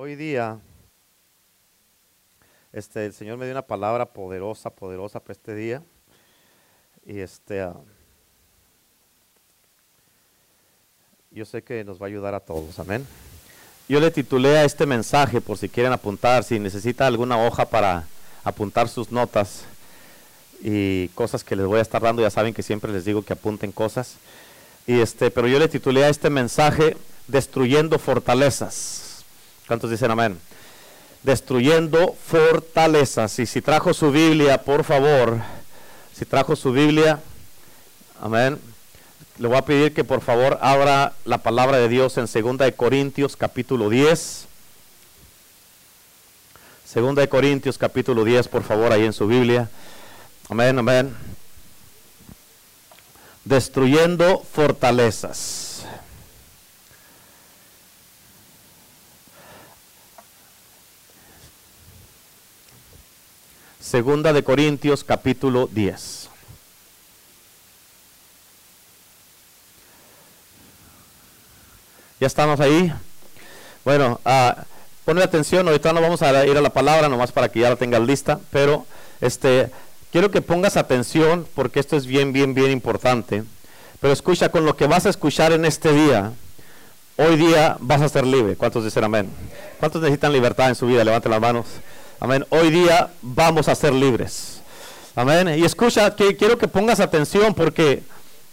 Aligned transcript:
Hoy 0.00 0.14
día, 0.14 0.60
este, 2.72 3.04
el 3.04 3.12
Señor 3.12 3.36
me 3.36 3.46
dio 3.46 3.52
una 3.52 3.66
palabra 3.66 4.06
poderosa, 4.06 4.70
poderosa 4.70 5.18
para 5.18 5.32
este 5.32 5.56
día. 5.56 5.82
Y 7.04 7.18
este, 7.18 7.62
ah, 7.62 7.74
yo 11.32 11.44
sé 11.44 11.62
que 11.62 11.82
nos 11.82 12.00
va 12.00 12.06
a 12.06 12.10
ayudar 12.10 12.32
a 12.32 12.38
todos, 12.38 12.78
amén. 12.78 13.04
Yo 13.88 13.98
le 13.98 14.12
titulé 14.12 14.58
a 14.58 14.64
este 14.64 14.86
mensaje, 14.86 15.40
por 15.40 15.58
si 15.58 15.68
quieren 15.68 15.92
apuntar, 15.92 16.44
si 16.44 16.60
necesita 16.60 17.08
alguna 17.08 17.44
hoja 17.44 17.64
para 17.64 18.06
apuntar 18.44 18.88
sus 18.88 19.10
notas 19.10 19.64
y 20.60 21.08
cosas 21.08 21.42
que 21.42 21.56
les 21.56 21.66
voy 21.66 21.80
a 21.80 21.82
estar 21.82 22.00
dando, 22.00 22.22
ya 22.22 22.30
saben 22.30 22.54
que 22.54 22.62
siempre 22.62 22.92
les 22.92 23.04
digo 23.04 23.22
que 23.22 23.32
apunten 23.32 23.72
cosas. 23.72 24.14
Y 24.86 25.00
este, 25.00 25.32
pero 25.32 25.48
yo 25.48 25.58
le 25.58 25.66
titulé 25.66 26.04
a 26.04 26.08
este 26.08 26.30
mensaje 26.30 26.96
Destruyendo 27.26 27.98
fortalezas. 27.98 29.07
¿Cuántos 29.68 29.90
dicen 29.90 30.10
amén? 30.10 30.40
Destruyendo 31.22 32.16
fortalezas. 32.26 33.38
Y 33.38 33.44
si 33.44 33.60
trajo 33.60 33.92
su 33.92 34.10
Biblia, 34.10 34.62
por 34.64 34.82
favor, 34.82 35.36
si 36.14 36.24
trajo 36.24 36.56
su 36.56 36.72
Biblia, 36.72 37.20
amén. 38.18 38.58
Le 39.36 39.46
voy 39.46 39.58
a 39.58 39.62
pedir 39.62 39.92
que 39.92 40.04
por 40.04 40.22
favor 40.22 40.58
abra 40.62 41.12
la 41.26 41.38
palabra 41.38 41.76
de 41.76 41.88
Dios 41.88 42.16
en 42.16 42.24
2 42.24 42.56
de 42.56 42.72
Corintios 42.72 43.36
capítulo 43.36 43.90
10. 43.90 44.46
2 46.94 47.14
de 47.14 47.28
Corintios 47.28 47.76
capítulo 47.76 48.24
10, 48.24 48.48
por 48.48 48.62
favor, 48.62 48.90
ahí 48.90 49.04
en 49.04 49.12
su 49.12 49.26
Biblia. 49.26 49.68
Amén, 50.48 50.78
amén. 50.78 51.14
Destruyendo 53.44 54.42
fortalezas. 54.50 55.67
Segunda 63.88 64.34
de 64.34 64.44
Corintios 64.44 65.02
capítulo 65.02 65.66
10. 65.72 66.28
¿Ya 72.20 72.26
estamos 72.26 72.60
ahí? 72.60 72.92
Bueno, 73.86 74.20
uh, 74.26 74.60
ponle 75.06 75.24
atención, 75.24 75.66
ahorita 75.66 75.94
no 75.94 76.02
vamos 76.02 76.20
a 76.20 76.44
ir 76.44 76.54
a 76.58 76.60
la 76.60 76.68
palabra, 76.68 77.08
nomás 77.08 77.32
para 77.32 77.48
que 77.48 77.60
ya 77.60 77.70
la 77.70 77.76
tengas 77.76 78.02
lista, 78.02 78.38
pero 78.50 78.84
este, 79.22 79.70
quiero 80.12 80.30
que 80.30 80.42
pongas 80.42 80.76
atención 80.76 81.46
porque 81.54 81.80
esto 81.80 81.96
es 81.96 82.04
bien, 82.04 82.34
bien, 82.34 82.52
bien 82.52 82.70
importante. 82.70 83.42
Pero 84.02 84.12
escucha, 84.12 84.50
con 84.50 84.66
lo 84.66 84.76
que 84.76 84.86
vas 84.86 85.06
a 85.06 85.08
escuchar 85.08 85.52
en 85.52 85.64
este 85.64 85.94
día, 85.94 86.34
hoy 87.16 87.36
día 87.36 87.78
vas 87.80 88.02
a 88.02 88.10
ser 88.10 88.26
libre. 88.26 88.54
¿Cuántos 88.54 88.84
dicen 88.84 89.04
amén? 89.04 89.30
¿Cuántos 89.78 90.02
necesitan 90.02 90.34
libertad 90.34 90.68
en 90.68 90.74
su 90.74 90.86
vida? 90.86 91.04
Levanten 91.04 91.30
las 91.32 91.40
manos. 91.40 91.64
Amén. 92.20 92.44
Hoy 92.50 92.70
día 92.70 93.10
vamos 93.22 93.68
a 93.68 93.76
ser 93.76 93.92
libres. 93.92 94.60
Amén. 95.14 95.56
Y 95.56 95.64
escucha, 95.64 96.16
que 96.16 96.36
quiero 96.36 96.58
que 96.58 96.66
pongas 96.66 96.98
atención 96.98 97.54
porque 97.54 98.02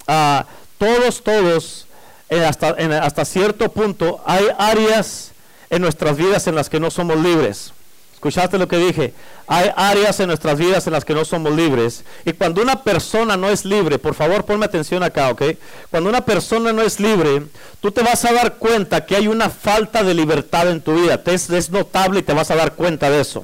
uh, 0.08 0.44
todos, 0.78 1.24
todos, 1.24 1.88
hasta, 2.30 2.76
hasta 3.02 3.26
cierto 3.26 3.72
punto, 3.72 4.22
hay 4.24 4.46
áreas 4.60 5.32
en 5.72 5.82
nuestras 5.82 6.16
vidas 6.16 6.46
en 6.46 6.54
las 6.54 6.70
que 6.70 6.80
no 6.80 6.92
somos 6.92 7.18
libres. 7.18 7.72
¿Escuchaste 8.14 8.60
lo 8.60 8.68
que 8.68 8.78
dije? 8.78 9.14
Hay 9.48 9.72
áreas 9.76 10.20
en 10.20 10.28
nuestras 10.28 10.60
vidas 10.60 10.86
en 10.86 10.94
las 10.94 11.04
que 11.04 11.16
no 11.16 11.26
somos 11.26 11.52
libres. 11.56 12.04
Y 12.24 12.34
cuando 12.34 12.62
una 12.62 12.84
persona 12.84 13.36
no 13.36 13.50
es 13.50 13.66
libre, 13.66 13.98
por 13.98 14.14
favor 14.14 14.46
ponme 14.46 14.66
atención 14.66 15.02
acá, 15.02 15.32
¿ok? 15.32 15.42
Cuando 15.90 16.10
una 16.10 16.22
persona 16.22 16.72
no 16.72 16.84
es 16.84 17.00
libre, 17.00 17.44
tú 17.82 17.92
te 17.92 18.04
vas 18.04 18.26
a 18.26 18.34
dar 18.34 18.56
cuenta 18.56 19.06
que 19.06 19.16
hay 19.16 19.28
una 19.28 19.50
falta 19.50 20.04
de 20.04 20.14
libertad 20.14 20.70
en 20.70 20.82
tu 20.82 20.96
vida. 20.96 21.24
Te 21.24 21.34
es, 21.34 21.50
es 21.50 21.72
notable 21.72 22.20
y 22.20 22.24
te 22.24 22.34
vas 22.34 22.52
a 22.52 22.56
dar 22.56 22.74
cuenta 22.74 23.10
de 23.10 23.22
eso. 23.22 23.44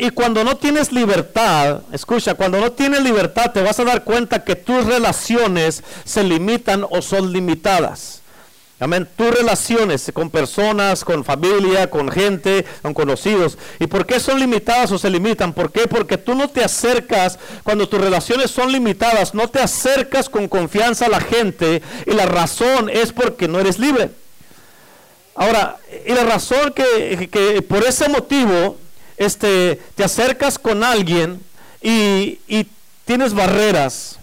Y 0.00 0.10
cuando 0.10 0.44
no 0.44 0.56
tienes 0.56 0.92
libertad, 0.92 1.80
escucha, 1.92 2.34
cuando 2.34 2.60
no 2.60 2.72
tienes 2.72 3.02
libertad 3.02 3.52
te 3.52 3.62
vas 3.62 3.80
a 3.80 3.84
dar 3.84 4.04
cuenta 4.04 4.44
que 4.44 4.54
tus 4.54 4.84
relaciones 4.84 5.82
se 6.04 6.22
limitan 6.22 6.84
o 6.90 7.00
son 7.00 7.32
limitadas. 7.32 8.22
Amén. 8.82 9.08
Tus 9.16 9.30
relaciones 9.30 10.10
con 10.12 10.28
personas, 10.28 11.04
con 11.04 11.24
familia, 11.24 11.88
con 11.88 12.10
gente, 12.10 12.64
con 12.82 12.92
conocidos. 12.92 13.56
¿Y 13.78 13.86
por 13.86 14.06
qué 14.06 14.18
son 14.18 14.40
limitadas 14.40 14.90
o 14.90 14.98
se 14.98 15.08
limitan? 15.08 15.52
¿Por 15.52 15.70
qué? 15.70 15.86
Porque 15.86 16.18
tú 16.18 16.34
no 16.34 16.48
te 16.48 16.64
acercas, 16.64 17.38
cuando 17.62 17.88
tus 17.88 18.00
relaciones 18.00 18.50
son 18.50 18.72
limitadas, 18.72 19.34
no 19.34 19.46
te 19.46 19.60
acercas 19.60 20.28
con 20.28 20.48
confianza 20.48 21.06
a 21.06 21.10
la 21.10 21.20
gente. 21.20 21.80
Y 22.06 22.10
la 22.10 22.26
razón 22.26 22.90
es 22.90 23.12
porque 23.12 23.46
no 23.46 23.60
eres 23.60 23.78
libre. 23.78 24.10
Ahora, 25.36 25.78
y 26.04 26.12
la 26.12 26.24
razón 26.24 26.72
que, 26.72 27.28
que 27.30 27.62
por 27.62 27.84
ese 27.84 28.08
motivo 28.08 28.78
este, 29.24 29.80
te 29.94 30.04
acercas 30.04 30.58
con 30.58 30.84
alguien 30.84 31.40
y, 31.82 32.38
tienes 33.04 33.34
barreras. 33.34 34.18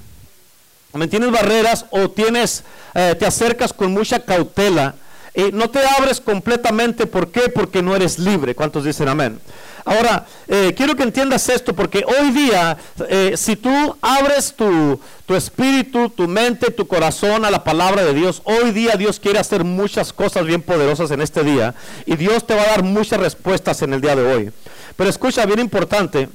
Tienes 1.09 1.31
barreras 1.31 1.85
o 1.91 2.09
tienes, 2.09 2.63
eh, 2.95 3.15
te 3.17 3.25
acercas 3.25 3.73
con 3.73 3.91
mucha 3.91 4.19
cautela. 4.19 4.95
Y 5.35 5.51
no 5.51 5.69
te 5.69 5.79
abres 5.97 6.19
completamente. 6.19 7.05
¿Por 7.05 7.31
qué? 7.31 7.49
Porque 7.49 7.81
no 7.81 7.95
eres 7.95 8.17
libre. 8.17 8.55
¿Cuántos 8.55 8.83
dicen 8.83 9.07
amén? 9.07 9.39
Ahora, 9.85 10.25
eh, 10.47 10.73
quiero 10.75 10.95
que 10.95 11.03
entiendas 11.03 11.49
esto, 11.49 11.73
porque 11.73 12.03
hoy 12.05 12.31
día, 12.31 12.77
eh, 13.07 13.33
si 13.35 13.55
tú 13.55 13.97
abres 14.01 14.53
tu, 14.53 14.99
tu, 15.25 15.35
espíritu, 15.35 16.09
tu 16.09 16.27
mente, 16.27 16.71
tu 16.71 16.87
corazón 16.87 17.45
a 17.45 17.51
la 17.51 17.63
palabra 17.63 18.03
de 18.03 18.13
Dios, 18.13 18.41
hoy 18.43 18.71
día 18.71 18.97
Dios 18.97 19.19
quiere 19.19 19.39
hacer 19.39 19.63
muchas 19.63 20.13
cosas 20.13 20.45
bien 20.45 20.61
poderosas 20.61 21.09
en 21.11 21.21
este 21.21 21.43
día, 21.43 21.73
y 22.05 22.15
Dios 22.17 22.45
te 22.45 22.55
va 22.55 22.61
a 22.61 22.67
dar 22.67 22.83
muchas 22.83 23.19
respuestas 23.19 23.81
en 23.81 23.93
el 23.93 24.01
día 24.01 24.15
de 24.15 24.31
hoy. 24.31 24.51
Pero 24.99 25.11
escucha, 25.11 25.45
bien 25.45 25.59
importante, 25.59 26.27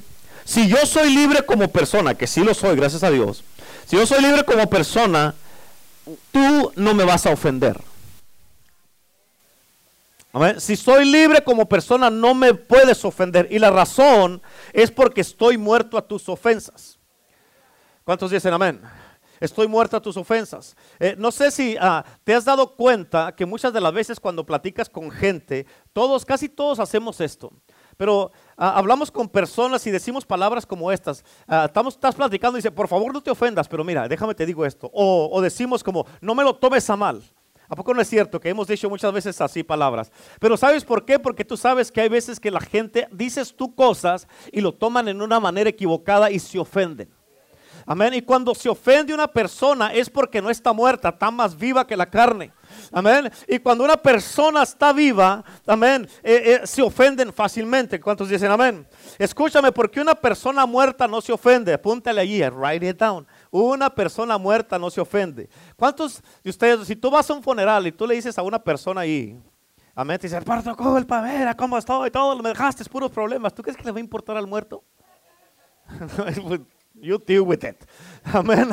si 0.43 0.67
yo 0.67 0.87
soy 0.87 1.13
libre 1.13 1.45
como 1.45 1.67
persona, 1.67 2.15
que 2.15 2.25
sí 2.25 2.43
lo 2.43 2.55
soy, 2.55 2.75
gracias 2.75 3.03
a 3.03 3.11
Dios, 3.11 3.43
si 3.85 3.95
yo 3.95 4.07
soy 4.07 4.23
libre 4.23 4.43
como 4.43 4.67
persona, 4.67 5.35
tú 6.31 6.71
no 6.75 6.95
me 6.95 7.03
vas 7.03 7.27
a 7.27 7.29
ofender. 7.29 7.79
Si 10.57 10.75
soy 10.75 11.05
libre 11.05 11.43
como 11.43 11.69
persona, 11.69 12.09
no 12.09 12.33
me 12.33 12.55
puedes 12.55 13.05
ofender. 13.05 13.47
Y 13.51 13.59
la 13.59 13.69
razón 13.69 14.41
es 14.73 14.89
porque 14.89 15.21
estoy 15.21 15.59
muerto 15.59 15.95
a 15.95 16.01
tus 16.01 16.27
ofensas. 16.27 16.97
¿Cuántos 18.03 18.31
dicen 18.31 18.51
amén? 18.51 18.81
Estoy 19.39 19.67
muerto 19.67 19.95
a 19.95 20.01
tus 20.01 20.17
ofensas. 20.17 20.75
Eh, 20.99 21.13
no 21.19 21.31
sé 21.31 21.51
si 21.51 21.77
ah, 21.79 22.03
te 22.23 22.33
has 22.33 22.45
dado 22.45 22.75
cuenta 22.75 23.35
que 23.35 23.45
muchas 23.45 23.71
de 23.73 23.81
las 23.81 23.93
veces 23.93 24.19
cuando 24.19 24.43
platicas 24.43 24.89
con 24.89 25.11
gente, 25.11 25.67
todos, 25.93 26.25
casi 26.25 26.49
todos 26.49 26.79
hacemos 26.79 27.21
esto. 27.21 27.53
Pero 27.97 28.31
ah, 28.57 28.77
hablamos 28.77 29.11
con 29.11 29.27
personas 29.27 29.85
y 29.87 29.91
decimos 29.91 30.25
palabras 30.25 30.65
como 30.65 30.91
estas. 30.91 31.23
Ah, 31.47 31.65
estamos, 31.65 31.95
estás 31.95 32.15
platicando 32.15 32.57
y 32.57 32.59
dice, 32.59 32.71
por 32.71 32.87
favor 32.87 33.13
no 33.13 33.21
te 33.21 33.31
ofendas, 33.31 33.67
pero 33.67 33.83
mira, 33.83 34.07
déjame 34.07 34.35
te 34.35 34.45
digo 34.45 34.65
esto. 34.65 34.89
O, 34.93 35.29
o, 35.31 35.41
decimos 35.41 35.83
como, 35.83 36.05
no 36.21 36.35
me 36.35 36.43
lo 36.43 36.55
tomes 36.55 36.89
a 36.89 36.95
mal. 36.95 37.23
¿A 37.67 37.75
poco 37.75 37.93
no 37.93 38.01
es 38.01 38.07
cierto 38.07 38.39
que 38.39 38.49
hemos 38.49 38.67
dicho 38.67 38.89
muchas 38.89 39.11
veces 39.11 39.41
así 39.41 39.63
palabras? 39.63 40.11
Pero 40.39 40.55
¿sabes 40.55 40.83
por 40.83 41.03
qué? 41.03 41.17
Porque 41.17 41.43
tú 41.43 41.57
sabes 41.57 41.91
que 41.91 42.01
hay 42.01 42.09
veces 42.09 42.39
que 42.39 42.51
la 42.51 42.59
gente 42.59 43.07
dices 43.11 43.55
tú 43.55 43.73
cosas 43.73 44.27
y 44.51 44.61
lo 44.61 44.73
toman 44.73 45.07
en 45.07 45.21
una 45.21 45.39
manera 45.39 45.69
equivocada 45.69 46.29
y 46.29 46.39
se 46.39 46.59
ofenden. 46.59 47.09
Amén. 47.87 48.13
Y 48.15 48.21
cuando 48.21 48.55
se 48.55 48.69
ofende 48.69 49.13
una 49.13 49.27
persona 49.27 49.93
es 49.93 50.09
porque 50.09 50.41
no 50.41 50.49
está 50.49 50.73
muerta, 50.73 51.09
está 51.09 51.29
más 51.29 51.55
viva 51.55 51.85
que 51.85 51.95
la 51.95 52.07
carne. 52.07 52.51
Amén. 52.91 53.31
Y 53.47 53.59
cuando 53.59 53.83
una 53.83 53.97
persona 53.97 54.63
está 54.63 54.93
viva, 54.93 55.43
amén, 55.65 56.07
eh, 56.23 56.59
eh, 56.63 56.67
se 56.67 56.81
ofenden 56.81 57.31
fácilmente. 57.33 57.99
¿Cuántos 57.99 58.29
dicen 58.29 58.51
amén? 58.51 58.87
Escúchame, 59.17 59.71
porque 59.71 59.99
una 59.99 60.15
persona 60.15 60.65
muerta 60.65 61.07
no 61.07 61.21
se 61.21 61.31
ofende. 61.31 61.73
Apúntale 61.73 62.21
allí, 62.21 62.41
write 62.49 62.89
it 62.89 62.97
down. 62.97 63.27
Una 63.51 63.89
persona 63.89 64.37
muerta 64.37 64.77
no 64.77 64.89
se 64.89 65.01
ofende. 65.01 65.49
¿Cuántos 65.75 66.21
de 66.43 66.49
ustedes, 66.49 66.87
si 66.87 66.95
tú 66.95 67.09
vas 67.09 67.29
a 67.29 67.33
un 67.33 67.43
funeral 67.43 67.87
y 67.87 67.91
tú 67.91 68.05
le 68.05 68.15
dices 68.15 68.37
a 68.37 68.41
una 68.41 68.59
persona 68.59 69.01
ahí, 69.01 69.39
amén, 69.93 70.17
te 70.19 70.27
dice, 70.27 70.41
parto 70.41 70.75
culpa, 70.75 71.21
mira 71.21 71.55
cómo 71.55 71.77
estoy, 71.77 72.11
todo, 72.11 72.35
me 72.41 72.49
dejaste 72.49 72.83
puros 72.85 73.11
problemas, 73.11 73.53
¿tú 73.53 73.61
crees 73.61 73.77
que 73.77 73.83
le 73.83 73.91
va 73.91 73.97
a 73.97 74.01
importar 74.01 74.37
al 74.37 74.47
muerto? 74.47 74.83
You 77.01 77.17
deal 77.17 77.41
with 77.41 77.63
it. 77.63 77.83
Amén. 78.23 78.69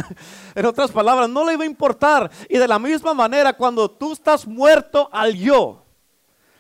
En 0.55 0.67
otras 0.67 0.91
palabras, 0.91 1.29
no 1.29 1.45
le 1.45 1.57
va 1.57 1.65
a 1.65 1.67
importar. 1.67 2.31
Y 2.49 2.59
de 2.59 2.69
la 2.69 2.79
misma 2.79 3.15
manera, 3.15 3.53
cuando 3.53 3.91
tú 3.91 4.13
estás 4.13 4.47
muerto 4.47 5.09
al 5.13 5.35
yo, 5.35 5.85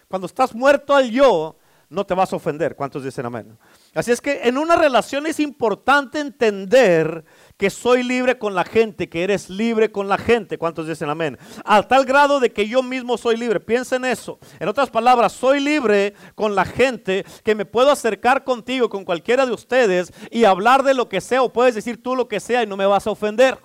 cuando 0.08 0.26
estás 0.26 0.54
muerto 0.54 0.94
al 0.94 1.10
yo, 1.10 1.56
no 1.88 2.06
te 2.06 2.14
vas 2.14 2.32
a 2.32 2.36
ofender. 2.36 2.74
¿Cuántos 2.74 3.04
dicen 3.04 3.26
amén? 3.26 3.56
Así 3.94 4.10
es 4.10 4.20
que 4.20 4.42
en 4.44 4.56
una 4.56 4.76
relación 4.76 5.26
es 5.26 5.38
importante 5.40 6.20
entender 6.20 7.24
que 7.56 7.70
soy 7.70 8.02
libre 8.02 8.38
con 8.38 8.54
la 8.54 8.64
gente, 8.64 9.08
que 9.08 9.22
eres 9.22 9.50
libre 9.50 9.92
con 9.92 10.08
la 10.08 10.18
gente. 10.18 10.58
¿Cuántos 10.58 10.88
dicen 10.88 11.10
amén? 11.10 11.38
A 11.64 11.82
tal 11.82 12.04
grado 12.04 12.40
de 12.40 12.52
que 12.52 12.68
yo 12.68 12.82
mismo 12.82 13.16
soy 13.18 13.36
libre. 13.36 13.60
Piensa 13.60 13.96
en 13.96 14.04
eso. 14.04 14.38
En 14.58 14.68
otras 14.68 14.90
palabras, 14.90 15.32
soy 15.32 15.60
libre 15.60 16.14
con 16.34 16.54
la 16.54 16.64
gente, 16.64 17.24
que 17.44 17.54
me 17.54 17.64
puedo 17.64 17.90
acercar 17.90 18.44
contigo, 18.44 18.88
con 18.88 19.04
cualquiera 19.04 19.46
de 19.46 19.52
ustedes, 19.52 20.12
y 20.30 20.44
hablar 20.44 20.82
de 20.82 20.94
lo 20.94 21.08
que 21.08 21.20
sea, 21.20 21.42
o 21.42 21.52
puedes 21.52 21.74
decir 21.74 22.02
tú 22.02 22.16
lo 22.16 22.28
que 22.28 22.40
sea 22.40 22.62
y 22.62 22.66
no 22.66 22.76
me 22.76 22.86
vas 22.86 23.06
a 23.06 23.10
ofender. 23.10 23.58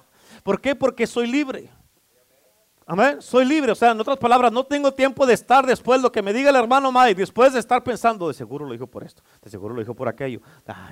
¿Por 0.44 0.62
qué? 0.62 0.76
Porque 0.76 1.08
soy 1.08 1.28
libre. 1.28 1.70
Amén. 2.90 3.22
Soy 3.22 3.44
libre. 3.44 3.74
O 3.74 3.76
sea, 3.76 3.92
en 3.92 4.00
otras 4.00 4.18
palabras, 4.18 4.50
no 4.50 4.66
tengo 4.66 4.94
tiempo 4.94 5.26
de 5.26 5.34
estar 5.34 5.66
después 5.66 6.02
lo 6.02 6.10
que 6.10 6.22
me 6.22 6.32
diga 6.32 6.50
el 6.52 6.56
hermano 6.56 6.90
Mike, 6.90 7.16
después 7.16 7.52
de 7.52 7.60
estar 7.60 7.84
pensando, 7.84 8.30
de 8.30 8.34
seguro 8.34 8.66
lo 8.66 8.72
dijo 8.72 8.88
por 8.88 9.04
esto, 9.04 9.22
de 9.42 9.50
seguro 9.50 9.76
lo 9.76 9.82
dijo 9.82 9.94
por 9.94 10.08
aquello. 10.08 10.40
Ah, 10.66 10.90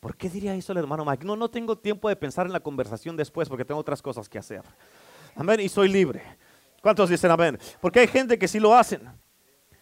¿Por 0.00 0.16
qué 0.16 0.28
diría 0.28 0.56
eso 0.56 0.72
el 0.72 0.78
hermano 0.78 1.04
Mike? 1.04 1.24
No, 1.24 1.36
no 1.36 1.48
tengo 1.48 1.78
tiempo 1.78 2.08
de 2.08 2.16
pensar 2.16 2.46
en 2.46 2.52
la 2.52 2.58
conversación 2.58 3.16
después 3.16 3.48
porque 3.48 3.64
tengo 3.64 3.80
otras 3.80 4.02
cosas 4.02 4.28
que 4.28 4.38
hacer. 4.38 4.62
Amén. 5.36 5.60
Y 5.60 5.68
soy 5.68 5.88
libre. 5.88 6.20
¿Cuántos 6.82 7.08
dicen 7.08 7.30
amén? 7.30 7.56
Porque 7.80 8.00
hay 8.00 8.08
gente 8.08 8.36
que 8.36 8.48
sí 8.48 8.58
lo 8.58 8.74
hacen. 8.74 9.08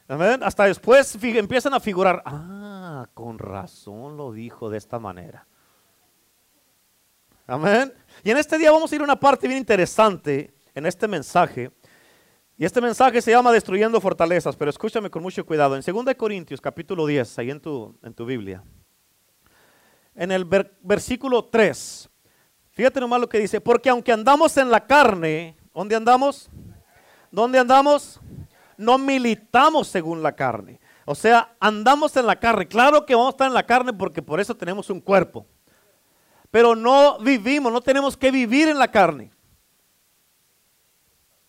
Amén. 0.06 0.42
Hasta 0.42 0.64
después 0.64 1.16
empiezan 1.22 1.72
a 1.72 1.80
figurar. 1.80 2.22
Ah, 2.26 3.08
con 3.14 3.38
razón 3.38 4.18
lo 4.18 4.32
dijo 4.32 4.68
de 4.68 4.76
esta 4.76 4.98
manera. 4.98 5.46
Amén. 7.46 7.90
Y 8.22 8.30
en 8.30 8.36
este 8.36 8.58
día 8.58 8.70
vamos 8.70 8.92
a 8.92 8.94
ir 8.94 9.00
a 9.00 9.04
una 9.04 9.18
parte 9.18 9.48
bien 9.48 9.58
interesante 9.58 10.53
en 10.74 10.86
este 10.86 11.08
mensaje. 11.08 11.70
Y 12.56 12.64
este 12.64 12.80
mensaje 12.80 13.20
se 13.20 13.30
llama 13.30 13.52
Destruyendo 13.52 14.00
Fortalezas, 14.00 14.56
pero 14.56 14.70
escúchame 14.70 15.10
con 15.10 15.22
mucho 15.22 15.44
cuidado. 15.44 15.76
En 15.76 15.82
2 15.82 16.14
Corintios 16.16 16.60
capítulo 16.60 17.06
10, 17.06 17.38
ahí 17.38 17.50
en 17.50 17.60
tu, 17.60 17.98
en 18.02 18.14
tu 18.14 18.24
Biblia, 18.24 18.62
en 20.14 20.30
el 20.30 20.44
versículo 20.80 21.44
3, 21.46 22.08
fíjate 22.70 23.00
nomás 23.00 23.20
lo 23.20 23.28
que 23.28 23.40
dice, 23.40 23.60
porque 23.60 23.88
aunque 23.88 24.12
andamos 24.12 24.56
en 24.56 24.70
la 24.70 24.86
carne, 24.86 25.56
¿dónde 25.74 25.96
andamos? 25.96 26.48
¿Dónde 27.32 27.58
andamos? 27.58 28.20
No 28.76 28.98
militamos 28.98 29.88
según 29.88 30.22
la 30.22 30.36
carne. 30.36 30.78
O 31.04 31.14
sea, 31.14 31.56
andamos 31.58 32.16
en 32.16 32.26
la 32.26 32.36
carne. 32.36 32.68
Claro 32.68 33.04
que 33.04 33.14
vamos 33.14 33.28
a 33.28 33.34
estar 33.34 33.48
en 33.48 33.54
la 33.54 33.66
carne 33.66 33.92
porque 33.92 34.22
por 34.22 34.40
eso 34.40 34.56
tenemos 34.56 34.88
un 34.88 35.00
cuerpo. 35.00 35.44
Pero 36.50 36.76
no 36.76 37.18
vivimos, 37.18 37.72
no 37.72 37.80
tenemos 37.80 38.16
que 38.16 38.30
vivir 38.30 38.68
en 38.68 38.78
la 38.78 38.88
carne. 38.88 39.33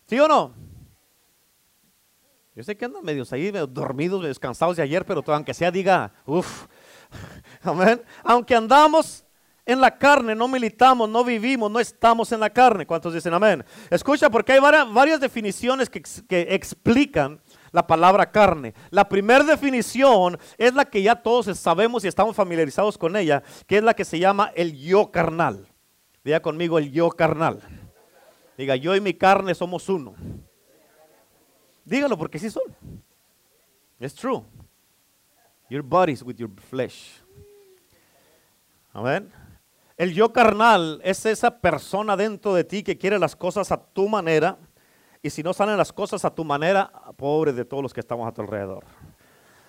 ¿Sí 0.07 0.19
o 0.19 0.27
no? 0.27 0.53
Yo 2.55 2.63
sé 2.63 2.77
que 2.77 2.85
andan 2.85 3.03
medios 3.03 3.33
ahí, 3.33 3.51
medio 3.51 3.67
dormidos, 3.67 4.23
descansados 4.23 4.77
de 4.77 4.83
ayer, 4.83 5.05
pero 5.05 5.21
aunque 5.27 5.53
sea 5.53 5.71
diga, 5.71 6.13
uff, 6.25 6.67
amén. 7.63 8.01
Aunque 8.23 8.55
andamos 8.55 9.25
en 9.65 9.81
la 9.81 9.97
carne, 9.97 10.35
no 10.35 10.47
militamos, 10.47 11.09
no 11.09 11.23
vivimos, 11.23 11.69
no 11.69 11.79
estamos 11.79 12.31
en 12.31 12.39
la 12.39 12.49
carne. 12.49 12.85
¿Cuántos 12.85 13.13
dicen 13.13 13.33
amén? 13.33 13.65
Escucha, 13.89 14.29
porque 14.29 14.53
hay 14.53 14.59
varias, 14.59 15.19
definiciones 15.19 15.89
que, 15.89 16.01
que, 16.29 16.47
explican 16.51 17.41
la 17.71 17.85
palabra 17.85 18.31
carne. 18.31 18.73
La 18.89 19.09
primera 19.09 19.43
definición 19.43 20.37
es 20.57 20.73
la 20.73 20.85
que 20.85 21.01
ya 21.01 21.15
todos 21.15 21.47
sabemos 21.57 22.05
y 22.05 22.07
estamos 22.07 22.35
familiarizados 22.35 22.97
con 22.97 23.17
ella, 23.17 23.43
que 23.67 23.77
es 23.77 23.83
la 23.83 23.95
que 23.95 24.05
se 24.05 24.19
llama 24.19 24.51
el 24.55 24.77
yo 24.77 25.11
carnal. 25.11 25.67
Diga 26.23 26.39
conmigo 26.41 26.77
el 26.77 26.91
yo 26.91 27.09
carnal. 27.09 27.61
Diga, 28.57 28.75
yo 28.75 28.95
y 28.95 29.01
mi 29.01 29.13
carne 29.13 29.53
somos 29.53 29.89
uno. 29.89 30.15
Dígalo 31.83 32.17
porque 32.17 32.39
sí 32.39 32.49
son. 32.49 32.63
Es 33.99 34.15
true. 34.15 34.43
Your 35.69 35.81
bodies 35.81 36.23
with 36.23 36.35
your 36.35 36.49
flesh. 36.69 37.21
Amén. 38.93 39.31
El 39.97 40.13
yo 40.13 40.31
carnal 40.31 40.99
es 41.03 41.25
esa 41.25 41.59
persona 41.59 42.17
dentro 42.17 42.53
de 42.53 42.63
ti 42.63 42.83
que 42.83 42.97
quiere 42.97 43.17
las 43.19 43.35
cosas 43.35 43.71
a 43.71 43.77
tu 43.77 44.07
manera. 44.07 44.57
Y 45.21 45.29
si 45.29 45.41
no 45.41 45.53
salen 45.53 45.77
las 45.77 45.91
cosas 45.91 46.23
a 46.23 46.33
tu 46.33 46.43
manera, 46.43 46.91
pobre 47.17 47.51
de 47.51 47.65
todos 47.65 47.81
los 47.81 47.93
que 47.93 47.99
estamos 47.99 48.27
a 48.27 48.31
tu 48.31 48.41
alrededor. 48.41 48.85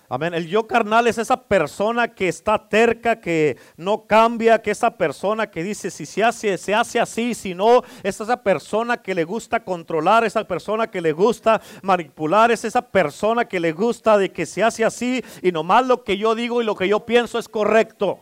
Amén. 0.09 0.33
El 0.33 0.47
yo 0.47 0.65
carnal 0.65 1.05
es 1.07 1.17
esa 1.17 1.35
persona 1.35 2.07
que 2.07 2.29
está 2.29 2.69
terca, 2.69 3.19
que 3.19 3.57
no 3.75 4.07
cambia, 4.07 4.61
que 4.61 4.71
esa 4.71 4.97
persona 4.97 5.47
que 5.47 5.63
dice 5.63 5.91
si 5.91 6.05
se 6.05 6.23
hace, 6.23 6.57
se 6.57 6.73
hace 6.73 6.97
así, 6.97 7.33
si 7.33 7.53
no, 7.53 7.83
es 8.03 8.21
esa 8.21 8.41
persona 8.41 8.97
que 8.97 9.13
le 9.13 9.25
gusta 9.25 9.59
controlar, 9.65 10.23
esa 10.23 10.47
persona 10.47 10.87
que 10.87 11.01
le 11.01 11.11
gusta 11.11 11.61
manipular, 11.81 12.51
es 12.51 12.63
esa 12.63 12.81
persona 12.81 13.43
que 13.45 13.59
le 13.59 13.73
gusta 13.73 14.17
de 14.17 14.31
que 14.31 14.45
se 14.45 14.63
hace 14.63 14.85
así 14.85 15.21
y 15.41 15.51
nomás 15.51 15.85
lo 15.85 16.05
que 16.05 16.17
yo 16.17 16.35
digo 16.35 16.61
y 16.61 16.65
lo 16.65 16.75
que 16.75 16.87
yo 16.87 17.05
pienso 17.05 17.37
es 17.37 17.49
correcto. 17.49 18.19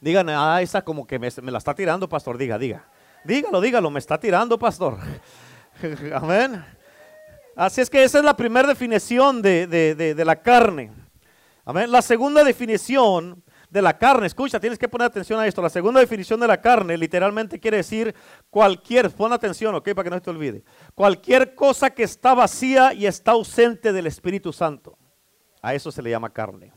Digan, 0.00 0.28
ah, 0.28 0.62
esa 0.62 0.82
como 0.82 1.08
que 1.08 1.18
me, 1.18 1.28
me 1.42 1.50
la 1.50 1.58
está 1.58 1.74
tirando, 1.74 2.08
pastor, 2.08 2.38
diga, 2.38 2.56
diga. 2.56 2.84
Dígalo, 3.24 3.60
dígalo, 3.60 3.90
me 3.90 3.98
está 3.98 4.20
tirando, 4.20 4.58
pastor. 4.60 4.98
Amén. 6.14 6.62
Así 7.56 7.80
es 7.80 7.88
que 7.88 8.02
esa 8.02 8.18
es 8.18 8.24
la 8.24 8.36
primera 8.36 8.66
definición 8.66 9.40
de, 9.40 10.22
la 10.24 10.42
carne. 10.42 10.92
Amén. 11.64 11.90
La 11.90 12.02
segunda 12.02 12.42
definición 12.42 13.42
de 13.70 13.82
la 13.82 13.96
carne, 13.96 14.26
escucha, 14.26 14.60
tienes 14.60 14.78
que 14.78 14.88
poner 14.88 15.06
atención 15.06 15.40
a 15.40 15.46
esto. 15.46 15.62
La 15.62 15.70
segunda 15.70 16.00
definición 16.00 16.38
de 16.40 16.46
la 16.46 16.60
carne 16.60 16.96
literalmente 16.96 17.58
quiere 17.58 17.78
decir 17.78 18.14
cualquier, 18.50 19.10
pon 19.10 19.32
atención, 19.32 19.74
ok, 19.74 19.94
para 19.94 20.04
que 20.04 20.10
no 20.10 20.22
te 20.22 20.30
olvide. 20.30 20.64
Cualquier 20.94 21.54
cosa 21.54 21.90
que 21.90 22.02
está 22.02 22.34
vacía 22.34 22.92
y 22.92 23.06
está 23.06 23.32
ausente 23.32 23.92
del 23.92 24.06
Espíritu 24.06 24.52
Santo. 24.52 24.98
A 25.62 25.74
eso 25.74 25.90
se 25.90 26.02
le 26.02 26.10
llama 26.10 26.30
carne. 26.30 26.72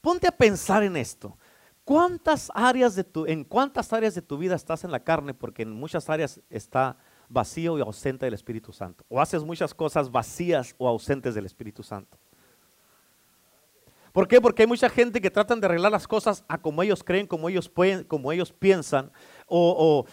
Ponte 0.00 0.28
a 0.28 0.32
pensar 0.32 0.82
en 0.82 0.96
esto. 0.96 1.38
¿Cuántas 1.84 2.50
áreas 2.54 2.94
de 2.94 3.04
tu, 3.04 3.26
en 3.26 3.44
cuántas 3.44 3.92
áreas 3.92 4.14
de 4.14 4.22
tu 4.22 4.38
vida 4.38 4.54
estás 4.54 4.84
en 4.84 4.90
la 4.90 5.00
carne? 5.00 5.34
Porque 5.34 5.62
en 5.62 5.70
muchas 5.70 6.08
áreas 6.08 6.40
está 6.48 6.96
vacío 7.28 7.78
y 7.78 7.82
ausente 7.82 8.26
del 8.26 8.34
Espíritu 8.34 8.72
Santo. 8.72 9.04
O 9.08 9.20
haces 9.20 9.44
muchas 9.44 9.74
cosas 9.74 10.10
vacías 10.10 10.74
o 10.78 10.88
ausentes 10.88 11.34
del 11.34 11.46
Espíritu 11.46 11.82
Santo. 11.82 12.18
¿Por 14.14 14.28
qué? 14.28 14.40
Porque 14.40 14.62
hay 14.62 14.68
mucha 14.68 14.88
gente 14.88 15.20
que 15.20 15.28
tratan 15.28 15.60
de 15.60 15.66
arreglar 15.66 15.90
las 15.90 16.06
cosas 16.06 16.44
a 16.46 16.58
como 16.58 16.84
ellos 16.84 17.02
creen, 17.02 17.26
como 17.26 17.48
ellos 17.48 17.68
pueden, 17.68 18.04
como 18.04 18.30
ellos 18.30 18.52
piensan, 18.52 19.10
o, 19.48 20.06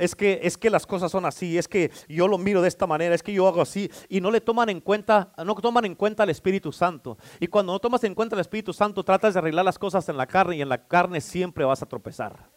es, 0.00 0.16
que, 0.16 0.40
es 0.42 0.58
que 0.58 0.68
las 0.68 0.84
cosas 0.84 1.12
son 1.12 1.24
así, 1.24 1.56
es 1.56 1.68
que 1.68 1.92
yo 2.08 2.26
lo 2.26 2.38
miro 2.38 2.60
de 2.60 2.66
esta 2.66 2.88
manera, 2.88 3.14
es 3.14 3.22
que 3.22 3.32
yo 3.32 3.46
hago 3.46 3.62
así, 3.62 3.88
y 4.08 4.20
no 4.20 4.32
le 4.32 4.40
toman 4.40 4.68
en 4.68 4.80
cuenta, 4.80 5.32
no 5.44 5.54
toman 5.54 5.84
en 5.84 5.94
cuenta 5.94 6.24
al 6.24 6.30
Espíritu 6.30 6.72
Santo. 6.72 7.18
Y 7.38 7.46
cuando 7.46 7.72
no 7.72 7.78
tomas 7.78 8.02
en 8.02 8.16
cuenta 8.16 8.34
al 8.34 8.40
Espíritu 8.40 8.72
Santo, 8.72 9.04
tratas 9.04 9.34
de 9.34 9.38
arreglar 9.38 9.64
las 9.64 9.78
cosas 9.78 10.08
en 10.08 10.16
la 10.16 10.26
carne 10.26 10.56
y 10.56 10.62
en 10.62 10.68
la 10.68 10.88
carne 10.88 11.20
siempre 11.20 11.64
vas 11.64 11.80
a 11.82 11.86
tropezar 11.86 12.50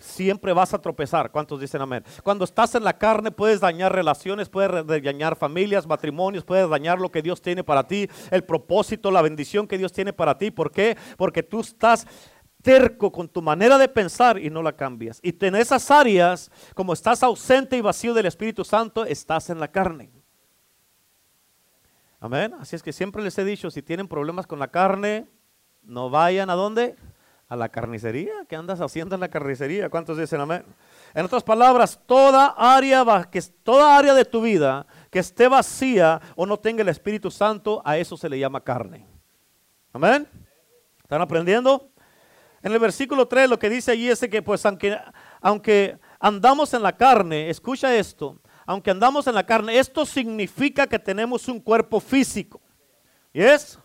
siempre 0.00 0.52
vas 0.52 0.74
a 0.74 0.80
tropezar. 0.80 1.30
¿Cuántos 1.30 1.60
dicen 1.60 1.80
amén? 1.80 2.04
Cuando 2.24 2.44
estás 2.44 2.74
en 2.74 2.82
la 2.82 2.98
carne 2.98 3.30
puedes 3.30 3.60
dañar 3.60 3.94
relaciones, 3.94 4.48
puedes 4.48 4.86
dañar 4.86 5.36
familias, 5.36 5.86
matrimonios, 5.86 6.44
puedes 6.44 6.68
dañar 6.68 6.98
lo 6.98 7.10
que 7.10 7.22
Dios 7.22 7.40
tiene 7.40 7.62
para 7.62 7.86
ti, 7.86 8.08
el 8.30 8.42
propósito, 8.42 9.10
la 9.10 9.22
bendición 9.22 9.68
que 9.68 9.78
Dios 9.78 9.92
tiene 9.92 10.12
para 10.12 10.36
ti. 10.36 10.50
¿Por 10.50 10.72
qué? 10.72 10.96
Porque 11.16 11.42
tú 11.42 11.60
estás 11.60 12.06
terco 12.62 13.10
con 13.10 13.28
tu 13.28 13.42
manera 13.42 13.78
de 13.78 13.88
pensar 13.88 14.38
y 14.38 14.50
no 14.50 14.62
la 14.62 14.72
cambias. 14.72 15.20
Y 15.22 15.34
en 15.44 15.54
esas 15.54 15.90
áreas, 15.90 16.50
como 16.74 16.92
estás 16.92 17.22
ausente 17.22 17.76
y 17.76 17.80
vacío 17.80 18.14
del 18.14 18.26
Espíritu 18.26 18.64
Santo, 18.64 19.04
estás 19.04 19.50
en 19.50 19.60
la 19.60 19.68
carne. 19.68 20.10
Amén. 22.18 22.54
Así 22.58 22.76
es 22.76 22.82
que 22.82 22.92
siempre 22.92 23.22
les 23.22 23.38
he 23.38 23.44
dicho, 23.44 23.70
si 23.70 23.82
tienen 23.82 24.06
problemas 24.06 24.46
con 24.46 24.58
la 24.58 24.68
carne, 24.68 25.26
no 25.82 26.10
vayan 26.10 26.50
a 26.50 26.54
dónde? 26.54 26.96
A 27.50 27.56
la 27.56 27.68
carnicería. 27.68 28.32
¿Qué 28.48 28.54
andas 28.54 28.80
haciendo 28.80 29.16
en 29.16 29.20
la 29.20 29.28
carnicería? 29.28 29.90
¿Cuántos 29.90 30.16
dicen 30.16 30.40
amén? 30.40 30.64
En 31.12 31.24
otras 31.24 31.42
palabras, 31.42 32.00
toda 32.06 32.54
área, 32.56 33.28
que, 33.30 33.42
toda 33.42 33.98
área 33.98 34.14
de 34.14 34.24
tu 34.24 34.40
vida 34.40 34.86
que 35.10 35.18
esté 35.18 35.48
vacía 35.48 36.20
o 36.36 36.46
no 36.46 36.56
tenga 36.56 36.82
el 36.82 36.88
Espíritu 36.88 37.28
Santo, 37.28 37.82
a 37.84 37.98
eso 37.98 38.16
se 38.16 38.28
le 38.28 38.38
llama 38.38 38.62
carne. 38.62 39.04
Amén. 39.92 40.28
¿Están 41.02 41.20
aprendiendo? 41.20 41.90
En 42.62 42.72
el 42.72 42.78
versículo 42.78 43.26
3 43.26 43.50
lo 43.50 43.58
que 43.58 43.68
dice 43.68 43.90
allí 43.90 44.08
es 44.08 44.20
que 44.20 44.42
pues 44.42 44.64
aunque, 44.64 44.96
aunque 45.40 45.98
andamos 46.20 46.72
en 46.72 46.84
la 46.84 46.96
carne, 46.96 47.50
escucha 47.50 47.92
esto, 47.96 48.40
aunque 48.64 48.92
andamos 48.92 49.26
en 49.26 49.34
la 49.34 49.44
carne, 49.44 49.76
esto 49.76 50.06
significa 50.06 50.86
que 50.86 51.00
tenemos 51.00 51.48
un 51.48 51.58
cuerpo 51.58 51.98
físico. 51.98 52.60
¿Y 53.32 53.42
es? 53.42 53.79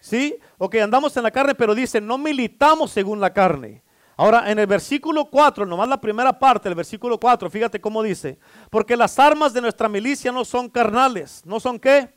¿Sí? 0.00 0.36
Ok, 0.58 0.76
andamos 0.76 1.16
en 1.16 1.22
la 1.22 1.30
carne, 1.30 1.54
pero 1.54 1.74
dice, 1.74 2.00
no 2.00 2.18
militamos 2.18 2.90
según 2.90 3.20
la 3.20 3.32
carne. 3.32 3.82
Ahora, 4.16 4.50
en 4.50 4.58
el 4.58 4.66
versículo 4.66 5.26
4, 5.26 5.64
nomás 5.64 5.88
la 5.88 6.00
primera 6.00 6.36
parte 6.36 6.68
del 6.68 6.74
versículo 6.74 7.20
4, 7.20 7.48
fíjate 7.50 7.80
cómo 7.80 8.02
dice, 8.02 8.38
porque 8.68 8.96
las 8.96 9.16
armas 9.18 9.52
de 9.52 9.60
nuestra 9.60 9.88
milicia 9.88 10.32
no 10.32 10.44
son 10.44 10.68
carnales, 10.68 11.42
¿no 11.44 11.60
son 11.60 11.78
qué? 11.78 12.12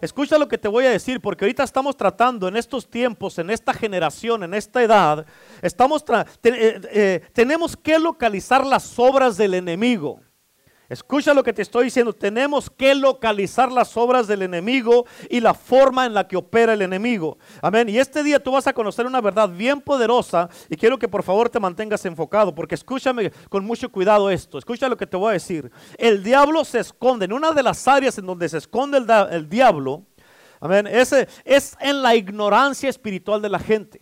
Escucha 0.00 0.38
lo 0.38 0.48
que 0.48 0.56
te 0.56 0.68
voy 0.68 0.86
a 0.86 0.90
decir, 0.90 1.20
porque 1.20 1.44
ahorita 1.44 1.62
estamos 1.62 1.96
tratando 1.96 2.48
en 2.48 2.56
estos 2.56 2.88
tiempos, 2.88 3.38
en 3.38 3.50
esta 3.50 3.74
generación, 3.74 4.44
en 4.44 4.54
esta 4.54 4.82
edad, 4.82 5.26
estamos 5.60 6.04
eh, 6.42 6.80
eh, 6.90 7.22
tenemos 7.32 7.76
que 7.76 7.98
localizar 7.98 8.64
las 8.64 8.98
obras 8.98 9.36
del 9.36 9.54
enemigo. 9.54 10.20
Escucha 10.88 11.34
lo 11.34 11.42
que 11.42 11.52
te 11.52 11.62
estoy 11.62 11.84
diciendo. 11.84 12.12
Tenemos 12.12 12.70
que 12.70 12.94
localizar 12.94 13.72
las 13.72 13.96
obras 13.96 14.28
del 14.28 14.42
enemigo 14.42 15.04
y 15.28 15.40
la 15.40 15.52
forma 15.52 16.06
en 16.06 16.14
la 16.14 16.28
que 16.28 16.36
opera 16.36 16.74
el 16.74 16.82
enemigo. 16.82 17.38
Amén. 17.60 17.88
Y 17.88 17.98
este 17.98 18.22
día 18.22 18.40
tú 18.40 18.52
vas 18.52 18.68
a 18.68 18.72
conocer 18.72 19.04
una 19.04 19.20
verdad 19.20 19.48
bien 19.48 19.80
poderosa 19.80 20.48
y 20.68 20.76
quiero 20.76 20.96
que 20.96 21.08
por 21.08 21.24
favor 21.24 21.50
te 21.50 21.58
mantengas 21.58 22.04
enfocado 22.04 22.54
porque 22.54 22.76
escúchame 22.76 23.32
con 23.48 23.64
mucho 23.64 23.90
cuidado 23.90 24.30
esto. 24.30 24.58
Escucha 24.58 24.88
lo 24.88 24.96
que 24.96 25.08
te 25.08 25.16
voy 25.16 25.30
a 25.30 25.32
decir. 25.32 25.72
El 25.98 26.22
diablo 26.22 26.64
se 26.64 26.78
esconde. 26.78 27.24
En 27.24 27.32
una 27.32 27.50
de 27.50 27.64
las 27.64 27.88
áreas 27.88 28.16
en 28.18 28.26
donde 28.26 28.48
se 28.48 28.58
esconde 28.58 28.98
el, 29.32 29.48
diablo, 29.48 30.04
amén, 30.60 30.86
ese 30.86 31.26
es 31.44 31.76
en 31.80 32.00
la 32.00 32.14
ignorancia 32.14 32.88
espiritual 32.88 33.42
de 33.42 33.48
la 33.48 33.58
gente. 33.58 34.00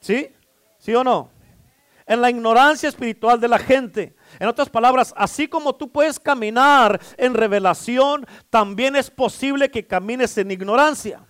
¿Sí? 0.00 0.30
¿Sí 0.78 0.92
o 0.94 1.04
no? 1.04 1.30
En 2.06 2.20
la 2.20 2.28
ignorancia 2.28 2.88
espiritual 2.88 3.40
de 3.40 3.48
la 3.48 3.58
gente. 3.58 4.14
En 4.38 4.48
otras 4.48 4.68
palabras, 4.68 5.14
así 5.16 5.48
como 5.48 5.74
tú 5.74 5.90
puedes 5.90 6.18
caminar 6.18 7.00
en 7.16 7.34
revelación, 7.34 8.26
también 8.50 8.96
es 8.96 9.10
posible 9.10 9.70
que 9.70 9.86
camines 9.86 10.36
en 10.38 10.50
ignorancia. 10.50 11.24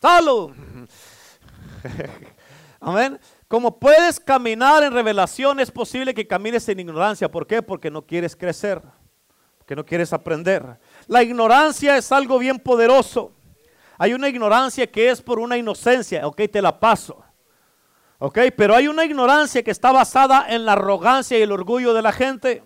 Salud. 0.00 0.52
Amén. 2.80 3.18
Como 3.48 3.78
puedes 3.78 4.20
caminar 4.20 4.82
en 4.82 4.92
revelación, 4.92 5.60
es 5.60 5.70
posible 5.70 6.14
que 6.14 6.26
camines 6.26 6.68
en 6.68 6.80
ignorancia. 6.80 7.30
¿Por 7.30 7.46
qué? 7.46 7.62
Porque 7.62 7.90
no 7.90 8.06
quieres 8.06 8.36
crecer, 8.36 8.80
porque 9.58 9.74
no 9.74 9.84
quieres 9.84 10.12
aprender. 10.12 10.78
La 11.06 11.22
ignorancia 11.22 11.96
es 11.96 12.12
algo 12.12 12.38
bien 12.38 12.58
poderoso. 12.58 13.32
Hay 13.98 14.14
una 14.14 14.28
ignorancia 14.28 14.90
que 14.90 15.10
es 15.10 15.20
por 15.20 15.38
una 15.38 15.58
inocencia, 15.58 16.26
ok, 16.26 16.42
te 16.50 16.62
la 16.62 16.78
paso. 16.78 17.22
Ok, 18.22 18.38
pero 18.54 18.76
hay 18.76 18.86
una 18.86 19.06
ignorancia 19.06 19.62
que 19.62 19.70
está 19.70 19.92
basada 19.92 20.44
en 20.46 20.66
la 20.66 20.72
arrogancia 20.72 21.38
y 21.38 21.42
el 21.42 21.52
orgullo 21.52 21.94
de 21.94 22.02
la 22.02 22.12
gente. 22.12 22.62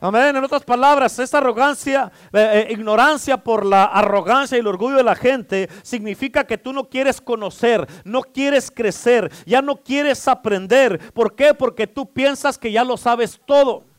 Amén. 0.00 0.34
En 0.34 0.42
otras 0.42 0.64
palabras, 0.64 1.16
esa 1.20 1.38
arrogancia, 1.38 2.10
eh, 2.32 2.66
eh, 2.68 2.72
ignorancia 2.72 3.36
por 3.36 3.64
la 3.64 3.84
arrogancia 3.84 4.56
y 4.56 4.60
el 4.60 4.66
orgullo 4.66 4.96
de 4.96 5.04
la 5.04 5.14
gente, 5.14 5.68
significa 5.82 6.42
que 6.42 6.58
tú 6.58 6.72
no 6.72 6.88
quieres 6.88 7.20
conocer, 7.20 7.86
no 8.02 8.22
quieres 8.22 8.68
crecer, 8.68 9.30
ya 9.46 9.62
no 9.62 9.76
quieres 9.76 10.26
aprender. 10.26 10.98
¿Por 11.12 11.36
qué? 11.36 11.54
Porque 11.54 11.86
tú 11.86 12.12
piensas 12.12 12.58
que 12.58 12.72
ya 12.72 12.82
lo 12.82 12.96
sabes 12.96 13.40
todo. 13.46 13.89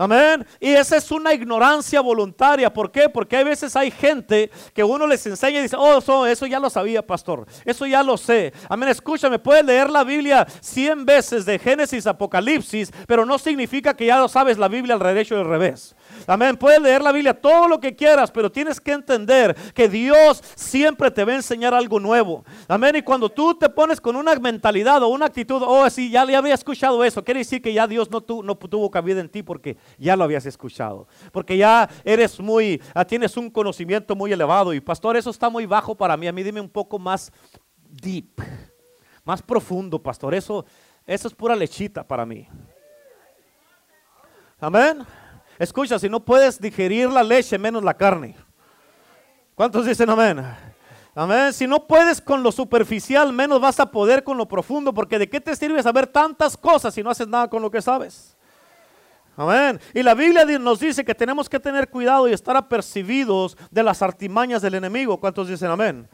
Amén. 0.00 0.46
Y 0.58 0.70
esa 0.70 0.96
es 0.96 1.10
una 1.10 1.34
ignorancia 1.34 2.00
voluntaria. 2.00 2.72
¿Por 2.72 2.90
qué? 2.90 3.10
Porque 3.10 3.36
hay 3.36 3.44
veces 3.44 3.76
hay 3.76 3.90
gente 3.90 4.50
que 4.72 4.82
uno 4.82 5.06
les 5.06 5.26
enseña 5.26 5.58
y 5.58 5.64
dice, 5.64 5.76
oh, 5.78 6.26
eso, 6.26 6.46
ya 6.46 6.58
lo 6.58 6.70
sabía, 6.70 7.06
pastor. 7.06 7.44
Eso 7.66 7.84
ya 7.84 8.02
lo 8.02 8.16
sé. 8.16 8.54
Amén. 8.70 8.88
Escúchame, 8.88 9.38
puedes 9.38 9.62
leer 9.62 9.90
la 9.90 10.02
Biblia 10.02 10.46
100 10.62 11.04
veces 11.04 11.44
de 11.44 11.58
Génesis 11.58 12.06
a 12.06 12.10
Apocalipsis, 12.12 12.90
pero 13.06 13.26
no 13.26 13.38
significa 13.38 13.92
que 13.92 14.06
ya 14.06 14.18
lo 14.18 14.26
sabes 14.26 14.56
la 14.56 14.68
Biblia 14.68 14.94
al 14.94 15.00
derecho 15.00 15.34
y 15.34 15.40
al 15.40 15.44
revés. 15.44 15.94
Amén. 16.26 16.56
Puedes 16.56 16.80
leer 16.80 17.02
la 17.02 17.12
Biblia 17.12 17.34
todo 17.34 17.68
lo 17.68 17.80
que 17.80 17.94
quieras, 17.94 18.30
pero 18.30 18.50
tienes 18.50 18.80
que 18.80 18.92
entender 18.92 19.54
que 19.74 19.88
Dios 19.88 20.42
siempre 20.54 21.10
te 21.10 21.24
va 21.24 21.32
a 21.32 21.36
enseñar 21.36 21.74
algo 21.74 22.00
nuevo. 22.00 22.44
Amén. 22.68 22.96
Y 22.96 23.02
cuando 23.02 23.28
tú 23.28 23.54
te 23.54 23.68
pones 23.68 24.00
con 24.00 24.16
una 24.16 24.34
mentalidad 24.36 25.02
o 25.02 25.08
una 25.08 25.26
actitud, 25.26 25.62
oh, 25.64 25.88
sí, 25.90 26.10
ya, 26.10 26.24
le 26.24 26.36
había 26.36 26.54
escuchado 26.54 27.04
eso, 27.04 27.24
quiere 27.24 27.40
decir 27.40 27.60
que 27.62 27.72
ya 27.72 27.86
Dios 27.86 28.10
no, 28.10 28.24
no 28.42 28.56
tuvo 28.56 28.90
cabida 28.90 29.20
en 29.20 29.28
ti 29.28 29.42
porque 29.42 29.76
ya 29.98 30.16
lo 30.16 30.24
habías 30.24 30.46
escuchado. 30.46 31.08
Porque 31.32 31.56
ya 31.56 31.88
eres 32.04 32.38
muy, 32.40 32.80
tienes 33.06 33.36
un 33.36 33.50
conocimiento 33.50 34.14
muy 34.14 34.32
elevado. 34.32 34.72
Y 34.74 34.80
pastor, 34.80 35.16
eso 35.16 35.30
está 35.30 35.50
muy 35.50 35.66
bajo 35.66 35.94
para 35.94 36.16
mí. 36.16 36.26
A 36.26 36.32
mí 36.32 36.42
dime 36.42 36.60
un 36.60 36.68
poco 36.68 36.98
más 36.98 37.32
deep, 37.88 38.40
más 39.24 39.42
profundo, 39.42 40.02
pastor. 40.02 40.34
Eso, 40.34 40.64
eso 41.06 41.28
es 41.28 41.34
pura 41.34 41.56
lechita 41.56 42.06
para 42.06 42.24
mí. 42.24 42.46
Amén. 44.60 45.04
Escucha, 45.60 45.98
si 45.98 46.08
no 46.08 46.24
puedes 46.24 46.58
digerir 46.58 47.10
la 47.10 47.22
leche, 47.22 47.58
menos 47.58 47.84
la 47.84 47.92
carne. 47.92 48.34
¿Cuántos 49.54 49.84
dicen 49.84 50.08
amén? 50.08 50.42
Amén. 51.14 51.52
Si 51.52 51.66
no 51.66 51.86
puedes 51.86 52.18
con 52.18 52.42
lo 52.42 52.50
superficial, 52.50 53.30
menos 53.30 53.60
vas 53.60 53.78
a 53.78 53.90
poder 53.90 54.24
con 54.24 54.38
lo 54.38 54.48
profundo, 54.48 54.94
porque 54.94 55.18
¿de 55.18 55.28
qué 55.28 55.38
te 55.38 55.54
sirve 55.54 55.82
saber 55.82 56.06
tantas 56.06 56.56
cosas 56.56 56.94
si 56.94 57.02
no 57.02 57.10
haces 57.10 57.28
nada 57.28 57.50
con 57.50 57.60
lo 57.60 57.70
que 57.70 57.82
sabes? 57.82 58.34
Amén. 59.36 59.78
Y 59.92 60.02
la 60.02 60.14
Biblia 60.14 60.46
nos 60.58 60.80
dice 60.80 61.04
que 61.04 61.14
tenemos 61.14 61.46
que 61.46 61.60
tener 61.60 61.90
cuidado 61.90 62.26
y 62.26 62.32
estar 62.32 62.56
apercibidos 62.56 63.54
de 63.70 63.82
las 63.82 64.00
artimañas 64.00 64.62
del 64.62 64.76
enemigo. 64.76 65.20
¿Cuántos 65.20 65.46
dicen 65.46 65.70
amén? 65.70 66.08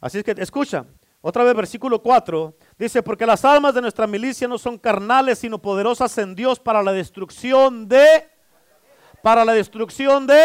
Así 0.00 0.18
es 0.18 0.24
que 0.24 0.36
escucha, 0.38 0.86
otra 1.20 1.42
vez 1.42 1.56
versículo 1.56 2.00
4, 2.00 2.54
dice, 2.78 3.02
porque 3.02 3.26
las 3.26 3.44
almas 3.44 3.74
de 3.74 3.80
nuestra 3.80 4.06
milicia 4.06 4.46
no 4.46 4.56
son 4.56 4.78
carnales, 4.78 5.40
sino 5.40 5.60
poderosas 5.60 6.16
en 6.18 6.36
Dios 6.36 6.60
para 6.60 6.80
la 6.80 6.92
destrucción 6.92 7.88
de 7.88 8.37
para 9.22 9.44
la 9.44 9.52
destrucción 9.52 10.26
de, 10.26 10.42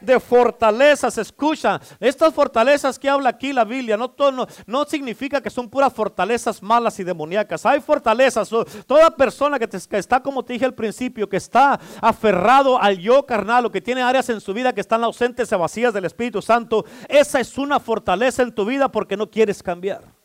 de 0.00 0.20
fortalezas. 0.20 1.18
Escucha, 1.18 1.80
estas 2.00 2.32
fortalezas 2.32 2.98
que 2.98 3.08
habla 3.08 3.30
aquí 3.30 3.52
la 3.52 3.64
Biblia 3.64 3.96
no, 3.96 4.14
no, 4.32 4.46
no 4.66 4.84
significa 4.84 5.40
que 5.40 5.50
son 5.50 5.68
puras 5.68 5.92
fortalezas 5.92 6.62
malas 6.62 6.98
y 7.00 7.04
demoníacas. 7.04 7.64
Hay 7.66 7.80
fortalezas. 7.80 8.50
Toda 8.86 9.10
persona 9.10 9.58
que, 9.58 9.68
que, 9.68 9.98
está, 9.98 10.20
como 10.20 10.44
te 10.44 10.54
dije 10.54 10.64
al 10.64 10.74
principio, 10.74 11.28
que 11.28 11.36
está 11.36 11.80
aferrado 12.00 12.80
al 12.80 12.98
yo 12.98 13.24
carnal 13.26 13.66
o 13.66 13.70
que 13.70 13.80
tiene 13.80 14.02
áreas 14.02 14.28
en 14.28 14.40
su 14.40 14.52
vida 14.52 14.72
que 14.72 14.80
están 14.80 15.04
ausentes 15.04 15.50
y 15.50 15.54
vacías 15.54 15.94
del 15.94 16.04
Espíritu 16.04 16.42
Santo, 16.42 16.84
esa 17.08 17.40
es 17.40 17.58
una 17.58 17.80
fortaleza 17.80 18.42
en 18.42 18.54
tu 18.54 18.64
vida 18.64 18.90
porque 18.90 19.16
no 19.16 19.30
quieres 19.30 19.62
cambiar. 19.62 20.23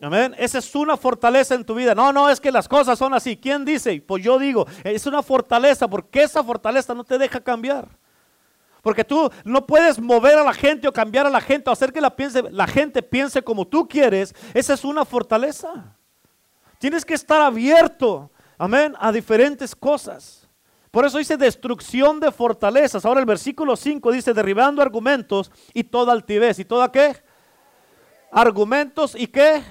Amén. 0.00 0.34
Esa 0.38 0.58
es 0.58 0.74
una 0.74 0.96
fortaleza 0.96 1.54
en 1.54 1.64
tu 1.64 1.74
vida. 1.74 1.94
No, 1.94 2.12
no, 2.12 2.28
es 2.28 2.38
que 2.38 2.52
las 2.52 2.68
cosas 2.68 2.98
son 2.98 3.14
así. 3.14 3.36
¿Quién 3.36 3.64
dice? 3.64 4.02
Pues 4.06 4.22
yo 4.22 4.38
digo, 4.38 4.66
es 4.84 5.06
una 5.06 5.22
fortaleza 5.22 5.88
porque 5.88 6.22
esa 6.22 6.44
fortaleza 6.44 6.94
no 6.94 7.04
te 7.04 7.16
deja 7.16 7.40
cambiar. 7.40 7.88
Porque 8.82 9.04
tú 9.04 9.30
no 9.44 9.66
puedes 9.66 9.98
mover 9.98 10.38
a 10.38 10.44
la 10.44 10.52
gente 10.52 10.86
o 10.86 10.92
cambiar 10.92 11.26
a 11.26 11.30
la 11.30 11.40
gente 11.40 11.68
o 11.70 11.72
hacer 11.72 11.92
que 11.92 12.00
la, 12.00 12.14
piense, 12.14 12.42
la 12.50 12.66
gente 12.66 13.02
piense 13.02 13.42
como 13.42 13.66
tú 13.66 13.88
quieres. 13.88 14.34
Esa 14.52 14.74
es 14.74 14.84
una 14.84 15.04
fortaleza. 15.04 15.96
Tienes 16.78 17.04
que 17.04 17.14
estar 17.14 17.40
abierto, 17.40 18.30
amén, 18.58 18.94
a 19.00 19.10
diferentes 19.10 19.74
cosas. 19.74 20.46
Por 20.90 21.04
eso 21.04 21.18
dice 21.18 21.36
destrucción 21.36 22.20
de 22.20 22.30
fortalezas. 22.30 23.04
Ahora 23.04 23.20
el 23.20 23.26
versículo 23.26 23.76
5 23.76 24.12
dice 24.12 24.32
derribando 24.34 24.82
argumentos 24.82 25.50
y 25.72 25.84
toda 25.84 26.12
altivez. 26.12 26.58
¿Y 26.58 26.64
toda 26.64 26.92
qué? 26.92 27.16
Argumentos 28.30 29.14
y 29.14 29.26
qué? 29.26 29.62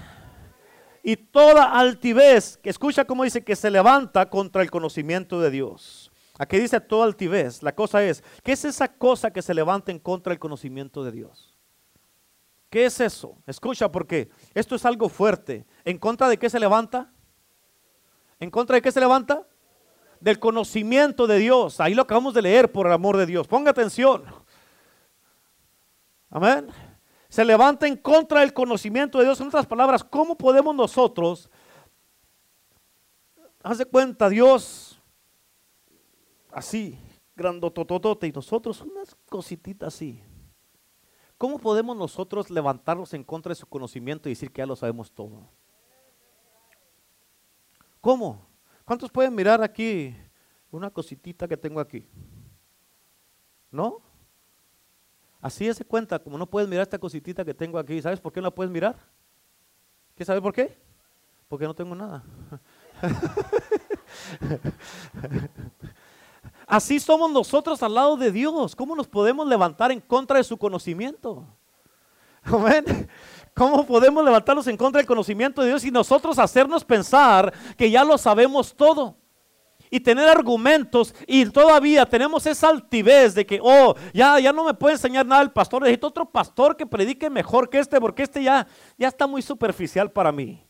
Y 1.08 1.18
toda 1.18 1.66
altivez, 1.66 2.58
que 2.58 2.72
escucha 2.72 3.06
cómo 3.06 3.24
dice 3.24 3.44
que 3.44 3.56
se 3.56 3.70
levanta 3.70 4.28
contra 4.28 4.64
el 4.64 4.72
conocimiento 4.72 5.40
de 5.40 5.52
Dios. 5.52 6.12
Aquí 6.40 6.58
dice 6.58 6.82
toda 6.82 7.06
altivez. 7.06 7.62
La 7.62 7.76
cosa 7.76 8.04
es, 8.04 8.24
¿qué 8.42 8.54
es 8.54 8.66
esa 8.66 8.88
cosa 8.88 9.30
que 9.30 9.44
se 9.44 9.54
levanta 9.54 9.92
en 9.92 10.00
contra 10.00 10.32
del 10.32 10.40
conocimiento 10.40 11.04
de 11.04 11.12
Dios? 11.12 11.56
¿Qué 12.72 12.86
es 12.86 13.00
eso? 13.00 13.38
Escucha 13.46 13.92
porque 13.92 14.32
esto 14.56 14.74
es 14.74 14.84
algo 14.84 15.08
fuerte. 15.08 15.68
¿En 15.84 16.00
contra 16.00 16.28
de 16.28 16.40
qué 16.40 16.50
se 16.50 16.60
levanta? 16.60 17.14
¿En 18.40 18.50
contra 18.50 18.78
de 18.78 18.82
qué 18.82 18.92
se 18.92 19.00
levanta? 19.00 19.48
Del 20.20 20.40
conocimiento 20.40 21.28
de 21.28 21.38
Dios. 21.38 21.80
Ahí 21.82 21.94
lo 21.94 22.02
acabamos 22.02 22.34
de 22.34 22.42
leer 22.42 22.72
por 22.72 22.88
el 22.88 22.94
amor 22.94 23.16
de 23.16 23.28
Dios. 23.28 23.48
Ponga 23.48 23.70
atención. 23.70 24.24
Amén 26.32 26.66
se 27.36 27.44
levanta 27.44 27.86
en 27.86 27.98
contra 27.98 28.40
del 28.40 28.54
conocimiento 28.54 29.18
de 29.18 29.26
Dios. 29.26 29.42
En 29.42 29.48
otras 29.48 29.66
palabras, 29.66 30.06
¿cómo 30.06 30.38
podemos 30.38 30.74
nosotros, 30.74 31.50
haz 33.62 33.78
de 33.78 33.84
cuenta, 33.84 34.30
Dios, 34.30 35.02
así, 36.50 36.98
grandotototote, 37.36 38.28
y 38.28 38.32
nosotros 38.32 38.80
unas 38.80 39.18
cosititas 39.28 39.94
así? 39.94 40.24
¿Cómo 41.38 41.60
podemos 41.60 41.98
nosotros 41.98 42.50
levantarnos 42.50 43.14
en 43.14 43.26
contra 43.26 43.50
de 43.50 43.56
su 43.56 43.68
conocimiento 43.68 44.30
y 44.30 44.32
decir 44.32 44.50
que 44.50 44.62
ya 44.62 44.66
lo 44.66 44.78
sabemos 44.78 45.12
todo? 45.12 45.50
¿Cómo? 48.00 48.48
¿Cuántos 48.86 49.12
pueden 49.12 49.36
mirar 49.36 49.62
aquí 49.62 50.16
una 50.72 50.90
cositita 50.90 51.50
que 51.50 51.58
tengo 51.58 51.82
aquí? 51.82 52.08
¿No? 53.72 54.00
Así 55.46 55.72
se 55.76 55.86
cuenta, 55.86 56.18
como 56.18 56.40
no 56.40 56.48
puedes 56.48 56.68
mirar 56.68 56.82
esta 56.82 56.98
cositita 56.98 57.46
que 57.46 57.54
tengo 57.54 57.78
aquí. 57.78 58.02
¿Sabes 58.02 58.20
por 58.20 58.34
qué 58.34 58.42
no 58.42 58.48
la 58.48 58.56
puedes 58.56 58.72
mirar? 58.72 58.96
¿Qué 60.16 60.26
sabes 60.26 60.42
por 60.42 60.52
qué? 60.52 60.76
Porque 61.48 61.66
no 61.66 61.76
tengo 61.76 61.94
nada. 61.94 62.24
Así 66.66 67.00
somos 67.00 67.32
nosotros 67.32 67.84
al 67.84 67.94
lado 67.94 68.18
de 68.18 68.32
Dios. 68.32 68.76
¿Cómo 68.76 68.96
nos 68.96 69.08
podemos 69.08 69.48
levantar 69.48 69.92
en 69.92 70.02
contra 70.02 70.38
de 70.38 70.44
su 70.44 70.58
conocimiento? 70.58 71.46
¿Cómo 73.54 73.86
podemos 73.86 74.26
levantarnos 74.26 74.66
en 74.66 74.78
contra 74.78 74.98
del 74.98 75.06
conocimiento 75.06 75.62
de 75.62 75.68
Dios 75.68 75.86
y 75.86 75.92
nosotros 75.92 76.40
hacernos 76.40 76.84
pensar 76.84 77.54
que 77.78 77.92
ya 77.92 78.04
lo 78.04 78.18
sabemos 78.18 78.76
todo? 78.76 79.16
Y 79.90 80.00
tener 80.00 80.28
argumentos 80.28 81.14
y 81.28 81.46
todavía 81.46 82.06
tenemos 82.06 82.46
esa 82.46 82.70
altivez 82.70 83.36
de 83.36 83.46
que, 83.46 83.60
oh, 83.62 83.96
ya, 84.14 84.40
ya 84.40 84.52
no 84.52 84.64
me 84.64 84.74
puede 84.74 84.96
enseñar 84.96 85.26
nada 85.26 85.42
el 85.42 85.52
pastor, 85.52 85.82
necesito 85.82 86.08
otro 86.08 86.30
pastor 86.30 86.76
que 86.76 86.86
predique 86.86 87.30
mejor 87.30 87.70
que 87.70 87.80
este 87.80 88.00
porque 88.00 88.24
este 88.24 88.44
ya, 88.44 88.68
ya 88.98 89.08
está 89.08 89.28
muy 89.28 89.42
superficial 89.42 90.12
para 90.12 90.32
mí. 90.32 90.62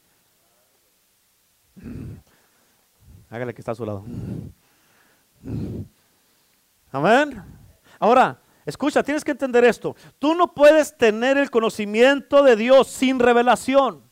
Hágale 3.29 3.53
que 3.53 3.61
está 3.61 3.71
a 3.71 3.75
su 3.75 3.85
lado. 3.85 4.05
Amén. 6.91 7.43
Ahora, 7.99 8.39
escucha, 8.65 9.03
tienes 9.03 9.23
que 9.23 9.31
entender 9.31 9.63
esto. 9.65 9.95
Tú 10.19 10.33
no 10.35 10.53
puedes 10.53 10.97
tener 10.97 11.37
el 11.37 11.49
conocimiento 11.49 12.43
de 12.43 12.55
Dios 12.55 12.87
sin 12.87 13.19
revelación. 13.19 14.04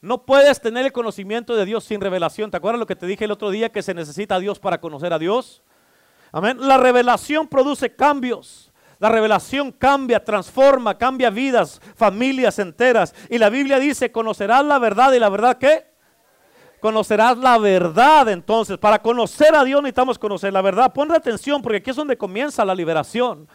No 0.00 0.24
puedes 0.24 0.60
tener 0.60 0.84
el 0.84 0.92
conocimiento 0.92 1.56
de 1.56 1.64
Dios 1.64 1.84
sin 1.84 2.00
revelación. 2.00 2.50
¿Te 2.50 2.56
acuerdas 2.56 2.78
lo 2.78 2.86
que 2.86 2.96
te 2.96 3.06
dije 3.06 3.24
el 3.24 3.32
otro 3.32 3.50
día 3.50 3.70
que 3.70 3.82
se 3.82 3.94
necesita 3.94 4.36
a 4.36 4.40
Dios 4.40 4.58
para 4.60 4.80
conocer 4.80 5.12
a 5.12 5.18
Dios? 5.18 5.62
Amén. 6.30 6.56
La 6.60 6.76
revelación 6.76 7.48
produce 7.48 7.94
cambios. 7.94 8.70
La 9.00 9.08
revelación 9.08 9.72
cambia, 9.72 10.24
transforma, 10.24 10.98
cambia 10.98 11.30
vidas, 11.30 11.80
familias 11.96 12.58
enteras. 12.58 13.14
Y 13.30 13.38
la 13.38 13.48
Biblia 13.48 13.78
dice, 13.78 14.10
conocerás 14.10 14.64
la 14.64 14.78
verdad 14.78 15.12
y 15.12 15.18
la 15.18 15.28
verdad 15.28 15.58
qué? 15.58 15.86
Conocerás 16.80 17.38
la 17.38 17.58
verdad 17.58 18.28
entonces. 18.28 18.78
Para 18.78 19.00
conocer 19.00 19.54
a 19.54 19.64
Dios 19.64 19.82
necesitamos 19.82 20.18
conocer 20.18 20.52
la 20.52 20.62
verdad. 20.62 20.92
Pon 20.92 21.12
atención 21.12 21.60
porque 21.62 21.78
aquí 21.78 21.90
es 21.90 21.96
donde 21.96 22.16
comienza 22.16 22.64
la 22.64 22.74
liberación. 22.74 23.48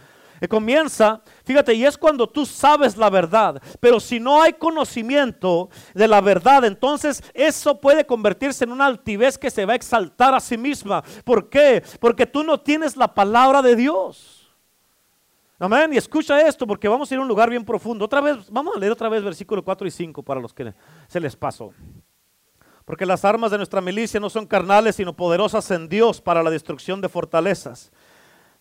Comienza, 0.48 1.22
fíjate, 1.46 1.74
y 1.74 1.86
es 1.86 1.98
cuando 1.98 2.28
tú 2.28 2.46
sabes 2.46 2.98
la 2.98 3.10
verdad. 3.10 3.62
Pero 3.80 4.00
si 4.00 4.20
no 4.20 4.42
hay 4.42 4.54
conocimiento 4.54 5.70
de 5.94 6.08
la 6.08 6.22
verdad, 6.22 6.66
entonces 6.66 7.24
eso 7.34 7.80
puede 7.80 8.06
convertirse 8.06 8.64
en 8.64 8.72
una 8.72 8.86
altivez 8.86 9.38
que 9.38 9.52
se 9.52 9.66
va 9.66 9.74
a 9.74 9.78
exaltar 9.78 10.34
a 10.34 10.40
sí 10.40 10.58
misma. 10.58 11.04
¿Por 11.24 11.50
qué? 11.50 11.84
Porque 12.00 12.26
tú 12.26 12.44
no 12.44 12.60
tienes 12.60 12.98
la 12.98 13.14
palabra 13.14 13.62
de 13.62 13.76
Dios. 13.76 14.44
Amén. 15.60 15.94
Y 15.94 15.98
escucha 15.98 16.42
esto 16.46 16.68
porque 16.68 16.88
vamos 16.88 17.10
a 17.10 17.14
ir 17.14 17.20
a 17.20 17.22
un 17.22 17.28
lugar 17.28 17.50
bien 17.50 17.64
profundo. 17.64 18.04
Otra 18.04 18.20
vez, 18.20 18.50
vamos 18.50 18.76
a 18.76 18.80
leer 18.80 18.92
otra 18.92 19.08
vez 19.08 19.24
versículo 19.24 19.64
4 19.64 19.88
y 19.88 19.92
5 19.92 20.24
para 20.24 20.42
los 20.42 20.54
que 20.54 20.74
se 21.08 21.20
les 21.20 21.36
pasó. 21.36 21.72
Porque 22.86 23.06
las 23.06 23.24
armas 23.24 23.52
de 23.52 23.58
nuestra 23.58 23.80
milicia 23.80 24.20
no 24.20 24.30
son 24.30 24.46
carnales, 24.46 24.98
sino 24.98 25.16
poderosas 25.16 25.72
en 25.72 25.88
Dios 25.88 26.20
para 26.20 26.44
la 26.44 26.50
destrucción 26.50 27.00
de 27.00 27.08
fortalezas, 27.08 27.94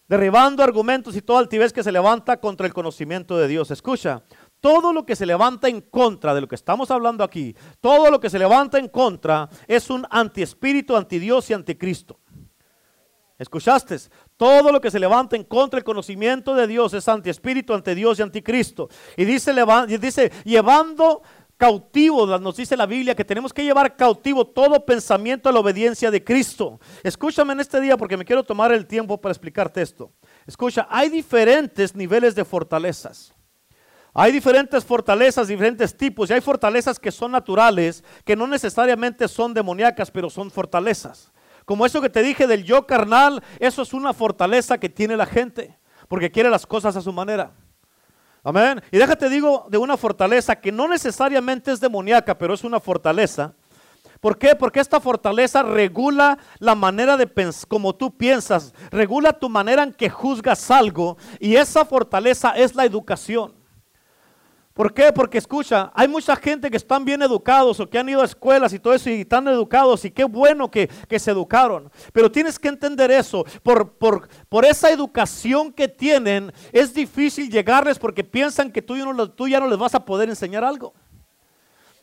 derribando 0.08 0.62
argumentos 0.62 1.16
y 1.16 1.22
toda 1.22 1.40
altivez 1.40 1.72
que 1.72 1.82
se 1.82 1.92
levanta 1.92 2.38
contra 2.38 2.66
el 2.66 2.74
conocimiento 2.74 3.36
de 3.36 3.48
Dios. 3.48 3.70
Escucha, 3.70 4.22
todo 4.60 4.92
lo 4.92 5.04
que 5.04 5.16
se 5.16 5.26
levanta 5.26 5.68
en 5.68 5.80
contra 5.80 6.34
de 6.34 6.40
lo 6.40 6.48
que 6.48 6.54
estamos 6.54 6.90
hablando 6.90 7.24
aquí, 7.24 7.56
todo 7.80 8.10
lo 8.10 8.20
que 8.20 8.30
se 8.30 8.38
levanta 8.38 8.78
en 8.78 8.88
contra 8.88 9.48
es 9.66 9.90
un 9.90 10.06
antiespíritu, 10.10 10.96
antidios 10.96 11.50
y 11.50 11.54
anticristo. 11.54 12.18
¿Escuchaste? 13.42 13.96
Todo 14.36 14.70
lo 14.70 14.80
que 14.80 14.90
se 14.90 15.00
levanta 15.00 15.34
en 15.34 15.42
contra 15.42 15.78
del 15.78 15.84
conocimiento 15.84 16.54
de 16.54 16.68
Dios 16.68 16.94
es 16.94 17.08
antiespíritu, 17.08 17.74
ante 17.74 17.96
Dios 17.96 18.20
y 18.20 18.22
anticristo. 18.22 18.88
Y 19.16 19.24
dice, 19.24 19.52
dice 19.98 20.30
llevando 20.44 21.22
cautivo, 21.62 22.26
nos 22.40 22.56
dice 22.56 22.76
la 22.76 22.86
Biblia 22.86 23.14
que 23.14 23.24
tenemos 23.24 23.52
que 23.52 23.62
llevar 23.62 23.94
cautivo 23.94 24.44
todo 24.44 24.84
pensamiento 24.84 25.48
a 25.48 25.52
la 25.52 25.60
obediencia 25.60 26.10
de 26.10 26.24
Cristo. 26.24 26.80
Escúchame 27.04 27.52
en 27.52 27.60
este 27.60 27.80
día 27.80 27.96
porque 27.96 28.16
me 28.16 28.24
quiero 28.24 28.42
tomar 28.42 28.72
el 28.72 28.84
tiempo 28.84 29.20
para 29.20 29.30
explicarte 29.30 29.80
esto. 29.80 30.10
Escucha, 30.44 30.88
hay 30.90 31.08
diferentes 31.08 31.94
niveles 31.94 32.34
de 32.34 32.44
fortalezas. 32.44 33.32
Hay 34.12 34.32
diferentes 34.32 34.84
fortalezas, 34.84 35.46
diferentes 35.46 35.96
tipos, 35.96 36.30
y 36.30 36.32
hay 36.32 36.40
fortalezas 36.40 36.98
que 36.98 37.12
son 37.12 37.30
naturales, 37.30 38.02
que 38.24 38.34
no 38.34 38.48
necesariamente 38.48 39.28
son 39.28 39.54
demoníacas, 39.54 40.10
pero 40.10 40.28
son 40.30 40.50
fortalezas. 40.50 41.30
Como 41.64 41.86
eso 41.86 42.02
que 42.02 42.10
te 42.10 42.24
dije 42.24 42.48
del 42.48 42.64
yo 42.64 42.88
carnal, 42.88 43.40
eso 43.60 43.82
es 43.82 43.92
una 43.92 44.12
fortaleza 44.12 44.78
que 44.78 44.88
tiene 44.88 45.16
la 45.16 45.26
gente, 45.26 45.78
porque 46.08 46.32
quiere 46.32 46.50
las 46.50 46.66
cosas 46.66 46.96
a 46.96 47.00
su 47.00 47.12
manera. 47.12 47.52
Amén. 48.44 48.82
Y 48.90 48.98
déjate 48.98 49.28
digo 49.28 49.66
de 49.70 49.78
una 49.78 49.96
fortaleza 49.96 50.56
que 50.56 50.72
no 50.72 50.88
necesariamente 50.88 51.70
es 51.70 51.80
demoníaca, 51.80 52.36
pero 52.36 52.54
es 52.54 52.64
una 52.64 52.80
fortaleza. 52.80 53.54
¿Por 54.20 54.38
qué? 54.38 54.54
Porque 54.54 54.80
esta 54.80 55.00
fortaleza 55.00 55.62
regula 55.62 56.38
la 56.58 56.74
manera 56.74 57.16
de 57.16 57.26
pensar, 57.26 57.68
como 57.68 57.94
tú 57.94 58.16
piensas, 58.16 58.72
regula 58.90 59.32
tu 59.32 59.48
manera 59.48 59.82
en 59.82 59.92
que 59.92 60.10
juzgas 60.10 60.70
algo. 60.70 61.16
Y 61.40 61.56
esa 61.56 61.84
fortaleza 61.84 62.50
es 62.50 62.74
la 62.74 62.84
educación. 62.84 63.52
¿Por 64.74 64.94
qué? 64.94 65.12
Porque 65.12 65.36
escucha, 65.36 65.92
hay 65.94 66.08
mucha 66.08 66.34
gente 66.34 66.70
que 66.70 66.78
están 66.78 67.04
bien 67.04 67.20
educados 67.20 67.78
o 67.78 67.88
que 67.88 67.98
han 67.98 68.08
ido 68.08 68.22
a 68.22 68.24
escuelas 68.24 68.72
y 68.72 68.78
todo 68.78 68.94
eso 68.94 69.10
y 69.10 69.20
están 69.20 69.46
educados 69.48 70.04
y 70.06 70.10
qué 70.10 70.24
bueno 70.24 70.70
que, 70.70 70.88
se 71.18 71.30
educaron. 71.30 71.90
Pero 72.12 72.32
tienes 72.32 72.58
que 72.58 72.68
entender 72.68 73.10
eso. 73.10 73.44
Por, 73.62 73.92
por, 73.92 74.28
por, 74.48 74.64
esa 74.64 74.90
educación 74.90 75.72
que 75.72 75.88
tienen 75.88 76.52
es 76.72 76.94
difícil 76.94 77.50
llegarles 77.50 77.98
porque 77.98 78.24
piensan 78.24 78.72
que 78.72 78.80
tú, 78.80 78.96
no, 78.96 79.30
tú 79.30 79.46
ya 79.46 79.60
no 79.60 79.68
les 79.68 79.78
vas 79.78 79.94
a 79.94 80.04
poder 80.04 80.30
enseñar 80.30 80.64
algo. 80.64 80.94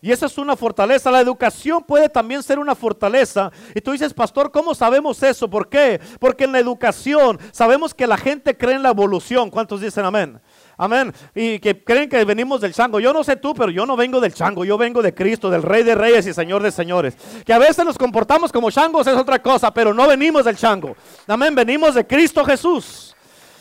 Y 0.02 0.12
esa 0.12 0.28
es 0.28 0.38
una 0.38 0.56
fortaleza. 0.56 1.12
La 1.12 1.20
educación 1.20 1.84
puede 1.84 2.08
también 2.08 2.42
ser 2.42 2.58
una 2.58 2.74
fortaleza. 2.74 3.52
Y 3.76 3.82
tú 3.82 3.92
dices, 3.92 4.14
pastor, 4.14 4.52
¿cómo 4.52 4.74
sabemos 4.74 5.22
eso? 5.24 5.50
¿Por 5.50 5.68
qué? 5.68 6.00
Porque 6.20 6.46
en 6.46 6.54
la 6.54 6.60
educación 6.60 7.38
sabemos 7.52 7.94
que 7.94 8.08
la 8.08 8.16
gente 8.16 8.56
cree 8.56 8.76
en 8.76 8.84
la 8.84 8.90
evolución. 8.90 9.50
¿Cuántos 9.50 9.82
dicen 9.82 10.06
amén? 10.06 10.40
Amén. 10.82 11.14
Y 11.36 11.60
que 11.60 11.84
creen 11.84 12.08
que 12.08 12.24
venimos 12.24 12.62
del 12.62 12.74
chango. 12.74 13.02
Yo 13.02 13.12
no 13.12 13.22
sé 13.22 13.36
tú, 13.36 13.54
pero 13.54 13.70
yo 13.70 13.86
no 13.86 13.98
vengo 13.98 14.22
del 14.22 14.34
chango. 14.34 14.64
Yo 14.64 14.78
vengo 14.78 15.02
de 15.02 15.14
Cristo, 15.14 15.50
del 15.50 15.62
Rey 15.62 15.84
de 15.84 15.94
Reyes 15.94 16.26
y 16.26 16.34
Señor 16.34 16.64
de 16.64 16.72
Señores. 16.72 17.18
Que 17.46 17.52
a 17.52 17.58
veces 17.58 17.84
nos 17.84 17.98
comportamos 17.98 18.50
como 18.50 18.72
changos 18.72 19.06
es 19.06 19.16
otra 19.16 19.42
cosa, 19.42 19.74
pero 19.74 19.94
no 19.94 20.08
venimos 20.08 20.46
del 20.46 20.56
chango. 20.56 20.96
Amén. 21.28 21.54
Venimos 21.54 21.96
de 21.96 22.08
Cristo 22.08 22.46
Jesús. 22.46 23.14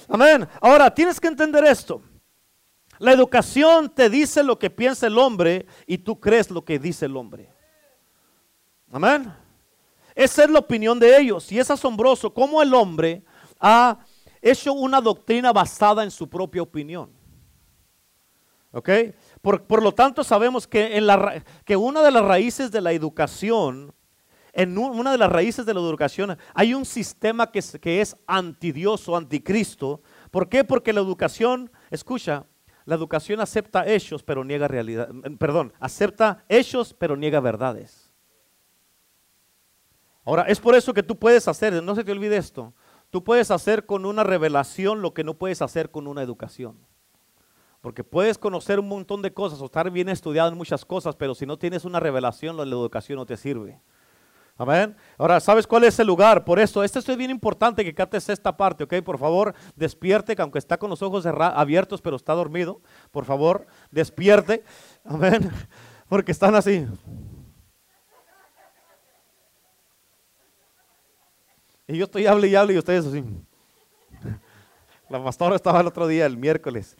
Amén. 0.09 0.46
Ahora, 0.61 0.94
tienes 0.94 1.18
que 1.18 1.26
entender 1.26 1.64
esto. 1.64 2.00
La 3.00 3.11
educación 3.11 3.88
te 3.88 4.09
dice 4.09 4.44
lo 4.44 4.57
que 4.57 4.70
piensa 4.70 5.09
el 5.09 5.18
hombre 5.18 5.66
y 5.88 5.98
tú 5.98 6.20
crees 6.20 6.52
lo 6.52 6.64
que 6.64 6.78
dice 6.78 7.07
el 7.07 7.16
hombre. 7.16 7.52
Amén. 8.92 9.35
Esa 10.14 10.44
es 10.44 10.50
la 10.50 10.61
opinión 10.61 11.00
de 11.00 11.18
ellos. 11.18 11.50
Y 11.50 11.59
es 11.59 11.68
asombroso 11.68 12.33
cómo 12.33 12.62
el 12.62 12.72
hombre 12.74 13.24
ha 13.59 13.98
hecho 14.42 14.72
una 14.72 15.01
doctrina 15.01 15.53
basada 15.53 16.05
en 16.05 16.11
su 16.11 16.29
propia 16.29 16.62
opinión. 16.62 17.11
¿Ok? 18.70 18.90
Por, 19.40 19.83
lo 19.83 19.92
tanto, 19.92 20.22
sabemos 20.22 20.66
que, 20.66 20.96
en 20.96 21.07
la, 21.07 21.42
que 21.64 21.77
una 21.77 22.03
de 22.03 22.11
las 22.11 22.24
raíces 22.24 22.70
de 22.70 22.81
la 22.81 22.92
educación, 22.92 23.94
en 24.53 24.77
una 24.77 25.12
de 25.12 25.18
las 25.18 25.31
raíces 25.31 25.64
de 25.64 25.74
la 25.74 25.81
educación, 25.81 26.37
hay 26.55 26.74
un 26.74 26.85
sistema 26.85 27.51
que 27.51 27.61
es, 27.61 27.79
que 27.81 28.01
es 28.01 28.16
antidioso, 28.27 29.16
anticristo. 29.16 30.03
¿Por 30.31 30.48
qué? 30.48 30.64
Porque 30.64 30.92
la 30.92 31.01
educación, 31.01 31.70
escucha, 31.90 32.46
la 32.85 32.94
educación 32.94 33.40
acepta 33.40 33.87
hechos, 33.87 34.22
pero 34.22 34.44
niega 34.44 34.68
realidad. 34.68 35.09
Perdón, 35.38 35.72
acepta 35.81 36.44
hechos, 36.48 36.94
pero 36.94 37.16
niega 37.16 37.40
verdades. 37.40 38.12
Ahora, 40.24 40.42
es 40.42 40.61
por 40.61 40.74
eso 40.74 40.92
que 40.92 41.03
tú 41.03 41.18
puedes 41.18 41.48
hacer, 41.48 41.83
no 41.83 41.94
se 41.94 42.05
te 42.05 42.12
olvide 42.12 42.37
esto, 42.37 42.74
Tú 43.11 43.25
puedes 43.25 43.51
hacer 43.51 43.87
con 43.87 44.05
una 44.05 44.23
revelación 44.23 45.01
lo 45.01 45.14
que 45.14 45.25
no 45.25 45.35
puedes 45.35 45.62
hacer 45.62 45.90
con 45.90 46.07
una 46.07 46.23
educación. 46.23 46.79
Porque 47.81 48.05
puedes 48.05 48.38
conocer 48.38 48.81
un 48.81 48.88
montón 48.88 49.23
de 49.23 49.33
cosas 49.33 49.61
o 49.61 49.66
estar 49.66 49.90
bien 49.90 50.09
estudiado 50.09 50.51
en 50.51 50.59
muchas 50.59 50.85
cosas, 50.85 51.16
pero 51.16 51.35
si 51.35 51.47
no 51.47 51.59
tienes 51.59 51.85
una 51.85 52.01
revelación, 52.01 52.57
la 52.57 52.64
educación 52.64 53.16
no 53.16 53.27
te 53.27 53.37
sirve. 53.37 53.81
Amén. 54.59 54.97
Ahora, 55.16 55.38
¿sabes 55.38 55.68
cuál 55.68 55.85
es 55.85 55.97
el 56.01 56.09
lugar? 56.09 56.44
Por 56.44 56.59
eso, 56.59 56.83
esto 56.83 56.99
es 56.99 57.16
bien 57.16 57.31
importante 57.31 57.85
que 57.85 57.94
cates 57.94 58.29
esta 58.29 58.57
parte, 58.57 58.83
¿ok? 58.83 58.94
Por 59.05 59.16
favor, 59.16 59.55
despierte, 59.77 60.35
que 60.35 60.42
aunque 60.42 60.59
está 60.59 60.77
con 60.79 60.90
los 60.90 61.01
ojos 61.01 61.25
abiertos, 61.27 62.03
pero 62.03 62.16
está 62.16 62.35
dormido, 62.35 62.81
por 63.12 63.25
favor, 63.25 63.68
despierte. 63.92 64.64
Amén. 65.05 65.49
Porque 66.09 66.33
están 66.33 66.57
así. 66.57 66.87
Y 71.88 71.96
yo 71.96 72.05
estoy 72.05 72.27
hable 72.27 72.48
y 72.48 72.55
hable 72.55 72.74
y 72.74 72.79
ustedes 72.79 73.07
así. 73.07 73.24
La 75.09 75.24
pastora 75.24 75.57
estaba 75.57 75.81
el 75.81 75.87
otro 75.87 76.07
día, 76.07 76.27
el 76.27 76.37
miércoles. 76.37 76.94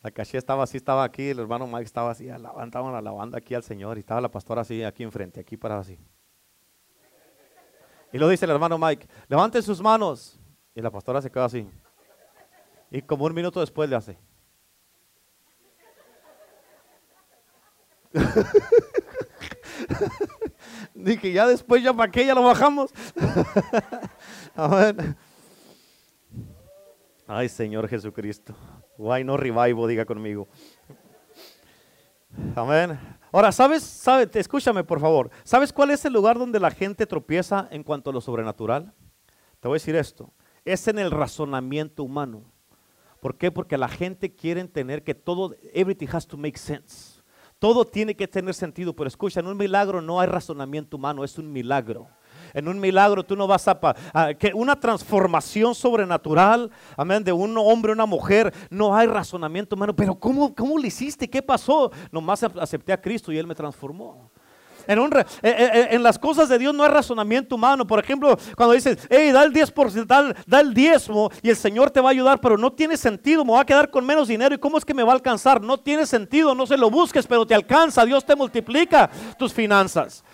La 0.00 0.12
caché 0.12 0.38
estaba 0.38 0.62
así, 0.62 0.76
estaba 0.76 1.02
aquí, 1.02 1.30
el 1.30 1.40
hermano 1.40 1.66
Mike 1.66 1.82
estaba 1.82 2.12
así, 2.12 2.28
estaban 2.28 2.94
alabando 2.94 3.36
aquí 3.36 3.54
al 3.54 3.64
Señor 3.64 3.96
y 3.96 4.00
estaba 4.00 4.20
la 4.20 4.30
pastora 4.30 4.62
así, 4.62 4.84
aquí 4.84 5.02
enfrente, 5.02 5.40
aquí 5.40 5.56
para 5.56 5.78
así. 5.78 5.98
Y 8.12 8.18
lo 8.18 8.28
dice 8.28 8.44
el 8.44 8.52
hermano 8.52 8.78
Mike, 8.78 9.08
levanten 9.28 9.62
sus 9.62 9.80
manos. 9.80 10.38
Y 10.74 10.80
la 10.80 10.90
pastora 10.90 11.20
se 11.20 11.30
queda 11.30 11.46
así. 11.46 11.68
Y 12.90 13.02
como 13.02 13.24
un 13.24 13.34
minuto 13.34 13.60
después 13.60 13.90
le 13.90 13.96
hace. 13.96 14.16
Dije, 21.04 21.32
ya 21.32 21.46
después, 21.46 21.82
ya 21.82 21.92
para 21.92 22.10
qué, 22.10 22.24
ya 22.24 22.34
lo 22.34 22.44
bajamos. 22.44 22.92
Amén. 24.54 25.16
Ay, 27.26 27.48
Señor 27.48 27.88
Jesucristo. 27.88 28.54
Why 28.96 29.24
no 29.24 29.36
revival, 29.36 29.88
diga 29.88 30.04
conmigo. 30.04 30.46
Amén. 32.54 32.98
Ahora, 33.32 33.50
¿sabes? 33.50 33.82
¿sabes? 33.82 34.28
Escúchame, 34.34 34.84
por 34.84 35.00
favor. 35.00 35.30
¿Sabes 35.42 35.72
cuál 35.72 35.90
es 35.90 36.04
el 36.04 36.12
lugar 36.12 36.38
donde 36.38 36.60
la 36.60 36.70
gente 36.70 37.06
tropieza 37.06 37.66
en 37.70 37.82
cuanto 37.82 38.10
a 38.10 38.12
lo 38.12 38.20
sobrenatural? 38.20 38.92
Te 39.60 39.68
voy 39.68 39.76
a 39.76 39.80
decir 39.80 39.96
esto. 39.96 40.32
Es 40.64 40.86
en 40.86 40.98
el 40.98 41.10
razonamiento 41.10 42.04
humano. 42.04 42.44
¿Por 43.20 43.36
qué? 43.36 43.50
Porque 43.50 43.76
la 43.76 43.88
gente 43.88 44.34
quiere 44.34 44.64
tener 44.68 45.02
que 45.02 45.14
todo, 45.14 45.56
everything 45.72 46.08
has 46.12 46.26
to 46.26 46.36
make 46.36 46.58
sense. 46.58 47.11
Todo 47.62 47.84
tiene 47.84 48.16
que 48.16 48.26
tener 48.26 48.54
sentido, 48.54 48.92
pero 48.92 49.06
escucha, 49.06 49.38
en 49.38 49.46
un 49.46 49.56
milagro 49.56 50.02
no 50.02 50.18
hay 50.18 50.26
razonamiento 50.26 50.96
humano, 50.96 51.22
es 51.22 51.38
un 51.38 51.52
milagro. 51.52 52.08
En 52.54 52.66
un 52.66 52.80
milagro 52.80 53.22
tú 53.22 53.36
no 53.36 53.46
vas 53.46 53.68
a, 53.68 54.34
que 54.36 54.50
una 54.52 54.74
transformación 54.74 55.72
sobrenatural, 55.72 56.72
amén, 56.96 57.22
de 57.22 57.30
un 57.30 57.56
hombre 57.56 57.92
una 57.92 58.04
mujer, 58.04 58.52
no 58.68 58.96
hay 58.96 59.06
razonamiento 59.06 59.76
humano. 59.76 59.94
Pero 59.94 60.16
¿cómo, 60.16 60.52
cómo 60.52 60.76
lo 60.76 60.84
hiciste? 60.84 61.30
¿Qué 61.30 61.40
pasó? 61.40 61.92
Nomás 62.10 62.42
acepté 62.42 62.92
a 62.92 63.00
Cristo 63.00 63.30
y 63.30 63.38
Él 63.38 63.46
me 63.46 63.54
transformó. 63.54 64.32
Eh, 64.86 64.94
eh, 65.42 65.70
eh, 65.72 65.88
en, 65.90 66.02
las 66.02 66.18
cosas 66.18 66.48
de 66.48 66.58
Dios 66.58 66.74
no 66.74 66.82
hay 66.82 66.90
razonamiento 66.90 67.54
humano. 67.54 67.86
Por 67.86 67.98
ejemplo, 67.98 68.38
cuando 68.56 68.74
dices, 68.74 68.98
hey, 69.10 69.30
da 69.30 69.44
el 69.44 69.52
10%, 69.52 70.06
da, 70.06 70.34
da, 70.46 70.60
el 70.60 70.74
diezmo 70.74 71.30
y 71.42 71.50
el 71.50 71.56
Señor 71.56 71.90
te 71.90 72.00
va 72.00 72.08
a 72.08 72.12
ayudar, 72.12 72.40
pero 72.40 72.56
no 72.56 72.72
tiene 72.72 72.96
sentido, 72.96 73.44
me 73.44 73.52
va 73.52 73.60
a 73.60 73.66
quedar 73.66 73.90
con 73.90 74.04
menos 74.04 74.28
dinero. 74.28 74.54
¿Y 74.54 74.58
cómo 74.58 74.78
es 74.78 74.84
que 74.84 74.94
me 74.94 75.02
va 75.02 75.12
a 75.12 75.14
alcanzar? 75.14 75.60
No 75.60 75.78
tiene 75.78 76.06
sentido, 76.06 76.54
no 76.54 76.66
se 76.66 76.76
lo 76.76 76.90
busques, 76.90 77.26
pero 77.26 77.46
te 77.46 77.54
alcanza. 77.54 78.04
Dios 78.04 78.24
te 78.24 78.36
multiplica 78.36 79.10
tus 79.38 79.52
finanzas. 79.52 80.24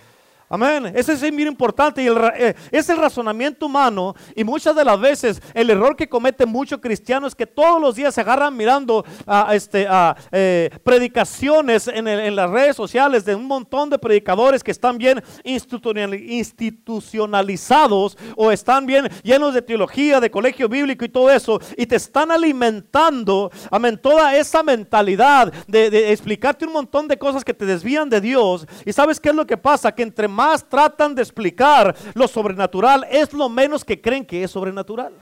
Amén. 0.50 0.90
Ese 0.94 1.12
es 1.12 1.20
muy 1.30 1.42
importante 1.42 2.02
y 2.02 2.08
eh, 2.08 2.54
es 2.70 2.88
el 2.88 2.96
razonamiento 2.96 3.66
humano 3.66 4.14
y 4.34 4.44
muchas 4.44 4.74
de 4.74 4.82
las 4.82 4.98
veces 4.98 5.42
el 5.52 5.68
error 5.68 5.94
que 5.94 6.08
cometen 6.08 6.48
muchos 6.48 6.80
cristianos 6.80 7.32
es 7.32 7.34
que 7.34 7.46
todos 7.46 7.78
los 7.78 7.94
días 7.94 8.14
se 8.14 8.22
agarran 8.22 8.56
mirando 8.56 9.04
a, 9.26 9.54
este, 9.54 9.86
eh, 10.32 10.70
predicaciones 10.82 11.86
en, 11.88 12.08
en, 12.08 12.34
las 12.34 12.48
redes 12.48 12.76
sociales 12.76 13.26
de 13.26 13.34
un 13.34 13.44
montón 13.44 13.90
de 13.90 13.98
predicadores 13.98 14.64
que 14.64 14.70
están 14.70 14.96
bien 14.96 15.22
institucionalizados 15.44 18.16
o 18.34 18.50
están 18.50 18.86
bien 18.86 19.06
llenos 19.22 19.52
de 19.52 19.60
teología, 19.60 20.18
de 20.18 20.30
colegio 20.30 20.66
bíblico 20.66 21.04
y 21.04 21.10
todo 21.10 21.30
eso 21.30 21.60
y 21.76 21.84
te 21.84 21.96
están 21.96 22.30
alimentando, 22.30 23.50
amén, 23.70 24.00
toda 24.00 24.34
esa 24.34 24.62
mentalidad 24.62 25.52
de, 25.66 25.90
de 25.90 26.10
explicarte 26.10 26.64
un 26.64 26.72
montón 26.72 27.06
de 27.06 27.18
cosas 27.18 27.44
que 27.44 27.52
te 27.52 27.66
desvían 27.66 28.08
de 28.08 28.22
Dios 28.22 28.66
y 28.86 28.94
sabes 28.94 29.20
qué 29.20 29.28
es 29.28 29.34
lo 29.34 29.46
que 29.46 29.58
pasa, 29.58 29.94
que 29.94 30.04
entre 30.04 30.26
más 30.26 30.37
tratan 30.68 31.14
de 31.14 31.22
explicar 31.22 31.96
lo 32.14 32.28
sobrenatural, 32.28 33.04
es 33.10 33.32
lo 33.32 33.48
menos 33.48 33.84
que 33.84 34.00
creen 34.00 34.24
que 34.24 34.44
es 34.44 34.50
sobrenatural. 34.50 35.12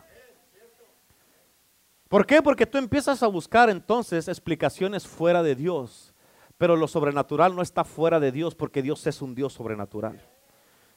¿Por 2.09 2.27
qué? 2.27 2.43
Porque 2.43 2.67
tú 2.67 2.79
empiezas 2.79 3.23
a 3.23 3.27
buscar 3.27 3.71
entonces 3.71 4.29
explicaciones 4.29 5.07
fuera 5.07 5.43
de 5.43 5.55
Dios. 5.55 6.13
Pero 6.59 6.77
lo 6.77 6.87
sobrenatural 6.87 7.55
no 7.55 7.63
está 7.63 7.85
fuera 7.85 8.21
de 8.21 8.33
Dios 8.33 8.55
porque 8.55 8.83
Dios 8.83 9.07
es 9.07 9.21
un 9.23 9.35
Dios 9.35 9.53
sobrenatural. 9.53 10.21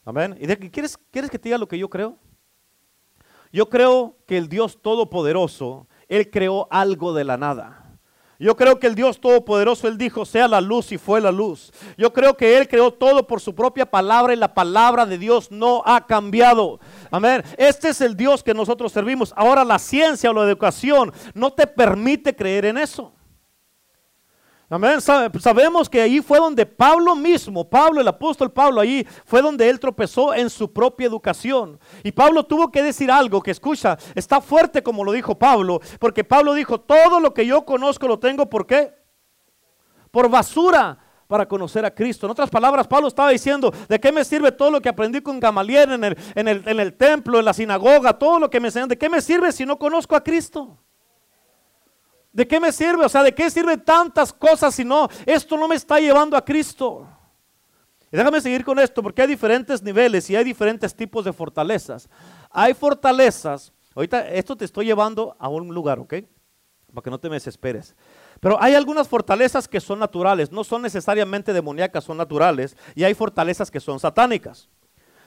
Amén. 0.05 0.37
¿Y 0.39 0.47
¿quieres, 0.69 0.97
¿Quieres 0.97 1.31
que 1.31 1.39
te 1.39 1.49
diga 1.49 1.57
lo 1.57 1.67
que 1.67 1.77
yo 1.77 1.89
creo? 1.89 2.17
Yo 3.51 3.69
creo 3.69 4.17
que 4.27 4.37
el 4.37 4.47
Dios 4.47 4.81
Todopoderoso, 4.81 5.87
Él 6.07 6.29
creó 6.29 6.67
algo 6.69 7.13
de 7.13 7.23
la 7.23 7.37
nada. 7.37 7.78
Yo 8.41 8.55
creo 8.55 8.79
que 8.79 8.87
el 8.87 8.95
Dios 8.95 9.19
Todopoderoso, 9.19 9.89
Él 9.89 9.97
dijo, 9.97 10.25
sea 10.25 10.47
la 10.47 10.61
luz 10.61 10.93
y 10.93 10.97
fue 10.97 11.19
la 11.19 11.29
luz. 11.29 11.73
Yo 11.97 12.13
creo 12.13 12.37
que 12.37 12.57
Él 12.57 12.69
creó 12.69 12.89
todo 12.91 13.27
por 13.27 13.41
su 13.41 13.53
propia 13.53 13.85
palabra 13.85 14.33
y 14.33 14.37
la 14.37 14.53
palabra 14.53 15.05
de 15.05 15.17
Dios 15.17 15.51
no 15.51 15.83
ha 15.85 16.07
cambiado. 16.07 16.79
Amén. 17.11 17.43
Este 17.57 17.89
es 17.89 17.99
el 17.99 18.15
Dios 18.15 18.41
que 18.41 18.53
nosotros 18.53 18.93
servimos. 18.93 19.33
Ahora 19.35 19.65
la 19.65 19.77
ciencia 19.77 20.31
o 20.31 20.33
la 20.33 20.43
educación 20.43 21.11
no 21.33 21.51
te 21.51 21.67
permite 21.67 22.33
creer 22.33 22.63
en 22.63 22.77
eso. 22.77 23.11
Amén. 24.71 25.01
Sabemos 25.01 25.89
que 25.89 25.99
ahí 25.99 26.21
fue 26.21 26.37
donde 26.37 26.63
Pablo 26.63 27.15
mismo, 27.15 27.67
Pablo, 27.67 28.01
el 28.01 28.07
apóstol 28.07 28.51
Pablo, 28.51 28.81
ahí 28.81 29.05
fue 29.25 29.41
donde 29.41 29.67
él 29.67 29.79
tropezó 29.79 30.31
en 30.31 30.47
su 30.47 30.71
propia 30.71 31.07
educación. 31.07 31.79
Y 32.03 32.11
Pablo 32.11 32.43
tuvo 32.43 32.71
que 32.71 32.83
decir 32.83 33.09
algo 33.09 33.41
que 33.41 33.49
escucha, 33.49 33.97
está 34.13 34.41
fuerte 34.41 34.83
como 34.83 35.03
lo 35.03 35.11
dijo 35.11 35.33
Pablo, 35.39 35.79
porque 35.99 36.23
Pablo 36.23 36.53
dijo, 36.53 36.79
todo 36.79 37.19
lo 37.19 37.33
que 37.33 37.47
yo 37.47 37.65
conozco 37.65 38.07
lo 38.07 38.19
tengo, 38.19 38.47
¿por 38.47 38.67
qué? 38.67 38.93
Por 40.11 40.29
basura 40.29 40.99
para 41.25 41.47
conocer 41.47 41.83
a 41.83 41.93
Cristo. 41.93 42.27
En 42.27 42.31
otras 42.31 42.51
palabras, 42.51 42.87
Pablo 42.87 43.07
estaba 43.07 43.31
diciendo, 43.31 43.73
¿de 43.87 43.99
qué 43.99 44.11
me 44.11 44.23
sirve 44.23 44.51
todo 44.51 44.69
lo 44.69 44.81
que 44.81 44.89
aprendí 44.89 45.19
con 45.21 45.39
Gamaliel 45.39 45.93
en 45.93 46.03
el, 46.03 46.17
en 46.35 46.47
el, 46.47 46.63
en 46.67 46.79
el 46.79 46.93
templo, 46.93 47.39
en 47.39 47.45
la 47.45 47.53
sinagoga, 47.53 48.13
todo 48.13 48.39
lo 48.39 48.49
que 48.51 48.59
me 48.59 48.67
enseñan? 48.67 48.89
¿De 48.89 48.97
qué 48.99 49.09
me 49.09 49.19
sirve 49.19 49.51
si 49.51 49.65
no 49.65 49.79
conozco 49.79 50.15
a 50.15 50.23
Cristo? 50.23 50.77
¿De 52.31 52.47
qué 52.47 52.59
me 52.59 52.71
sirve? 52.71 53.05
O 53.05 53.09
sea, 53.09 53.23
¿de 53.23 53.33
qué 53.33 53.49
sirven 53.49 53.83
tantas 53.83 54.31
cosas 54.31 54.75
si 54.75 54.85
no, 54.85 55.07
esto 55.25 55.57
no 55.57 55.67
me 55.67 55.75
está 55.75 55.99
llevando 55.99 56.37
a 56.37 56.45
Cristo? 56.45 57.07
Y 58.11 58.17
déjame 58.17 58.41
seguir 58.41 58.63
con 58.63 58.79
esto, 58.79 59.03
porque 59.03 59.21
hay 59.21 59.27
diferentes 59.27 59.81
niveles 59.83 60.29
y 60.29 60.35
hay 60.35 60.43
diferentes 60.43 60.95
tipos 60.95 61.25
de 61.25 61.33
fortalezas. 61.33 62.09
Hay 62.49 62.73
fortalezas, 62.73 63.71
ahorita 63.95 64.27
esto 64.29 64.55
te 64.55 64.65
estoy 64.65 64.85
llevando 64.85 65.35
a 65.39 65.47
un 65.47 65.73
lugar, 65.73 65.99
¿ok? 65.99 66.15
Para 66.93 67.03
que 67.03 67.09
no 67.11 67.19
te 67.19 67.29
desesperes. 67.29 67.95
Pero 68.39 68.61
hay 68.61 68.73
algunas 68.73 69.07
fortalezas 69.07 69.67
que 69.67 69.79
son 69.79 69.99
naturales, 69.99 70.51
no 70.51 70.63
son 70.63 70.81
necesariamente 70.81 71.53
demoníacas, 71.53 72.03
son 72.03 72.17
naturales. 72.17 72.75
Y 72.95 73.03
hay 73.03 73.13
fortalezas 73.13 73.69
que 73.69 73.79
son 73.79 73.99
satánicas. 73.99 74.69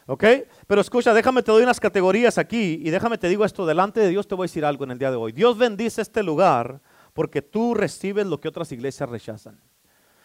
¿Ok? 0.07 0.25
Pero 0.67 0.81
escucha, 0.81 1.15
déjame 1.15 1.45
te 1.45 1.53
doy 1.53 1.63
unas 1.63 1.79
categorías 1.79 2.37
aquí 2.37 2.81
y 2.83 2.91
déjame 2.91 3.19
te 3.19 3.29
digo 3.29 3.45
esto, 3.45 3.65
delante 3.67 4.01
de 4.01 4.09
Dios 4.09 4.27
te 4.27 4.35
voy 4.35 4.45
a 4.45 4.49
decir 4.49 4.65
algo 4.65 4.83
en 4.83 4.91
el 4.91 4.99
día 4.99 5.13
de 5.13 5.17
hoy. 5.17 5.31
Dios 5.31 5.57
bendice 5.57 6.03
este 6.03 6.25
lugar 6.25 6.81
porque 7.13 7.43
tú 7.43 7.75
recibes 7.75 8.27
lo 8.27 8.41
que 8.41 8.49
otras 8.49 8.73
iglesias 8.73 9.09
rechazan. 9.09 9.61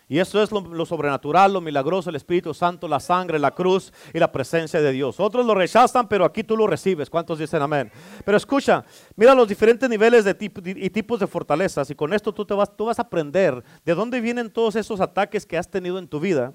Y 0.10 0.19
eso 0.19 0.41
es 0.41 0.52
lo, 0.54 0.86
sobrenatural, 0.86 1.52
lo 1.52 1.60
milagroso, 1.60 2.10
el 2.10 2.15
Espíritu 2.15 2.54
Santo, 2.54 2.88
la 2.88 3.02
sangre, 3.02 3.38
la 3.39 3.52
cruz 3.52 3.91
y 4.13 4.19
la 4.19 4.32
presencia 4.32 4.80
de 4.80 4.93
Dios. 4.93 5.19
Otros 5.19 5.45
lo 5.45 5.54
rechazan, 5.54 6.08
pero 6.08 6.23
aquí 6.23 6.45
tú 6.45 6.56
lo 6.56 6.65
recibes. 6.65 7.10
¿Cuántos 7.10 7.39
dicen 7.39 7.62
amén? 7.62 7.91
Pero 8.23 8.38
escucha, 8.38 8.86
mira 9.17 9.36
los 9.36 9.50
diferentes 9.50 9.89
niveles 9.89 10.23
de 10.23 10.36
y 10.39 10.89
tipos 10.89 11.19
de 11.19 11.28
fortalezas. 11.28 11.89
Y 11.89 11.95
con 11.95 12.13
esto 12.13 12.34
tú, 12.34 12.45
te 12.45 12.54
vas, 12.54 12.76
tú 12.76 12.86
vas 12.86 13.00
a 13.00 13.02
aprender 13.02 13.62
de 13.84 13.95
dónde 13.95 14.21
vienen 14.21 14.50
todos 14.50 14.78
esos 14.78 15.02
ataques 15.02 15.45
que 15.45 15.58
has 15.58 15.69
tenido 15.69 16.00
en 16.00 16.08
tu 16.08 16.21
vida. 16.21 16.54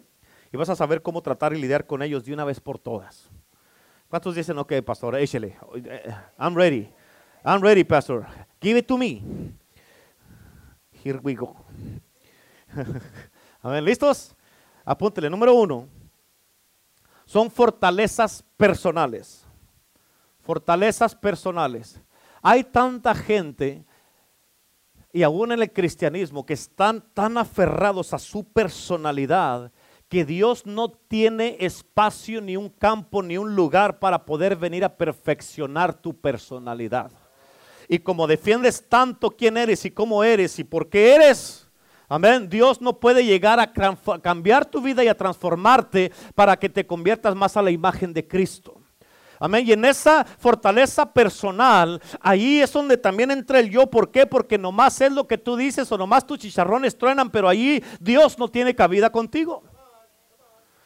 Y 0.51 0.57
vas 0.57 0.71
a 0.71 0.77
saber 0.77 1.03
cómo 1.03 1.21
tratar 1.21 1.53
y 1.53 1.61
lidiar 1.61 1.87
con 1.87 2.03
ellos 2.03 2.25
de 2.25 2.33
una 2.33 2.45
vez 2.45 2.59
por 2.59 2.79
todas. 2.79 3.29
¿Cuántos 4.09 4.35
dicen, 4.35 4.59
ok, 4.59 4.81
pastor, 4.85 5.16
échale? 5.16 5.57
I'm 6.38 6.55
ready. 6.55 6.90
I'm 7.45 7.62
ready, 7.62 7.85
pastor. 7.85 8.27
Give 8.61 8.79
it 8.79 8.87
to 8.87 8.97
me. 8.97 9.23
Here 11.05 11.19
we 11.23 11.35
go. 11.35 11.57
A 13.62 13.69
ver, 13.69 13.83
¿listos? 13.83 14.35
Apúntele. 14.85 15.29
Número 15.29 15.55
uno. 15.55 15.88
Son 17.27 17.51
fortalezas 17.51 18.45
personales. 18.57 19.45
Fortalezas 20.41 21.15
personales. 21.15 22.01
Hay 22.43 22.65
tanta 22.65 23.15
gente, 23.15 23.85
y 25.12 25.23
aún 25.23 25.53
en 25.53 25.62
el 25.62 25.73
cristianismo, 25.73 26.45
que 26.45 26.55
están 26.55 27.01
tan 27.15 27.38
aferrados 27.38 28.12
a 28.12 28.19
su 28.19 28.45
personalidad 28.45 29.71
que 30.09 30.25
Dios 30.25 30.67
no 30.67 30.91
tiene 30.91 31.57
espacio, 31.61 32.41
ni 32.43 32.57
un 32.57 32.69
campo, 32.69 33.23
ni 33.23 33.38
un 33.38 33.55
lugar 33.55 33.99
para 33.99 34.27
poder 34.27 34.57
venir 34.57 34.85
a 34.85 34.97
perfeccionar 34.97 35.95
tu 35.95 36.21
personalidad. 36.21 37.11
Y 37.88 37.99
como 37.99 38.27
defiendes 38.27 38.88
tanto 38.88 39.31
quién 39.31 39.57
eres 39.57 39.85
y 39.85 39.90
cómo 39.90 40.25
eres 40.25 40.59
y 40.59 40.64
por 40.64 40.88
qué 40.88 41.14
eres, 41.14 41.68
amén, 42.09 42.49
Dios 42.49 42.81
no 42.81 42.99
puede 42.99 43.25
llegar 43.25 43.61
a 43.61 43.73
cambiar 44.21 44.66
tu 44.66 44.81
vida 44.81 45.03
y 45.05 45.09
a 45.09 45.16
transformarte 45.16 46.12
para 46.35 46.57
que 46.57 46.68
te 46.68 46.87
conviertas 46.87 47.35
más 47.35 47.57
a 47.57 47.62
la 47.62 47.71
imagen 47.71 48.12
de 48.12 48.27
Cristo. 48.27 48.83
Amén. 49.42 49.66
Y 49.66 49.73
en 49.73 49.85
esa 49.85 50.25
fortaleza 50.25 51.12
personal, 51.12 52.01
ahí 52.21 52.61
es 52.61 52.73
donde 52.73 52.97
también 52.97 53.33
entra 53.33 53.59
el 53.59 53.71
yo. 53.71 53.88
¿Por 53.88 54.12
qué? 54.12 54.25
Porque 54.25 54.57
nomás 54.57 55.01
es 55.01 55.11
lo 55.11 55.27
que 55.27 55.37
tú 55.37 55.57
dices 55.57 55.90
o 55.90 55.99
nomás 55.99 56.25
tus 56.25 56.38
chicharrones 56.38 56.97
truenan, 56.97 57.29
pero 57.29 57.49
ahí 57.49 57.83
Dios 57.99 58.38
no 58.38 58.47
tiene 58.47 58.73
cabida 58.77 59.11
contigo. 59.11 59.64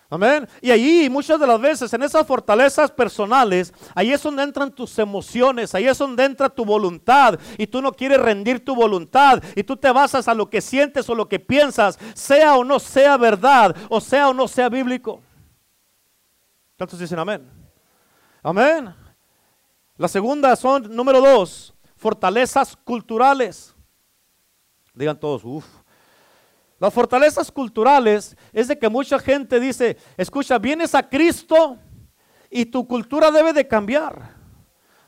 Amén. 0.08 0.48
Y 0.60 0.70
ahí 0.70 1.10
muchas 1.10 1.40
de 1.40 1.46
las 1.46 1.60
veces 1.60 1.92
en 1.92 2.02
esas 2.02 2.24
fortalezas 2.26 2.92
personales, 2.92 3.74
ahí 3.94 4.12
es 4.12 4.22
donde 4.22 4.44
entran 4.44 4.72
tus 4.72 4.98
emociones, 5.00 5.74
ahí 5.74 5.86
es 5.86 5.98
donde 5.98 6.24
entra 6.24 6.48
tu 6.48 6.64
voluntad 6.64 7.38
y 7.58 7.66
tú 7.66 7.82
no 7.82 7.92
quieres 7.92 8.20
rendir 8.20 8.64
tu 8.64 8.76
voluntad 8.76 9.42
y 9.56 9.64
tú 9.64 9.76
te 9.76 9.90
basas 9.90 10.28
a 10.28 10.34
lo 10.34 10.48
que 10.48 10.60
sientes 10.60 11.08
o 11.10 11.14
lo 11.14 11.28
que 11.28 11.40
piensas, 11.40 11.98
sea 12.14 12.56
o 12.56 12.62
no 12.62 12.78
sea 12.78 13.16
verdad 13.16 13.74
o 13.88 14.00
sea 14.00 14.28
o 14.28 14.34
no 14.34 14.46
sea 14.46 14.68
bíblico. 14.68 15.20
¿Cuántos 16.78 16.98
dicen 17.00 17.18
amén? 17.18 17.50
Amén. 18.42 18.94
La 19.96 20.06
segunda 20.06 20.54
son, 20.54 20.94
número 20.94 21.20
dos, 21.20 21.74
fortalezas 21.96 22.76
culturales. 22.76 23.74
Digan 24.94 25.18
todos, 25.18 25.42
uff. 25.44 25.66
Las 26.78 26.92
fortalezas 26.92 27.50
culturales 27.50 28.36
es 28.52 28.68
de 28.68 28.78
que 28.78 28.88
mucha 28.88 29.18
gente 29.18 29.58
dice, 29.58 29.96
escucha, 30.16 30.58
vienes 30.58 30.94
a 30.94 31.08
Cristo 31.08 31.78
y 32.50 32.66
tu 32.66 32.86
cultura 32.86 33.30
debe 33.30 33.52
de 33.52 33.66
cambiar. 33.66 34.34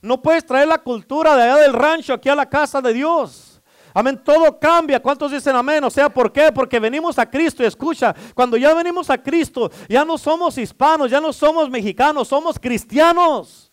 No 0.00 0.22
puedes 0.22 0.46
traer 0.46 0.68
la 0.68 0.78
cultura 0.78 1.36
de 1.36 1.42
allá 1.42 1.56
del 1.56 1.72
rancho 1.72 2.14
aquí 2.14 2.28
a 2.28 2.34
la 2.34 2.48
casa 2.48 2.80
de 2.80 2.94
Dios. 2.94 3.60
Amén, 3.92 4.20
todo 4.22 4.58
cambia. 4.58 5.00
¿Cuántos 5.00 5.32
dicen 5.32 5.56
amén? 5.56 5.82
O 5.84 5.90
sea, 5.90 6.08
¿por 6.08 6.32
qué? 6.32 6.52
Porque 6.52 6.78
venimos 6.78 7.18
a 7.18 7.28
Cristo 7.28 7.62
y 7.62 7.66
escucha, 7.66 8.14
cuando 8.34 8.56
ya 8.56 8.72
venimos 8.72 9.10
a 9.10 9.18
Cristo, 9.18 9.70
ya 9.88 10.04
no 10.04 10.16
somos 10.16 10.56
hispanos, 10.56 11.10
ya 11.10 11.20
no 11.20 11.32
somos 11.32 11.68
mexicanos, 11.68 12.28
somos 12.28 12.58
cristianos. 12.58 13.67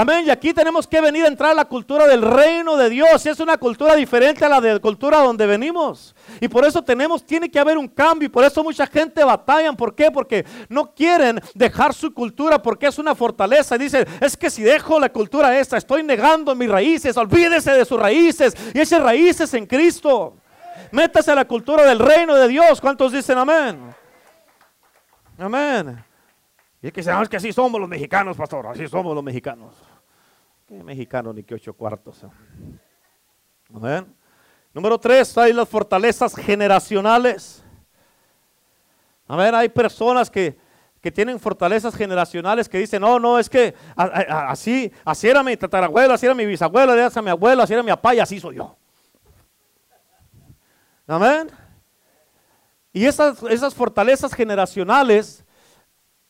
Amén. 0.00 0.26
Y 0.28 0.30
aquí 0.30 0.54
tenemos 0.54 0.86
que 0.86 1.00
venir 1.00 1.24
a 1.24 1.26
entrar 1.26 1.50
a 1.50 1.54
la 1.54 1.64
cultura 1.64 2.06
del 2.06 2.22
reino 2.22 2.76
de 2.76 2.88
Dios. 2.88 3.26
Y 3.26 3.30
es 3.30 3.40
una 3.40 3.56
cultura 3.58 3.96
diferente 3.96 4.44
a 4.44 4.48
la 4.48 4.60
de 4.60 4.78
cultura 4.78 5.18
donde 5.18 5.44
venimos. 5.44 6.14
Y 6.40 6.46
por 6.46 6.64
eso 6.64 6.80
tenemos, 6.84 7.26
tiene 7.26 7.50
que 7.50 7.58
haber 7.58 7.76
un 7.76 7.88
cambio. 7.88 8.26
Y 8.26 8.28
por 8.28 8.44
eso 8.44 8.62
mucha 8.62 8.86
gente 8.86 9.24
batalla. 9.24 9.72
¿Por 9.72 9.96
qué? 9.96 10.12
Porque 10.12 10.46
no 10.68 10.94
quieren 10.94 11.40
dejar 11.52 11.92
su 11.92 12.14
cultura 12.14 12.62
porque 12.62 12.86
es 12.86 12.96
una 13.00 13.16
fortaleza. 13.16 13.74
Y 13.74 13.80
dicen, 13.80 14.06
es 14.20 14.36
que 14.36 14.50
si 14.50 14.62
dejo 14.62 15.00
la 15.00 15.08
cultura 15.08 15.58
esta, 15.58 15.76
estoy 15.76 16.04
negando 16.04 16.54
mis 16.54 16.70
raíces. 16.70 17.16
Olvídese 17.16 17.72
de 17.72 17.84
sus 17.84 17.98
raíces. 17.98 18.54
Y 18.72 18.78
esas 18.78 19.02
raíces 19.02 19.52
en 19.54 19.66
Cristo. 19.66 20.36
Métase 20.92 21.32
a 21.32 21.34
la 21.34 21.44
cultura 21.44 21.84
del 21.84 21.98
reino 21.98 22.36
de 22.36 22.46
Dios. 22.46 22.80
¿Cuántos 22.80 23.10
dicen 23.10 23.36
amén? 23.36 23.92
Amén. 25.36 26.04
Y 26.80 26.86
es 26.86 26.92
que 26.92 27.02
sabemos 27.02 27.28
que 27.28 27.36
así 27.36 27.52
somos 27.52 27.80
los 27.80 27.90
mexicanos, 27.90 28.36
pastor, 28.36 28.68
así 28.68 28.86
somos 28.86 29.12
los 29.14 29.24
mexicanos. 29.24 29.74
¿Qué 30.68 30.84
mexicano 30.84 31.32
ni 31.32 31.42
que 31.42 31.54
ocho 31.54 31.72
cuartos? 31.72 32.22
Amén. 33.74 34.14
Número 34.74 34.98
tres, 34.98 35.38
hay 35.38 35.54
las 35.54 35.66
fortalezas 35.66 36.36
generacionales. 36.36 37.64
A 39.26 39.34
ver, 39.34 39.54
hay 39.54 39.70
personas 39.70 40.30
que, 40.30 40.58
que 41.00 41.10
tienen 41.10 41.40
fortalezas 41.40 41.96
generacionales 41.96 42.68
que 42.68 42.76
dicen, 42.76 43.00
no, 43.00 43.18
no, 43.18 43.38
es 43.38 43.48
que 43.48 43.74
así, 43.96 44.92
así 45.06 45.28
era 45.28 45.42
mi 45.42 45.56
tatarabuelo, 45.56 46.12
así 46.12 46.26
era 46.26 46.34
mi 46.34 46.44
bisabuelo, 46.44 46.92
así 46.92 47.18
era 47.18 47.22
mi 47.22 47.62
así 47.62 47.72
era 47.72 47.82
mi 47.82 47.90
papá 47.90 48.14
y 48.14 48.20
así 48.20 48.38
soy 48.38 48.56
yo. 48.56 48.76
Amén. 51.06 51.50
Y 52.92 53.06
esas, 53.06 53.42
esas 53.44 53.74
fortalezas 53.74 54.34
generacionales 54.34 55.46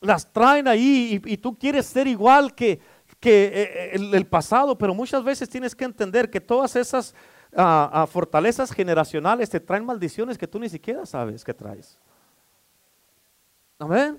las 0.01 0.33
traen 0.33 0.68
ahí 0.68 1.20
y, 1.24 1.37
tú 1.38 1.59
quieres 1.59 1.87
ser 1.87 2.07
igual 2.07 2.55
que, 2.55 2.81
que 3.20 3.50
eh, 3.52 3.90
el, 3.94 4.26
pasado, 4.26 4.78
pero 4.78 4.94
muchas 4.94 5.24
veces 5.24 5.48
tienes 5.48 5.74
que 5.74 5.85
entender 5.85 6.31
que 6.31 6.40
todas 6.40 6.76
esas 6.76 7.14
ah, 7.57 7.90
ah, 7.92 8.07
fortalezas 8.07 8.70
generacionales 8.72 9.50
te 9.50 9.61
traen 9.61 9.85
maldiciones 9.85 10.38
que 10.38 10.46
tú 10.46 10.59
ni 10.59 10.68
siquiera 10.68 11.04
sabes 11.04 11.44
que 11.44 11.54
traes. 11.54 11.98
Amén. 13.78 14.18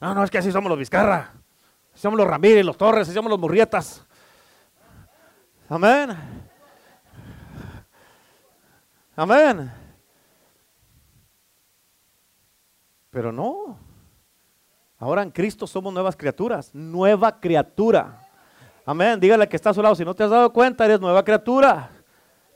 No, 0.00 0.14
no, 0.14 0.24
es 0.24 0.30
que 0.30 0.38
así 0.38 0.50
somos 0.50 0.68
los 0.68 0.78
Vizcarra, 0.78 1.32
así 1.92 2.02
somos 2.02 2.18
los 2.18 2.26
Ramírez, 2.26 2.64
los 2.64 2.76
Torres, 2.76 3.08
así 3.08 3.14
somos 3.14 3.30
los 3.30 3.38
Murrietas. 3.38 4.04
Amén. 5.68 6.16
Amén. 9.16 9.70
Pero 13.10 13.32
no. 13.32 13.89
Ahora 15.00 15.22
en 15.22 15.30
Cristo 15.30 15.66
somos 15.66 15.94
nuevas 15.94 16.14
criaturas, 16.14 16.74
nueva 16.74 17.40
criatura. 17.40 18.28
Amén. 18.84 19.18
Dígale 19.18 19.48
que 19.48 19.56
está 19.56 19.70
a 19.70 19.74
su 19.74 19.80
lado, 19.80 19.94
si 19.94 20.04
no 20.04 20.14
te 20.14 20.24
has 20.24 20.30
dado 20.30 20.52
cuenta, 20.52 20.84
eres 20.84 21.00
nueva 21.00 21.24
criatura. 21.24 21.90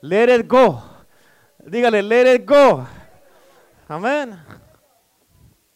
Let 0.03 0.41
it 0.41 0.47
go. 0.47 0.83
Dígale, 1.65 2.03
let 2.03 2.35
it 2.35 2.47
go. 2.47 2.87
Amén. 3.89 4.39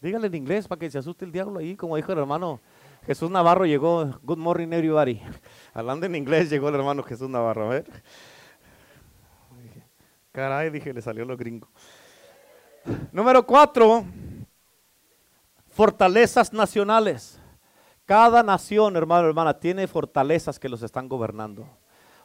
Dígale 0.02 0.26
en 0.26 0.34
inglés 0.34 0.68
para 0.68 0.78
que 0.78 0.90
se 0.90 0.98
asuste 0.98 1.24
el 1.24 1.32
diablo 1.32 1.58
ahí, 1.58 1.74
como 1.74 1.96
dijo 1.96 2.12
el 2.12 2.18
hermano 2.18 2.60
Jesús 3.06 3.30
Navarro 3.30 3.64
llegó. 3.64 4.04
Good 4.22 4.36
morning, 4.36 4.68
everybody. 4.70 5.22
Hablando 5.72 6.04
en 6.04 6.16
inglés, 6.16 6.50
llegó 6.50 6.68
el 6.68 6.74
hermano 6.74 7.02
Jesús 7.02 7.30
Navarro. 7.30 7.64
A 7.64 7.68
ver. 7.70 7.86
Caray, 10.32 10.68
dije, 10.68 10.92
le 10.92 11.00
salió 11.00 11.24
lo 11.24 11.34
gringo. 11.34 11.68
Número 13.10 13.46
cuatro 13.46 14.04
Fortalezas 15.78 16.52
nacionales. 16.52 17.38
Cada 18.04 18.42
nación, 18.42 18.96
hermano, 18.96 19.28
hermana, 19.28 19.60
tiene 19.60 19.86
fortalezas 19.86 20.58
que 20.58 20.68
los 20.68 20.82
están 20.82 21.08
gobernando. 21.08 21.68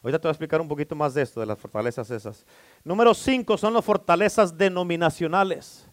Ahorita 0.01 0.17
te 0.17 0.27
voy 0.27 0.29
a 0.29 0.31
explicar 0.31 0.59
un 0.59 0.67
poquito 0.67 0.95
más 0.95 1.13
de 1.13 1.21
esto, 1.21 1.39
de 1.39 1.45
las 1.45 1.59
fortalezas 1.59 2.09
esas. 2.09 2.47
Número 2.83 3.13
cinco 3.13 3.55
son 3.55 3.75
las 3.75 3.85
fortalezas 3.85 4.57
denominacionales. 4.57 5.87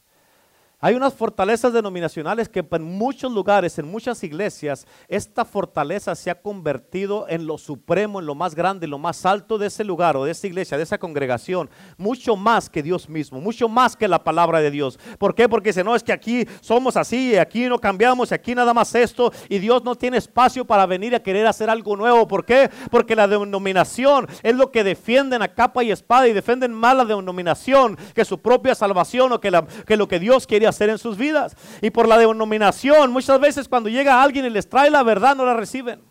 Hay 0.83 0.95
unas 0.95 1.13
fortalezas 1.13 1.75
denominacionales 1.75 2.49
que 2.49 2.67
en 2.71 2.83
muchos 2.83 3.31
lugares, 3.31 3.79
en 3.79 3.87
muchas 3.87 4.25
iglesias, 4.25 4.87
esta 5.09 5.45
fortaleza 5.45 6.15
se 6.15 6.31
ha 6.31 6.41
convertido 6.41 7.27
en 7.29 7.47
lo 7.47 7.59
supremo, 7.59 8.19
en 8.19 8.25
lo 8.25 8.35
más 8.35 8.55
grande, 8.55 8.87
en 8.87 8.91
lo 8.91 8.99
más 8.99 9.27
alto 9.27 9.59
de 9.59 9.67
ese 9.67 9.85
lugar 9.85 10.17
o 10.17 10.25
de 10.25 10.31
esa 10.31 10.47
iglesia, 10.47 10.79
de 10.79 10.85
esa 10.85 10.97
congregación, 10.97 11.69
mucho 11.99 12.35
más 12.35 12.71
que 12.71 12.83
Dios 12.83 13.11
mismo, 13.11 13.43
mucho 13.43 13.69
más 13.69 13.95
que 13.95 14.09
la 14.09 14.25
palabra 14.25 14.61
de 14.61 14.71
Dios. 14.71 14.99
¿Por 15.19 15.35
qué? 15.35 15.51
Porque 15.51 15.69
dice, 15.69 15.85
no, 15.85 15.95
es 15.95 16.03
que 16.03 16.15
aquí 16.15 16.47
somos 16.63 16.97
así, 16.97 17.37
aquí 17.37 17.67
no 17.67 17.79
cambiamos, 17.79 18.33
aquí 18.33 18.55
nada 18.55 18.73
más 18.73 18.95
esto, 18.95 19.35
y 19.51 19.59
Dios 19.59 19.85
no 19.85 19.97
tiene 19.97 20.17
espacio 20.17 20.65
para 20.65 20.87
venir 20.87 21.15
a 21.15 21.23
querer 21.23 21.47
hacer 21.47 21.69
algo 21.69 21.95
nuevo. 21.95 22.27
¿Por 22.27 22.47
qué? 22.47 22.71
Porque 22.91 23.15
la 23.15 23.29
denominación 23.29 24.27
es 24.43 24.57
lo 24.57 24.71
que 24.71 24.83
defienden 24.83 25.43
a 25.43 25.49
capa 25.49 25.85
y 25.85 25.91
espada 25.91 26.27
y 26.27 26.33
defienden 26.33 26.73
más 26.73 26.97
la 26.97 27.05
denominación 27.05 27.99
que 28.15 28.25
su 28.25 28.39
propia 28.41 28.75
salvación 28.75 29.31
o 29.33 29.41
que, 29.41 29.53
que 29.87 29.99
lo 29.99 30.09
que 30.09 30.19
Dios 30.19 30.47
quiere 30.47 30.70
hacer 30.71 30.89
en 30.91 30.99
sus 30.99 31.17
vidas. 31.17 31.57
Y 31.81 31.91
por 31.91 32.09
la 32.09 32.19
denominación, 32.19 33.13
muchas 33.13 33.39
veces 33.39 33.69
cuando 33.69 33.89
llega 33.89 34.23
alguien 34.23 34.47
y 34.47 34.51
les 34.51 34.69
trae 34.69 34.91
la 34.91 35.03
verdad, 35.03 35.37
no 35.37 35.45
la 35.45 35.55
reciben. 35.55 36.03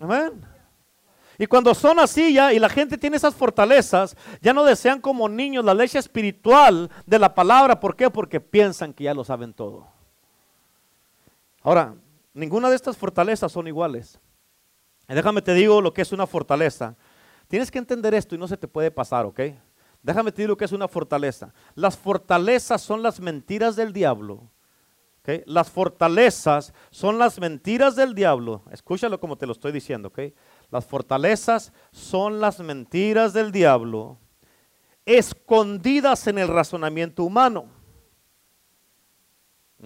Amén. 0.00 0.44
Y 1.38 1.46
cuando 1.46 1.74
son 1.74 1.98
así 1.98 2.32
ya 2.32 2.52
y 2.52 2.58
la 2.58 2.68
gente 2.68 2.96
tiene 2.96 3.16
esas 3.16 3.34
fortalezas, 3.34 4.16
ya 4.40 4.52
no 4.52 4.64
desean 4.64 5.00
como 5.00 5.28
niños 5.28 5.64
la 5.64 5.74
leche 5.74 5.98
espiritual 5.98 6.90
de 7.06 7.18
la 7.18 7.34
palabra. 7.34 7.80
¿Por 7.80 7.96
qué? 7.96 8.08
Porque 8.10 8.40
piensan 8.40 8.92
que 8.92 9.04
ya 9.04 9.14
lo 9.14 9.24
saben 9.24 9.52
todo. 9.52 9.86
Ahora, 11.62 11.94
ninguna 12.32 12.70
de 12.70 12.76
estas 12.76 12.96
fortalezas 12.96 13.50
son 13.50 13.66
iguales. 13.66 14.20
déjame 15.08 15.42
te 15.42 15.54
digo 15.54 15.80
lo 15.80 15.92
que 15.92 16.02
es 16.02 16.12
una 16.12 16.26
fortaleza. 16.26 16.94
Tienes 17.48 17.70
que 17.70 17.78
entender 17.78 18.14
esto 18.14 18.34
y 18.34 18.38
no 18.38 18.46
se 18.46 18.56
te 18.56 18.68
puede 18.68 18.90
pasar, 18.90 19.26
¿ok? 19.26 19.40
Déjame 20.04 20.30
decir 20.30 20.46
lo 20.48 20.56
que 20.56 20.66
es 20.66 20.72
una 20.72 20.86
fortaleza. 20.86 21.52
Las 21.74 21.96
fortalezas 21.96 22.82
son 22.82 23.02
las 23.02 23.18
mentiras 23.18 23.74
del 23.74 23.92
diablo. 23.92 24.50
Las 25.46 25.70
fortalezas 25.70 26.74
son 26.90 27.18
las 27.18 27.40
mentiras 27.40 27.96
del 27.96 28.14
diablo. 28.14 28.62
Escúchalo 28.70 29.18
como 29.18 29.36
te 29.36 29.46
lo 29.46 29.52
estoy 29.52 29.72
diciendo. 29.72 30.12
Las 30.70 30.84
fortalezas 30.84 31.72
son 31.90 32.38
las 32.38 32.60
mentiras 32.60 33.32
del 33.32 33.50
diablo 33.50 34.18
escondidas 35.06 36.26
en 36.26 36.38
el 36.38 36.48
razonamiento 36.48 37.24
humano. 37.24 37.66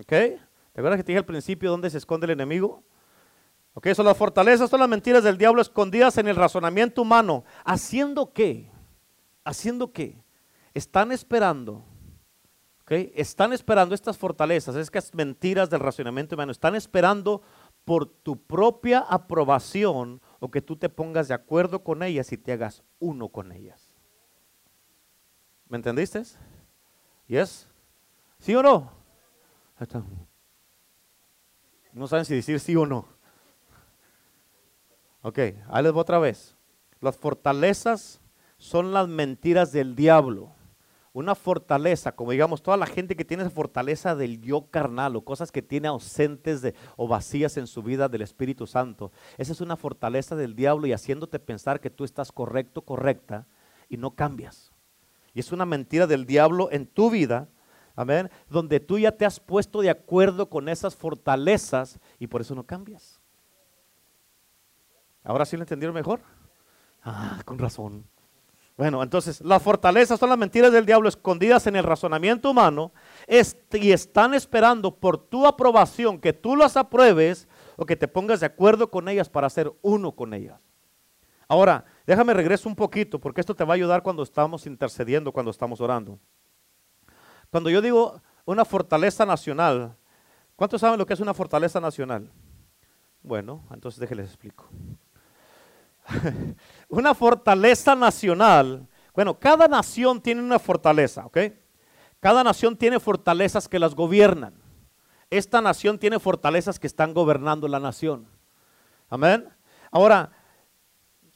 ¿Te 0.06 0.40
acuerdas 0.74 0.96
que 0.98 1.04
te 1.04 1.12
dije 1.12 1.18
al 1.18 1.24
principio 1.24 1.70
dónde 1.70 1.90
se 1.90 1.98
esconde 1.98 2.26
el 2.26 2.32
enemigo? 2.32 2.82
Ok, 3.74 3.88
son 3.94 4.06
las 4.06 4.16
fortalezas, 4.16 4.68
son 4.68 4.80
las 4.80 4.88
mentiras 4.88 5.22
del 5.22 5.38
diablo 5.38 5.62
escondidas 5.62 6.18
en 6.18 6.26
el 6.26 6.36
razonamiento 6.36 7.02
humano. 7.02 7.44
¿Haciendo 7.64 8.32
qué? 8.32 8.70
¿Haciendo 9.48 9.94
qué? 9.94 10.22
Están 10.74 11.10
esperando, 11.10 11.82
¿ok? 12.82 12.92
Están 13.14 13.54
esperando 13.54 13.94
estas 13.94 14.18
fortalezas, 14.18 14.76
estas 14.76 15.14
mentiras 15.14 15.70
del 15.70 15.80
racionamiento 15.80 16.34
humano, 16.34 16.52
están 16.52 16.74
esperando 16.74 17.40
por 17.86 18.04
tu 18.04 18.36
propia 18.36 18.98
aprobación 18.98 20.20
o 20.38 20.50
que 20.50 20.60
tú 20.60 20.76
te 20.76 20.90
pongas 20.90 21.28
de 21.28 21.34
acuerdo 21.34 21.82
con 21.82 22.02
ellas 22.02 22.30
y 22.30 22.36
te 22.36 22.52
hagas 22.52 22.82
uno 22.98 23.30
con 23.30 23.50
ellas. 23.50 23.96
¿Me 25.66 25.78
entendiste? 25.78 26.22
¿Yes? 27.26 27.70
¿Sí 28.40 28.54
o 28.54 28.62
no? 28.62 28.92
No 31.94 32.06
saben 32.06 32.26
si 32.26 32.34
decir 32.34 32.60
sí 32.60 32.76
o 32.76 32.84
no. 32.84 33.08
Ok, 35.22 35.38
ahí 35.68 35.82
les 35.82 35.92
voy 35.92 36.02
otra 36.02 36.18
vez. 36.18 36.54
Las 37.00 37.16
fortalezas 37.16 38.20
son 38.58 38.92
las 38.92 39.08
mentiras 39.08 39.72
del 39.72 39.94
diablo. 39.94 40.52
Una 41.12 41.34
fortaleza, 41.34 42.12
como 42.12 42.32
digamos, 42.32 42.62
toda 42.62 42.76
la 42.76 42.86
gente 42.86 43.16
que 43.16 43.24
tiene 43.24 43.42
esa 43.42 43.50
fortaleza 43.50 44.14
del 44.14 44.40
yo 44.40 44.66
carnal 44.70 45.16
o 45.16 45.24
cosas 45.24 45.50
que 45.50 45.62
tiene 45.62 45.88
ausentes 45.88 46.60
de, 46.60 46.74
o 46.96 47.08
vacías 47.08 47.56
en 47.56 47.66
su 47.66 47.82
vida 47.82 48.08
del 48.08 48.22
Espíritu 48.22 48.66
Santo. 48.66 49.10
Esa 49.38 49.52
es 49.52 49.60
una 49.60 49.76
fortaleza 49.76 50.36
del 50.36 50.54
diablo 50.54 50.86
y 50.86 50.92
haciéndote 50.92 51.38
pensar 51.38 51.80
que 51.80 51.90
tú 51.90 52.04
estás 52.04 52.30
correcto, 52.30 52.82
correcta 52.82 53.46
y 53.88 53.96
no 53.96 54.14
cambias. 54.14 54.72
Y 55.34 55.40
es 55.40 55.50
una 55.50 55.64
mentira 55.64 56.06
del 56.06 56.26
diablo 56.26 56.68
en 56.70 56.86
tu 56.86 57.10
vida, 57.10 57.48
amén, 57.96 58.30
donde 58.48 58.80
tú 58.80 58.98
ya 58.98 59.12
te 59.12 59.24
has 59.24 59.40
puesto 59.40 59.80
de 59.80 59.90
acuerdo 59.90 60.50
con 60.50 60.68
esas 60.68 60.94
fortalezas 60.94 61.98
y 62.18 62.26
por 62.26 62.42
eso 62.42 62.54
no 62.54 62.64
cambias. 62.64 63.20
¿Ahora 65.24 65.44
sí 65.44 65.56
lo 65.56 65.62
entendieron 65.62 65.94
mejor? 65.94 66.20
Ah, 67.02 67.40
con 67.44 67.58
razón. 67.58 68.04
Bueno, 68.78 69.02
entonces 69.02 69.40
las 69.40 69.60
fortalezas 69.60 70.20
son 70.20 70.28
las 70.28 70.38
mentiras 70.38 70.70
del 70.72 70.86
diablo 70.86 71.08
escondidas 71.08 71.66
en 71.66 71.74
el 71.74 71.82
razonamiento 71.82 72.48
humano 72.48 72.92
y 73.26 73.90
están 73.90 74.34
esperando 74.34 74.94
por 74.94 75.18
tu 75.18 75.48
aprobación 75.48 76.20
que 76.20 76.32
tú 76.32 76.54
las 76.54 76.76
apruebes 76.76 77.48
o 77.76 77.84
que 77.84 77.96
te 77.96 78.06
pongas 78.06 78.38
de 78.38 78.46
acuerdo 78.46 78.88
con 78.88 79.08
ellas 79.08 79.28
para 79.28 79.50
ser 79.50 79.72
uno 79.82 80.12
con 80.12 80.32
ellas. 80.32 80.60
Ahora, 81.48 81.86
déjame 82.06 82.32
regreso 82.34 82.68
un 82.68 82.76
poquito 82.76 83.18
porque 83.18 83.40
esto 83.40 83.56
te 83.56 83.64
va 83.64 83.72
a 83.72 83.74
ayudar 83.74 84.04
cuando 84.04 84.22
estamos 84.22 84.64
intercediendo, 84.64 85.32
cuando 85.32 85.50
estamos 85.50 85.80
orando. 85.80 86.20
Cuando 87.50 87.70
yo 87.70 87.82
digo 87.82 88.22
una 88.44 88.64
fortaleza 88.64 89.26
nacional, 89.26 89.96
¿cuántos 90.54 90.80
saben 90.80 91.00
lo 91.00 91.06
que 91.06 91.14
es 91.14 91.20
una 91.20 91.34
fortaleza 91.34 91.80
nacional? 91.80 92.30
Bueno, 93.24 93.64
entonces 93.72 93.98
déjenles 93.98 94.28
explico. 94.28 94.68
una 96.88 97.14
fortaleza 97.14 97.94
nacional. 97.94 98.88
Bueno, 99.14 99.38
cada 99.38 99.68
nación 99.68 100.20
tiene 100.20 100.42
una 100.42 100.58
fortaleza, 100.58 101.26
¿ok? 101.26 101.38
Cada 102.20 102.42
nación 102.42 102.76
tiene 102.76 103.00
fortalezas 103.00 103.68
que 103.68 103.78
las 103.78 103.94
gobiernan. 103.94 104.54
Esta 105.30 105.60
nación 105.60 105.98
tiene 105.98 106.18
fortalezas 106.18 106.78
que 106.78 106.86
están 106.86 107.12
gobernando 107.12 107.68
la 107.68 107.78
nación. 107.78 108.26
Amén. 109.08 109.48
Ahora, 109.90 110.32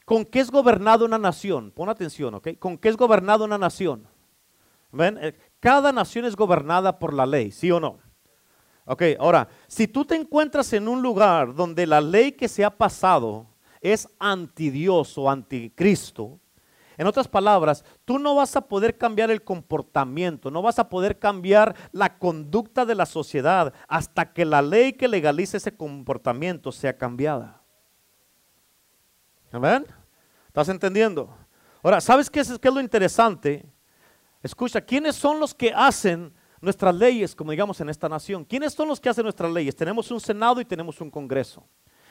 ¿con 0.05 0.25
qué 0.25 0.39
es 0.39 0.51
gobernada 0.51 1.05
una 1.05 1.17
nación? 1.17 1.71
Pon 1.71 1.89
atención, 1.89 2.33
¿ok? 2.35 2.49
¿Con 2.59 2.77
qué 2.77 2.89
es 2.89 2.97
gobernada 2.97 3.45
una 3.45 3.57
nación? 3.57 4.07
Amén. 4.91 5.17
Eh, 5.21 5.37
cada 5.59 5.91
nación 5.91 6.25
es 6.25 6.35
gobernada 6.35 6.99
por 6.99 7.13
la 7.13 7.25
ley, 7.25 7.51
¿sí 7.51 7.71
o 7.71 7.79
no? 7.79 7.99
Ok, 8.85 9.03
ahora, 9.17 9.47
si 9.67 9.87
tú 9.87 10.03
te 10.03 10.15
encuentras 10.15 10.73
en 10.73 10.87
un 10.87 11.01
lugar 11.01 11.55
donde 11.55 11.87
la 11.87 12.01
ley 12.01 12.33
que 12.33 12.49
se 12.49 12.65
ha 12.65 12.69
pasado 12.69 13.47
es 13.83 14.07
anti 14.17 14.71
Dios 14.71 15.17
o 15.17 15.29
anticristo, 15.29 16.39
En 16.95 17.07
otras 17.07 17.27
palabras, 17.27 17.83
tú 18.05 18.19
no 18.19 18.35
vas 18.35 18.55
a 18.55 18.61
poder 18.61 18.99
cambiar 18.99 19.31
el 19.31 19.43
comportamiento, 19.43 20.51
no 20.51 20.61
vas 20.61 20.77
a 20.77 20.89
poder 20.89 21.17
cambiar 21.17 21.75
la 21.91 22.19
conducta 22.19 22.85
de 22.85 22.93
la 22.93 23.07
sociedad 23.07 23.73
hasta 23.87 24.31
que 24.31 24.45
la 24.45 24.61
ley 24.61 24.93
que 24.93 25.07
legalice 25.07 25.57
ese 25.57 25.75
comportamiento 25.75 26.71
sea 26.71 26.95
cambiada. 26.95 27.63
¿Amén? 29.51 29.87
¿Estás 30.47 30.69
entendiendo? 30.69 31.35
Ahora, 31.81 31.99
¿sabes 31.99 32.29
es, 32.31 32.59
qué 32.59 32.67
es 32.67 32.73
lo 32.73 32.79
interesante? 32.79 33.65
Escucha, 34.43 34.79
¿quiénes 34.79 35.15
son 35.15 35.39
los 35.39 35.55
que 35.55 35.73
hacen 35.75 36.31
nuestras 36.61 36.93
leyes, 36.93 37.35
como 37.35 37.51
digamos 37.51 37.81
en 37.81 37.89
esta 37.89 38.07
nación? 38.07 38.45
¿Quiénes 38.45 38.73
son 38.73 38.87
los 38.87 38.99
que 39.01 39.09
hacen 39.09 39.23
nuestras 39.23 39.51
leyes? 39.51 39.75
Tenemos 39.75 40.11
un 40.11 40.19
Senado 40.19 40.61
y 40.61 40.65
tenemos 40.65 41.01
un 41.01 41.09
Congreso. 41.09 41.67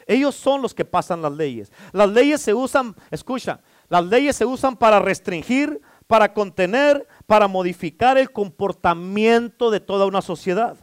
Ellos 0.07 0.35
son 0.35 0.63
los 0.63 0.75
que 0.75 0.85
pasan 0.85 1.23
las 1.23 1.33
leyes. 1.33 1.73
Las 1.93 2.11
leyes 2.11 2.41
se 2.41 2.55
usan, 2.55 2.95
escucha, 3.11 3.61
las 3.89 4.05
leyes 4.05 4.37
se 4.37 4.45
usan 4.45 4.77
para 4.77 4.99
restringir, 4.99 5.81
para 6.07 6.33
contener, 6.33 7.07
para 7.27 7.49
modificar 7.49 8.19
el 8.19 8.31
comportamiento 8.33 9.71
de 9.71 9.81
toda 9.81 10.07
una 10.07 10.23
sociedad. 10.23 10.77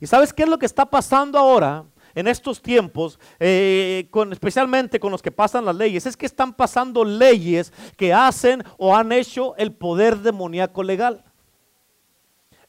¿Y 0.00 0.06
sabes 0.06 0.32
qué 0.32 0.44
es 0.44 0.48
lo 0.48 0.58
que 0.58 0.66
está 0.66 0.86
pasando 0.86 1.38
ahora 1.38 1.84
en 2.14 2.28
estos 2.28 2.60
tiempos, 2.62 3.18
eh, 3.38 4.08
con, 4.10 4.32
especialmente 4.32 5.00
con 5.00 5.10
los 5.10 5.22
que 5.22 5.32
pasan 5.32 5.64
las 5.64 5.76
leyes? 5.76 6.06
Es 6.06 6.16
que 6.16 6.26
están 6.26 6.52
pasando 6.52 7.04
leyes 7.04 7.72
que 7.96 8.12
hacen 8.12 8.62
o 8.76 8.94
han 8.94 9.12
hecho 9.12 9.56
el 9.56 9.72
poder 9.72 10.18
demoníaco 10.18 10.82
legal. 10.82 11.24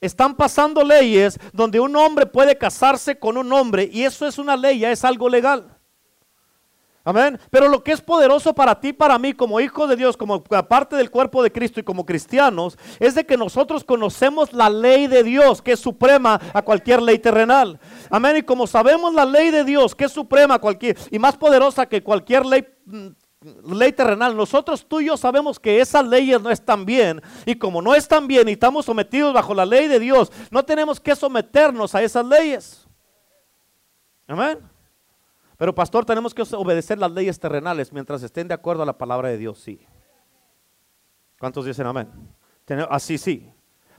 Están 0.01 0.35
pasando 0.35 0.83
leyes 0.83 1.37
donde 1.51 1.79
un 1.79 1.95
hombre 1.95 2.25
puede 2.25 2.57
casarse 2.57 3.19
con 3.19 3.37
un 3.37 3.51
hombre 3.51 3.89
y 3.91 4.03
eso 4.03 4.25
es 4.25 4.37
una 4.37 4.55
ley, 4.55 4.79
ya 4.79 4.91
es 4.91 5.03
algo 5.03 5.27
legal. 5.27 5.78
Amén. 7.03 7.39
Pero 7.49 7.69
lo 7.69 7.83
que 7.83 7.91
es 7.91 8.01
poderoso 8.01 8.53
para 8.53 8.79
ti, 8.79 8.93
para 8.93 9.17
mí, 9.17 9.33
como 9.33 9.59
hijo 9.59 9.87
de 9.87 9.95
Dios, 9.95 10.17
como 10.17 10.43
parte 10.43 10.95
del 10.95 11.09
cuerpo 11.09 11.41
de 11.41 11.51
Cristo 11.51 11.79
y 11.79 11.83
como 11.83 12.05
cristianos, 12.05 12.77
es 12.99 13.15
de 13.15 13.25
que 13.25 13.37
nosotros 13.37 13.83
conocemos 13.83 14.53
la 14.53 14.69
ley 14.69 15.07
de 15.07 15.23
Dios, 15.23 15.61
que 15.61 15.71
es 15.73 15.79
suprema 15.79 16.39
a 16.53 16.61
cualquier 16.61 17.01
ley 17.01 17.17
terrenal. 17.19 17.79
Amén. 18.09 18.37
Y 18.37 18.43
como 18.43 18.67
sabemos 18.67 19.13
la 19.13 19.25
ley 19.25 19.49
de 19.49 19.63
Dios, 19.63 19.95
que 19.95 20.05
es 20.05 20.11
suprema 20.11 20.59
cualquier 20.59 20.97
y 21.09 21.19
más 21.19 21.37
poderosa 21.37 21.85
que 21.85 22.03
cualquier 22.03 22.45
ley 22.45 22.67
mm, 22.85 23.07
ley 23.73 23.93
terrenal, 23.93 24.35
nosotros 24.35 24.85
tú 24.85 24.99
y 24.99 25.05
yo 25.05 25.15
sabemos 25.15 25.59
que 25.59 25.79
esas 25.79 26.05
leyes 26.05 26.41
no 26.41 26.51
están 26.51 26.85
bien. 26.85 27.21
Y 27.45 27.55
como 27.55 27.81
no 27.81 27.95
están 27.95 28.27
bien 28.27 28.49
y 28.49 28.53
estamos 28.53 28.85
sometidos 28.85 29.33
bajo 29.33 29.53
la 29.53 29.65
ley 29.65 29.87
de 29.87 29.99
Dios, 29.99 30.31
no 30.51 30.63
tenemos 30.63 30.99
que 30.99 31.15
someternos 31.15 31.95
a 31.95 32.03
esas 32.03 32.25
leyes. 32.25 32.85
Amén. 34.27 34.59
Pero 35.59 35.75
pastor, 35.75 36.05
tenemos 36.05 36.33
que 36.33 36.41
obedecer 36.55 36.97
las 36.97 37.11
leyes 37.11 37.37
terrenales 37.37 37.91
mientras 37.91 38.23
estén 38.23 38.47
de 38.47 38.53
acuerdo 38.53 38.81
a 38.81 38.85
la 38.85 38.97
palabra 38.97 39.27
de 39.27 39.37
Dios, 39.37 39.59
sí. 39.59 39.85
¿Cuántos 41.37 41.65
dicen 41.65 41.85
amén? 41.85 42.07
Así 42.89 43.17
sí. 43.17 43.51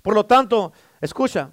Por 0.03 0.15
lo 0.15 0.25
tanto, 0.25 0.73
escucha, 1.03 1.51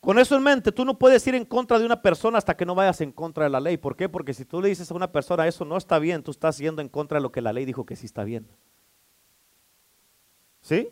con 0.00 0.18
eso 0.18 0.36
en 0.36 0.42
mente, 0.42 0.70
tú 0.70 0.84
no 0.84 0.98
puedes 0.98 1.26
ir 1.26 1.34
en 1.34 1.46
contra 1.46 1.78
de 1.78 1.86
una 1.86 2.02
persona 2.02 2.36
hasta 2.36 2.54
que 2.54 2.66
no 2.66 2.74
vayas 2.74 3.00
en 3.00 3.10
contra 3.10 3.44
de 3.44 3.50
la 3.50 3.58
ley. 3.60 3.78
¿Por 3.78 3.96
qué? 3.96 4.06
Porque 4.06 4.34
si 4.34 4.44
tú 4.44 4.60
le 4.60 4.68
dices 4.68 4.90
a 4.90 4.94
una 4.94 5.10
persona 5.10 5.48
eso 5.48 5.64
no 5.64 5.78
está 5.78 5.98
bien, 5.98 6.22
tú 6.22 6.30
estás 6.30 6.58
yendo 6.58 6.82
en 6.82 6.90
contra 6.90 7.16
de 7.16 7.22
lo 7.22 7.32
que 7.32 7.40
la 7.40 7.54
ley 7.54 7.64
dijo 7.64 7.86
que 7.86 7.96
sí 7.96 8.04
está 8.04 8.24
bien. 8.24 8.46
¿Sí? 10.60 10.90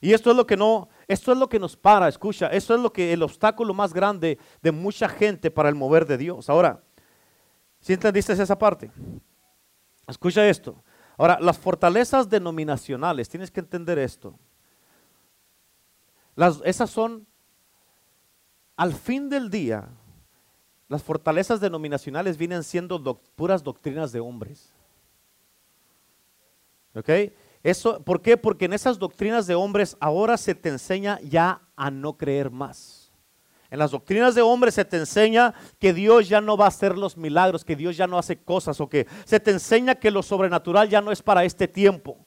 Y 0.00 0.12
esto 0.12 0.30
es 0.30 0.36
lo 0.36 0.46
que 0.46 0.56
no, 0.56 0.88
esto 1.06 1.32
es 1.32 1.38
lo 1.38 1.48
que 1.48 1.58
nos 1.58 1.76
para, 1.76 2.08
escucha, 2.08 2.48
esto 2.48 2.74
es 2.74 2.80
lo 2.80 2.92
que 2.92 3.12
el 3.12 3.22
obstáculo 3.22 3.74
más 3.74 3.92
grande 3.92 4.38
de 4.62 4.72
mucha 4.72 5.08
gente 5.08 5.50
para 5.50 5.68
el 5.68 5.74
mover 5.74 6.06
de 6.06 6.18
Dios. 6.18 6.48
Ahora, 6.48 6.82
si 7.80 7.92
entendiste 7.92 8.32
esa 8.32 8.58
parte? 8.58 8.90
Escucha 10.06 10.46
esto. 10.48 10.82
Ahora, 11.16 11.38
las 11.40 11.58
fortalezas 11.58 12.28
denominacionales, 12.28 13.28
tienes 13.28 13.50
que 13.50 13.60
entender 13.60 13.98
esto. 13.98 14.38
Las, 16.34 16.60
esas 16.64 16.90
son, 16.90 17.26
al 18.76 18.92
fin 18.92 19.28
del 19.28 19.50
día, 19.50 19.88
las 20.88 21.02
fortalezas 21.02 21.60
denominacionales 21.60 22.36
vienen 22.36 22.62
siendo 22.62 23.02
puras 23.36 23.62
doctrinas 23.62 24.12
de 24.12 24.20
hombres. 24.20 24.72
¿Ok? 26.94 27.10
Eso, 27.64 28.04
¿Por 28.04 28.20
qué? 28.20 28.36
Porque 28.36 28.66
en 28.66 28.74
esas 28.74 28.98
doctrinas 28.98 29.46
de 29.46 29.54
hombres 29.54 29.96
ahora 29.98 30.36
se 30.36 30.54
te 30.54 30.68
enseña 30.68 31.18
ya 31.22 31.62
a 31.76 31.90
no 31.90 32.18
creer 32.18 32.50
más. 32.50 33.10
En 33.70 33.78
las 33.78 33.90
doctrinas 33.90 34.34
de 34.34 34.42
hombres 34.42 34.74
se 34.74 34.84
te 34.84 34.98
enseña 34.98 35.54
que 35.80 35.94
Dios 35.94 36.28
ya 36.28 36.42
no 36.42 36.58
va 36.58 36.66
a 36.66 36.68
hacer 36.68 36.96
los 36.96 37.16
milagros, 37.16 37.64
que 37.64 37.74
Dios 37.74 37.96
ya 37.96 38.06
no 38.06 38.18
hace 38.18 38.36
cosas, 38.36 38.80
o 38.82 38.88
que 38.88 39.06
se 39.24 39.40
te 39.40 39.50
enseña 39.50 39.94
que 39.94 40.10
lo 40.10 40.22
sobrenatural 40.22 40.90
ya 40.90 41.00
no 41.00 41.10
es 41.10 41.22
para 41.22 41.42
este 41.42 41.66
tiempo. 41.66 42.18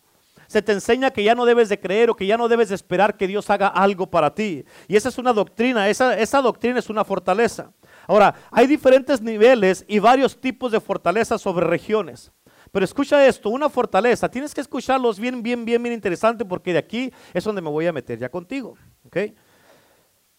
Se 0.48 0.64
te 0.64 0.72
enseña 0.72 1.12
que 1.12 1.24
ya 1.24 1.36
no 1.36 1.46
debes 1.46 1.70
de 1.70 1.80
creer 1.80 2.10
o 2.10 2.16
que 2.16 2.26
ya 2.26 2.36
no 2.36 2.48
debes 2.48 2.70
de 2.70 2.76
esperar 2.76 3.16
que 3.16 3.28
Dios 3.28 3.50
haga 3.52 3.68
algo 3.68 4.10
para 4.10 4.34
ti. 4.34 4.66
Y 4.88 4.96
esa 4.96 5.10
es 5.10 5.20
una 5.20 5.34
doctrina, 5.34 5.88
esa, 5.88 6.18
esa 6.18 6.42
doctrina 6.42 6.80
es 6.80 6.90
una 6.90 7.06
fortaleza. 7.06 7.72
Ahora, 8.08 8.34
hay 8.50 8.66
diferentes 8.66 9.22
niveles 9.22 9.86
y 9.88 10.00
varios 10.00 10.42
tipos 10.42 10.72
de 10.72 10.80
fortalezas 10.80 11.42
sobre 11.42 11.68
regiones. 11.68 12.32
Pero 12.78 12.86
escucha 12.86 13.26
esto, 13.26 13.50
una 13.50 13.70
fortaleza, 13.70 14.30
tienes 14.30 14.54
que 14.54 14.62
escucharlos 14.62 15.20
bien, 15.20 15.42
bien, 15.42 15.66
bien, 15.66 15.82
bien 15.82 15.96
interesante 15.96 16.46
porque 16.46 16.74
de 16.74 16.78
aquí 16.78 17.12
es 17.34 17.44
donde 17.44 17.60
me 17.60 17.72
voy 17.72 17.88
a 17.88 17.92
meter 17.92 18.20
ya 18.20 18.30
contigo. 18.30 18.78
¿ok? 19.04 19.18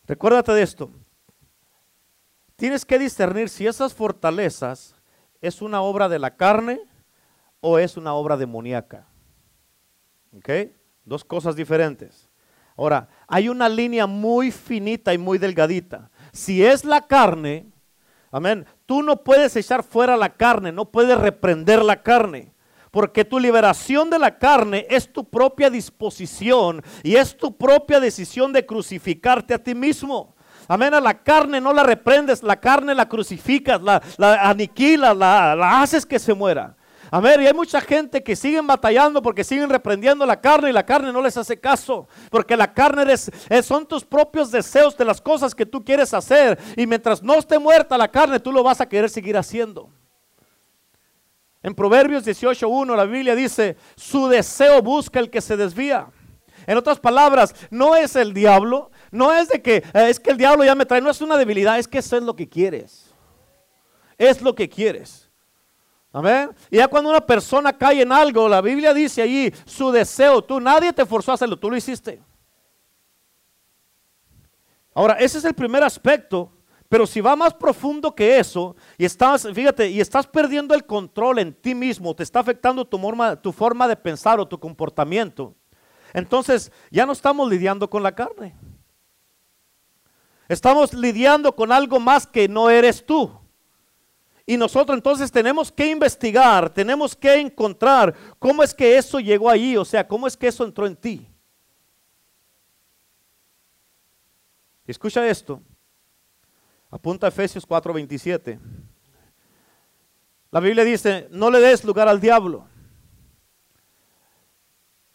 Recuérdate 0.07 0.53
de 0.53 0.63
esto. 0.63 0.89
Tienes 2.55 2.85
que 2.85 2.97
discernir 2.97 3.49
si 3.49 3.67
esas 3.67 3.93
fortalezas 3.93 4.95
es 5.41 5.61
una 5.61 5.81
obra 5.81 6.09
de 6.09 6.21
la 6.21 6.37
carne 6.37 6.81
o 7.61 7.77
es 7.77 7.97
una 7.97 8.15
obra 8.15 8.37
demoníaca. 8.37 9.09
¿Ok? 10.37 10.71
Dos 11.05 11.25
cosas 11.25 11.57
diferentes. 11.57 12.29
Ahora, 12.77 13.09
hay 13.27 13.49
una 13.49 13.69
línea 13.69 14.07
muy 14.07 14.53
finita 14.53 15.13
y 15.13 15.19
muy 15.19 15.39
delgadita. 15.39 16.09
Si 16.31 16.65
es 16.65 16.85
la 16.85 17.05
carne, 17.05 17.73
Amén. 18.31 18.67
Tú 18.89 19.03
no 19.03 19.23
puedes 19.23 19.55
echar 19.55 19.83
fuera 19.83 20.17
la 20.17 20.31
carne, 20.31 20.73
no 20.73 20.87
puedes 20.87 21.19
reprender 21.19 21.85
la 21.85 22.03
carne. 22.03 22.55
Porque 22.91 23.23
tu 23.23 23.39
liberación 23.39 24.09
de 24.09 24.19
la 24.19 24.39
carne 24.39 24.87
es 24.89 25.13
tu 25.13 25.29
propia 25.29 25.69
disposición 25.69 26.83
y 27.03 27.17
es 27.17 27.37
tu 27.37 27.55
propia 27.55 28.01
decisión 28.01 28.51
de 28.51 28.65
crucificarte 28.65 29.53
a 29.53 29.63
ti 29.63 29.75
mismo. 29.75 30.35
Amén. 30.69 30.95
A 30.95 31.01
la 31.01 31.23
carne 31.23 31.61
no 31.61 31.75
la 31.75 31.83
reprendes, 31.83 32.43
la 32.43 32.57
carne 32.57 32.95
la 32.95 33.07
crucificas, 33.07 33.79
la, 33.83 34.01
aniquilas, 34.49 35.15
la, 35.15 35.55
la 35.55 35.83
haces 35.83 36.07
que 36.07 36.19
se 36.19 36.33
muera. 36.33 36.75
Amén. 37.11 37.43
Y 37.43 37.47
hay 37.47 37.55
mucha 37.55 37.81
gente 37.81 38.23
que 38.23 38.37
siguen 38.37 38.67
batallando 38.67 39.23
porque 39.23 39.45
siguen 39.45 39.71
reprendiendo 39.71 40.27
la 40.27 40.41
carne 40.41 40.71
y 40.71 40.73
la 40.73 40.85
carne 40.85 41.13
no 41.13 41.23
les 41.23 41.37
hace 41.37 41.59
caso. 41.59 42.09
Porque 42.31 42.57
la 42.57 42.73
carne 42.73 43.17
son 43.63 43.87
tus 43.87 44.05
propios 44.05 44.51
deseos 44.51 44.97
de 44.97 45.05
las 45.05 45.21
cosas 45.21 45.55
que 45.55 45.67
tú 45.67 45.85
quieres 45.85 46.13
hacer. 46.15 46.59
Y 46.77 46.87
mientras 46.87 47.23
no 47.23 47.35
esté 47.35 47.59
muerta 47.59 47.97
la 47.97 48.09
carne, 48.09 48.41
tú 48.41 48.53
lo 48.53 48.63
vas 48.63 48.81
a 48.81 48.89
querer 48.89 49.11
seguir 49.11 49.37
haciendo. 49.37 49.91
En 51.63 51.75
Proverbios 51.75 52.27
18.1 52.27 52.97
la 52.97 53.05
Biblia 53.05 53.35
dice, 53.35 53.77
su 53.97 54.29
deseo 54.29 54.81
busca 54.81 55.19
el 55.19 55.29
que 55.29 55.41
se 55.41 55.57
desvía. 55.57 56.09
En 56.67 56.77
otras 56.77 57.01
palabras, 57.01 57.55
no 57.71 57.97
es 57.97 58.15
el 58.15 58.35
diablo, 58.35 58.91
no 59.11 59.33
es 59.33 59.49
de 59.49 59.63
que 59.63 59.77
eh, 59.77 60.09
es 60.09 60.21
que 60.21 60.31
el 60.31 60.37
diablo 60.37 60.65
ya 60.65 60.75
me 60.75 60.85
trae, 60.85 61.01
no 61.01 61.11
es 61.11 61.21
una 61.21 61.37
debilidad, 61.37 61.79
es 61.79 61.89
que 61.89 61.99
eso 61.99 62.17
es 62.17 62.23
lo 62.23 62.37
que 62.37 62.49
quieres. 62.49 63.07
Es 64.19 64.43
lo 64.43 64.55
que 64.55 64.69
quieres. 64.69 65.28
Amén. 66.19 66.51
Y 66.69 66.79
ya 66.79 66.89
cuando 66.89 67.11
una 67.11 67.25
persona 67.25 67.73
cae 67.73 68.03
en 68.03 68.11
algo, 68.11 68.49
la 68.49 68.61
Biblia 68.61 68.93
dice 68.93 69.23
allí 69.23 69.55
su 69.65 69.93
deseo, 69.93 70.43
tú 70.43 70.59
nadie 70.59 70.93
te 70.93 71.07
forzó 71.07 71.31
a 71.31 71.35
hacerlo, 71.35 71.57
tú 71.57 71.71
lo 71.71 71.77
hiciste. 71.77 72.21
Ahora, 74.93 75.15
ese 75.15 75.39
es 75.39 75.45
el 75.45 75.55
primer 75.55 75.85
aspecto, 75.85 76.51
pero 76.89 77.07
si 77.07 77.21
va 77.21 77.37
más 77.37 77.55
profundo 77.55 78.17
que 78.17 78.37
eso 78.37 78.75
y 78.97 79.05
estás, 79.05 79.47
fíjate, 79.55 79.91
y 79.91 80.01
estás 80.01 80.27
perdiendo 80.27 80.75
el 80.75 80.85
control 80.85 81.39
en 81.39 81.55
ti 81.55 81.73
mismo, 81.73 82.17
te 82.17 82.25
está 82.25 82.41
afectando 82.41 82.85
tu 82.85 83.01
tu 83.41 83.53
forma 83.53 83.87
de 83.87 83.95
pensar 83.95 84.41
o 84.41 84.49
tu 84.49 84.59
comportamiento, 84.59 85.55
entonces 86.13 86.73
ya 86.91 87.07
no 87.07 87.13
estamos 87.13 87.49
lidiando 87.49 87.89
con 87.89 88.03
la 88.03 88.13
carne. 88.13 88.57
Estamos 90.49 90.93
lidiando 90.93 91.55
con 91.55 91.71
algo 91.71 92.01
más 92.01 92.27
que 92.27 92.49
no 92.49 92.71
eres 92.71 93.07
tú. 93.07 93.38
Y 94.51 94.57
nosotros 94.57 94.97
entonces 94.97 95.31
tenemos 95.31 95.71
que 95.71 95.91
investigar, 95.91 96.71
tenemos 96.71 97.15
que 97.15 97.35
encontrar 97.35 98.15
cómo 98.39 98.63
es 98.63 98.73
que 98.73 98.97
eso 98.97 99.21
llegó 99.21 99.51
allí, 99.51 99.77
o 99.77 99.85
sea, 99.85 100.09
cómo 100.09 100.27
es 100.27 100.39
que 100.39 100.49
eso 100.49 100.65
entró 100.65 100.87
en 100.87 100.97
ti. 100.97 101.29
Escucha 104.87 105.29
esto. 105.29 105.61
Apunta 106.91 107.29
Efesios 107.29 107.69
4:27. 107.69 108.59
La 110.51 110.61
Biblia 110.61 110.83
dice, 110.83 111.29
no 111.31 111.51
le 111.51 111.61
des 111.61 111.85
lugar 111.85 112.09
al 112.09 112.19
diablo. 112.19 112.67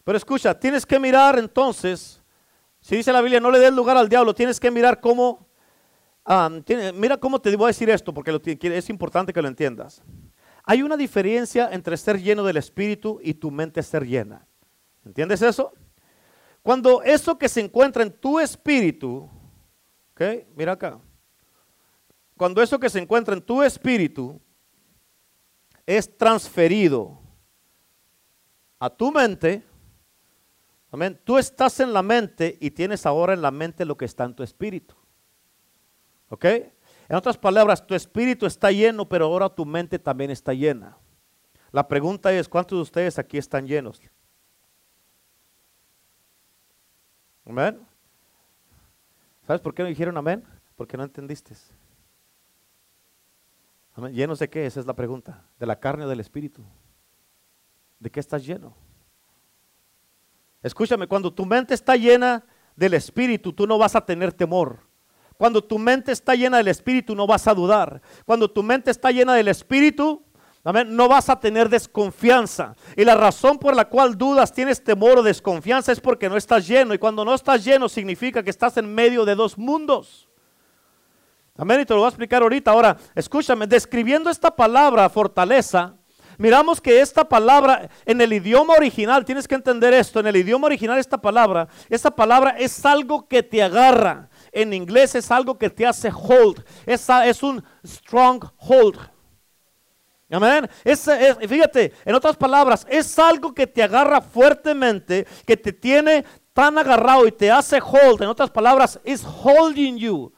Pero 0.04 0.16
escucha, 0.16 0.56
tienes 0.56 0.86
que 0.86 1.00
mirar 1.00 1.40
entonces, 1.40 2.22
si 2.78 2.94
dice 2.94 3.12
la 3.12 3.20
Biblia, 3.20 3.40
no 3.40 3.50
le 3.50 3.58
des 3.58 3.72
lugar 3.72 3.96
al 3.96 4.08
diablo, 4.08 4.32
tienes 4.32 4.60
que 4.60 4.70
mirar 4.70 5.00
cómo 5.00 5.43
mira 6.94 7.16
cómo 7.18 7.40
te 7.40 7.54
voy 7.56 7.64
a 7.64 7.68
decir 7.68 7.90
esto, 7.90 8.14
porque 8.14 8.40
es 8.62 8.90
importante 8.90 9.32
que 9.32 9.42
lo 9.42 9.48
entiendas. 9.48 10.02
hay 10.64 10.82
una 10.82 10.96
diferencia 10.96 11.68
entre 11.70 11.96
ser 11.96 12.20
lleno 12.20 12.42
del 12.42 12.56
Espíritu 12.56 13.20
y 13.22 13.34
tu 13.34 13.50
mente 13.50 13.82
ser 13.82 14.06
llena. 14.06 14.46
¿Entiendes 15.04 15.42
eso? 15.42 15.72
Cuando 16.62 17.02
eso 17.02 17.36
que 17.36 17.48
se 17.48 17.60
encuentra 17.60 18.02
en 18.02 18.10
tu 18.10 18.40
espíritu, 18.40 19.28
¿ok? 20.12 20.46
Mira 20.56 20.72
acá. 20.72 20.98
Cuando 22.38 22.62
eso 22.62 22.80
que 22.80 22.88
se 22.88 22.98
encuentra 22.98 23.34
en 23.34 23.42
tu 23.42 23.62
espíritu 23.62 24.40
es 25.84 26.16
transferido 26.16 27.20
a 28.78 28.88
tu 28.88 29.12
mente, 29.12 29.62
amén, 30.90 31.20
tú 31.22 31.36
estás 31.36 31.78
en 31.80 31.92
la 31.92 32.02
mente 32.02 32.56
y 32.58 32.70
tienes 32.70 33.04
ahora 33.04 33.34
en 33.34 33.42
la 33.42 33.50
mente 33.50 33.84
lo 33.84 33.98
que 33.98 34.06
está 34.06 34.24
en 34.24 34.34
tu 34.34 34.42
espíritu. 34.42 34.94
¿Ok? 36.34 36.44
En 36.46 37.14
otras 37.16 37.38
palabras, 37.38 37.86
tu 37.86 37.94
espíritu 37.94 38.44
está 38.44 38.72
lleno, 38.72 39.08
pero 39.08 39.26
ahora 39.26 39.48
tu 39.48 39.64
mente 39.64 40.00
también 40.00 40.32
está 40.32 40.52
llena. 40.52 40.96
La 41.70 41.86
pregunta 41.86 42.32
es, 42.32 42.48
¿cuántos 42.48 42.76
de 42.76 42.82
ustedes 42.82 43.20
aquí 43.20 43.38
están 43.38 43.68
llenos? 43.68 44.00
Amén. 47.46 47.80
¿Sabes 49.46 49.62
por 49.62 49.74
qué 49.74 49.84
no 49.84 49.88
dijeron 49.88 50.16
amén? 50.16 50.42
Porque 50.74 50.96
no 50.96 51.04
entendiste. 51.04 51.54
¿Llenos 54.10 54.40
de 54.40 54.50
qué? 54.50 54.66
Esa 54.66 54.80
es 54.80 54.86
la 54.86 54.94
pregunta. 54.94 55.44
¿De 55.60 55.66
la 55.66 55.78
carne 55.78 56.04
o 56.04 56.08
del 56.08 56.18
espíritu? 56.18 56.64
¿De 58.00 58.10
qué 58.10 58.18
estás 58.18 58.44
lleno? 58.44 58.74
Escúchame, 60.64 61.06
cuando 61.06 61.32
tu 61.32 61.46
mente 61.46 61.74
está 61.74 61.94
llena 61.94 62.44
del 62.74 62.94
espíritu, 62.94 63.52
tú 63.52 63.68
no 63.68 63.78
vas 63.78 63.94
a 63.94 64.04
tener 64.04 64.32
temor. 64.32 64.83
Cuando 65.44 65.62
tu 65.62 65.78
mente 65.78 66.10
está 66.10 66.34
llena 66.34 66.56
del 66.56 66.68
Espíritu, 66.68 67.14
no 67.14 67.26
vas 67.26 67.46
a 67.46 67.52
dudar. 67.52 68.00
Cuando 68.24 68.50
tu 68.50 68.62
mente 68.62 68.90
está 68.90 69.10
llena 69.10 69.34
del 69.34 69.48
Espíritu, 69.48 70.24
no 70.64 71.06
vas 71.06 71.28
a 71.28 71.38
tener 71.38 71.68
desconfianza. 71.68 72.74
Y 72.96 73.04
la 73.04 73.14
razón 73.14 73.58
por 73.58 73.76
la 73.76 73.84
cual 73.84 74.16
dudas, 74.16 74.54
tienes 74.54 74.82
temor 74.82 75.18
o 75.18 75.22
desconfianza 75.22 75.92
es 75.92 76.00
porque 76.00 76.30
no 76.30 76.38
estás 76.38 76.66
lleno. 76.66 76.94
Y 76.94 76.98
cuando 76.98 77.26
no 77.26 77.34
estás 77.34 77.62
lleno 77.62 77.90
significa 77.90 78.42
que 78.42 78.48
estás 78.48 78.78
en 78.78 78.94
medio 78.94 79.26
de 79.26 79.34
dos 79.34 79.58
mundos. 79.58 80.30
Amén, 81.58 81.82
y 81.82 81.84
te 81.84 81.92
lo 81.92 82.00
voy 82.00 82.06
a 82.06 82.08
explicar 82.08 82.40
ahorita. 82.40 82.70
Ahora, 82.70 82.96
escúchame, 83.14 83.66
describiendo 83.66 84.30
esta 84.30 84.50
palabra 84.50 85.10
fortaleza, 85.10 85.94
miramos 86.38 86.80
que 86.80 87.00
esta 87.02 87.28
palabra 87.28 87.90
en 88.06 88.20
el 88.22 88.32
idioma 88.32 88.72
original, 88.72 89.26
tienes 89.26 89.46
que 89.46 89.54
entender 89.54 89.92
esto, 89.92 90.20
en 90.20 90.26
el 90.26 90.36
idioma 90.36 90.68
original 90.68 90.98
esta 90.98 91.18
palabra, 91.18 91.68
esta 91.90 92.10
palabra 92.10 92.56
es 92.58 92.84
algo 92.86 93.28
que 93.28 93.42
te 93.42 93.62
agarra, 93.62 94.30
en 94.54 94.72
inglés 94.72 95.14
es 95.14 95.30
algo 95.30 95.58
que 95.58 95.68
te 95.68 95.86
hace 95.86 96.10
hold. 96.10 96.64
Es, 96.86 97.08
es 97.08 97.42
un 97.42 97.62
strong 97.84 98.44
hold. 98.56 98.98
Amén. 100.30 100.68
Es, 100.82 101.08
fíjate, 101.48 101.92
en 102.04 102.14
otras 102.14 102.36
palabras, 102.36 102.86
es 102.88 103.18
algo 103.18 103.52
que 103.52 103.66
te 103.66 103.82
agarra 103.82 104.20
fuertemente, 104.20 105.26
que 105.46 105.56
te 105.56 105.72
tiene 105.72 106.24
tan 106.52 106.78
agarrado 106.78 107.26
y 107.26 107.32
te 107.32 107.50
hace 107.50 107.78
hold. 107.80 108.22
En 108.22 108.28
otras 108.28 108.50
palabras, 108.50 108.98
es 109.04 109.24
holding 109.24 109.96
you 109.96 110.32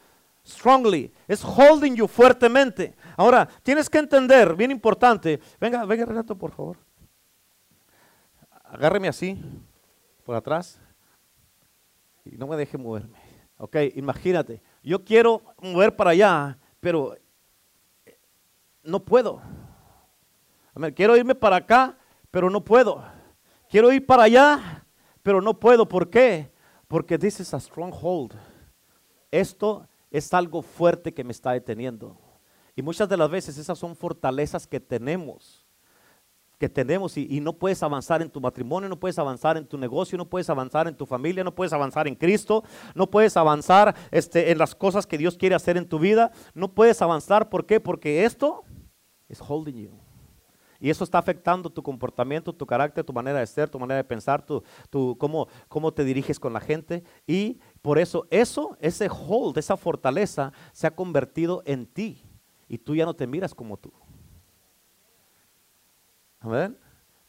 strongly. 0.45 1.13
Es 1.27 1.43
holding 1.45 1.95
you 1.95 2.07
fuertemente. 2.07 2.95
Ahora, 3.17 3.49
tienes 3.63 3.89
que 3.89 3.99
entender, 3.99 4.55
bien 4.55 4.71
importante. 4.71 5.41
Venga, 5.61 5.85
venga, 5.85 6.05
Renato, 6.05 6.37
por 6.37 6.53
favor. 6.53 6.77
Agárreme 8.65 9.09
así, 9.09 9.41
por 10.25 10.35
atrás. 10.35 10.81
Y 12.25 12.37
no 12.37 12.47
me 12.47 12.57
deje 12.57 12.77
moverme. 12.77 13.26
Ok, 13.59 13.77
imagínate, 13.95 14.61
yo 14.83 15.05
quiero 15.05 15.43
mover 15.61 15.97
para 15.97 16.11
allá, 16.11 16.59
pero 16.81 17.17
eh, 18.05 18.19
no 18.83 19.05
puedo. 19.05 19.41
quiero 20.95 21.17
irme 21.17 21.35
para 21.35 21.57
acá, 21.57 21.99
pero 22.31 22.51
no 22.51 22.63
puedo. 22.63 23.03
Quiero 23.69 23.93
ir 23.93 24.05
para 24.05 24.25
allá, 24.25 24.87
pero 25.23 25.41
no 25.41 25.59
puedo. 25.59 25.89
¿Por 25.89 26.11
qué? 26.11 26.53
Porque 26.87 27.19
this 27.19 27.41
is 27.41 27.53
a 27.55 27.61
stronghold. 27.61 28.35
Esto 29.31 29.89
es 30.11 30.33
algo 30.33 30.63
fuerte 30.63 31.13
que 31.13 31.25
me 31.25 31.33
está 31.33 31.53
deteniendo. 31.53 32.17
Y 32.77 32.83
muchas 32.83 33.09
de 33.09 33.17
las 33.17 33.31
veces 33.31 33.59
esas 33.59 33.79
son 33.79 33.97
fortalezas 33.97 34.67
que 34.67 34.81
tenemos 34.81 35.66
que 36.59 36.69
tenemos 36.69 37.17
y, 37.17 37.41
no 37.41 37.53
puedes 37.53 37.83
avanzar 37.83 38.23
en 38.23 38.31
tu 38.31 38.41
matrimonio, 38.41 38.89
no 38.89 38.99
puedes 38.99 39.19
avanzar 39.19 39.57
en 39.57 39.67
tu 39.67 39.77
negocio, 39.77 40.17
no 40.17 40.29
puedes 40.29 40.49
avanzar 40.49 40.89
en 40.89 40.97
tu 40.97 41.05
familia, 41.05 41.45
no 41.45 41.55
puedes 41.55 41.73
avanzar 41.73 42.09
en 42.09 42.15
Cristo, 42.15 42.65
no 42.95 43.11
puedes 43.11 43.37
avanzar 43.37 43.95
este, 44.11 44.51
en 44.51 44.59
las 44.59 44.75
cosas 44.75 45.07
que 45.07 45.19
Dios 45.19 45.37
quiere 45.37 45.55
hacer 45.55 45.77
en 45.77 45.89
tu 45.89 45.99
vida, 45.99 46.33
no 46.55 46.73
puedes 46.73 47.03
avanzar, 47.03 47.51
¿por 47.51 47.67
qué? 47.67 47.79
Porque 47.79 48.25
esto 48.25 48.65
es 49.29 49.41
holding 49.41 49.77
you. 49.77 50.07
Y 50.79 50.91
eso 50.91 51.05
está 51.05 51.19
afectando 51.19 51.71
tu 51.71 51.83
comportamiento, 51.83 52.53
tu 52.53 52.67
carácter, 52.67 53.05
tu 53.05 53.13
manera 53.13 53.41
de 53.41 53.47
ser, 53.47 53.69
tu 53.69 53.79
manera 53.79 53.97
de 53.97 54.05
pensar, 54.05 54.45
tu, 54.45 54.63
cómo, 55.19 55.49
cómo 55.69 55.93
te 55.93 56.05
diriges 56.05 56.39
con 56.39 56.53
la 56.53 56.61
gente. 56.61 57.03
Y 57.27 57.61
por 57.83 57.99
eso, 57.99 58.27
eso, 58.31 58.77
ese 58.81 59.09
hold, 59.09 59.57
esa 59.59 59.77
fortaleza, 59.77 60.53
se 60.73 60.87
ha 60.87 60.95
convertido 60.95 61.63
en 61.65 61.87
ti. 61.87 62.23
Y 62.69 62.79
tú 62.79 62.95
ya 62.95 63.05
no 63.07 63.15
te 63.15 63.27
miras 63.27 63.55
como 63.55 63.77
tú. 63.79 63.93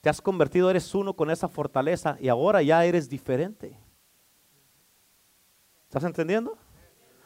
Te 0.01 0.10
has 0.10 0.22
convertido, 0.22 0.70
eres 0.70 0.93
uno 0.93 1.16
con 1.16 1.30
esa 1.30 1.47
fortaleza 1.47 2.18
y 2.20 2.28
ahora 2.28 2.62
ya 2.62 2.86
eres 2.86 3.10
diferente. 3.10 3.80
¿Estás 5.84 6.03
entendiendo? 6.03 6.58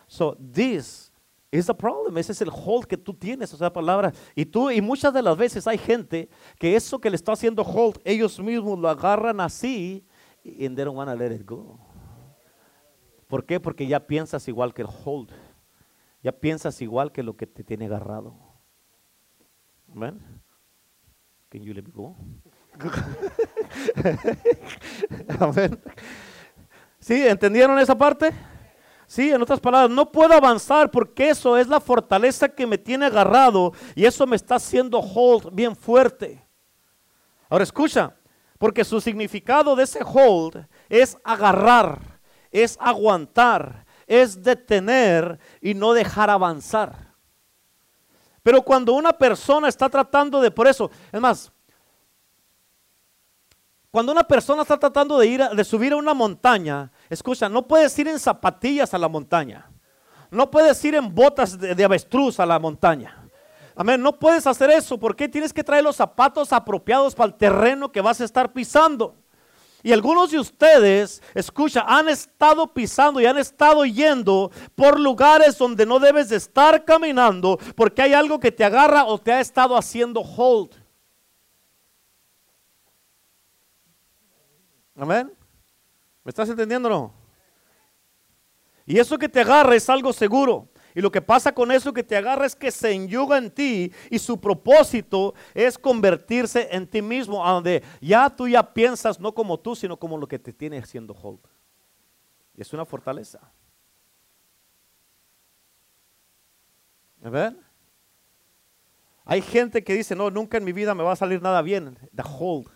So 0.08 0.36
this 0.36 1.12
is 1.52 1.66
the 1.66 1.74
problem. 1.74 2.18
Ese 2.18 2.32
es 2.32 2.42
el 2.42 2.50
hold 2.50 2.86
que 2.86 2.98
tú 2.98 3.14
tienes, 3.14 3.54
o 3.54 3.58
sea, 3.58 3.72
palabra. 3.72 4.14
Y 4.36 4.46
tú, 4.46 4.70
y 4.70 4.82
muchas 4.82 5.14
de 5.14 5.22
las 5.22 5.38
veces 5.38 5.68
hay 5.68 5.78
gente 5.78 6.30
que 6.58 6.76
eso 6.76 7.00
que 7.00 7.10
le 7.10 7.16
está 7.16 7.34
haciendo 7.34 7.64
hold, 7.64 8.00
ellos 8.04 8.40
mismos 8.40 8.80
lo 8.80 8.90
agarran 8.90 9.40
así 9.40 10.06
y 10.44 10.70
they 10.70 10.86
don't 10.86 10.98
want 10.98 11.10
to 11.10 11.16
let 11.16 11.34
it 11.34 11.46
go. 11.46 11.80
¿Por 13.28 13.46
qué? 13.46 13.60
Porque 13.60 13.88
ya 13.88 14.06
piensas 14.06 14.48
igual 14.48 14.74
que 14.74 14.82
el 14.82 14.90
hold. 15.06 15.32
Ya 16.22 16.32
piensas 16.32 16.82
igual 16.82 17.12
que 17.12 17.24
lo 17.24 17.36
que 17.36 17.48
te 17.48 17.64
tiene 17.64 17.86
agarrado. 17.86 18.36
Amén. 19.92 20.42
Can 21.52 21.64
you 21.64 21.74
let 21.74 21.84
me 21.84 21.92
go? 21.94 22.16
¿Sí? 27.00 27.28
¿Entendieron 27.28 27.78
esa 27.78 27.98
parte? 27.98 28.32
Sí, 29.06 29.30
en 29.30 29.42
otras 29.42 29.60
palabras, 29.60 29.90
no 29.90 30.10
puedo 30.10 30.34
avanzar 30.34 30.90
porque 30.90 31.28
eso 31.28 31.58
es 31.58 31.68
la 31.68 31.82
fortaleza 31.82 32.48
que 32.48 32.66
me 32.66 32.78
tiene 32.78 33.08
agarrado 33.08 33.74
y 33.96 34.06
eso 34.06 34.26
me 34.26 34.38
está 34.38 34.56
haciendo 34.56 35.00
hold 35.00 35.54
bien 35.54 35.76
fuerte. 35.76 36.48
Ahora 37.50 37.66
escucha, 37.66 38.16
porque 38.58 38.86
su 38.86 39.02
significado 39.02 39.76
de 39.76 39.84
ese 39.84 40.00
hold 40.06 40.66
es 40.88 41.18
agarrar, 41.26 42.22
es 42.50 42.78
aguantar, 42.80 43.86
es 44.08 44.42
detener 44.42 45.38
y 45.60 45.74
no 45.74 45.92
dejar 45.92 46.30
avanzar. 46.30 47.11
Pero 48.44 48.62
cuando 48.62 48.94
una 48.94 49.14
persona 49.14 49.68
está 49.68 49.90
tratando 49.90 50.42
de, 50.42 50.50
por 50.52 50.68
eso, 50.68 50.90
es 51.12 51.22
más, 51.22 51.52
cuando 53.92 54.12
una 54.12 54.24
persona 54.24 54.62
está 54.62 54.78
tratando 54.78 55.18
de 55.20 55.28
ir, 55.28 55.44
de 55.44 55.64
subir 55.64 55.94
a 55.94 55.98
una 55.98 56.14
montaña, 56.14 56.92
escucha, 57.10 57.50
no 57.50 57.68
puedes 57.68 57.98
ir 58.00 58.08
en 58.08 58.20
zapatillas 58.20 58.94
a 58.94 58.98
la 58.98 59.10
montaña. 59.10 59.70
No 60.32 60.50
puedes 60.50 60.84
ir 60.86 60.96
en 60.96 61.14
botas 61.14 61.60
de, 61.60 61.76
de 61.76 61.84
avestruz 61.84 62.40
a 62.40 62.46
la 62.46 62.58
montaña. 62.58 63.18
Amén, 63.76 64.02
no 64.02 64.18
puedes 64.18 64.48
hacer 64.48 64.70
eso 64.70 64.98
porque 64.98 65.28
tienes 65.28 65.52
que 65.52 65.64
traer 65.64 65.84
los 65.84 65.98
zapatos 65.98 66.54
apropiados 66.54 67.14
para 67.14 67.28
el 67.28 67.36
terreno 67.36 67.92
que 67.92 68.02
vas 68.02 68.22
a 68.22 68.24
estar 68.24 68.54
pisando. 68.54 69.21
Y 69.84 69.92
algunos 69.92 70.32
de 70.32 70.40
ustedes, 70.40 71.22
escucha, 71.34 71.84
han 71.88 72.08
estado 72.08 72.72
pisando 72.74 73.20
y 73.20 73.26
han 73.26 73.38
estado 73.38 73.86
yendo 73.86 74.52
por 74.76 75.00
lugares 75.00 75.58
donde 75.58 75.86
no 75.86 76.00
debes 76.00 76.30
de 76.30 76.36
estar 76.36 76.86
caminando 76.86 77.58
porque 77.76 78.02
hay 78.02 78.14
algo 78.14 78.40
que 78.40 78.52
te 78.52 78.64
agarra 78.64 79.06
o 79.06 79.18
te 79.18 79.32
ha 79.32 79.40
estado 79.40 79.76
haciendo 79.76 80.22
hold. 80.22 80.76
Amén. 84.96 85.34
¿Me 86.24 86.30
estás 86.30 86.48
entendiendo 86.50 86.88
no? 86.90 87.14
Y 88.86 89.00
eso 89.00 89.18
que 89.18 89.30
te 89.30 89.42
agarra 89.42 89.76
es 89.76 89.90
algo 89.90 90.14
seguro. 90.14 90.68
Y 90.94 91.02
lo 91.02 91.12
que 91.12 91.22
pasa 91.22 91.54
con 91.54 91.72
eso 91.72 91.94
que 91.94 92.04
te 92.04 92.16
agarra 92.16 92.46
es 92.46 92.56
que 92.56 92.72
se 92.72 92.92
enyuga 92.92 93.38
en 93.38 93.52
ti 93.52 93.92
y 94.10 94.20
su 94.20 94.40
propósito 94.40 95.34
es 95.54 95.78
convertirse 95.78 96.68
en 96.72 96.88
ti 96.88 97.02
mismo, 97.02 97.46
donde 97.46 97.84
ya 98.02 98.30
tú 98.30 98.48
ya 98.48 98.74
piensas 98.74 99.20
no 99.20 99.34
como 99.34 99.60
tú, 99.60 99.76
sino 99.76 99.98
como 99.98 100.18
lo 100.18 100.28
que 100.28 100.40
te 100.40 100.54
tiene 100.54 100.78
haciendo 100.78 101.14
hold. 101.14 101.40
Y 102.56 102.62
es 102.62 102.74
una 102.74 102.86
fortaleza. 102.86 103.40
¿A 107.24 107.30
ver? 107.30 107.56
Hay 109.24 109.42
gente 109.42 109.84
que 109.84 109.94
dice, 109.94 110.16
no, 110.16 110.30
nunca 110.30 110.58
en 110.58 110.64
mi 110.64 110.74
vida 110.74 110.96
me 110.96 111.04
va 111.04 111.14
a 111.14 111.16
salir 111.16 111.42
nada 111.42 111.62
bien. 111.62 111.98
The 112.14 112.24
hold 112.24 112.68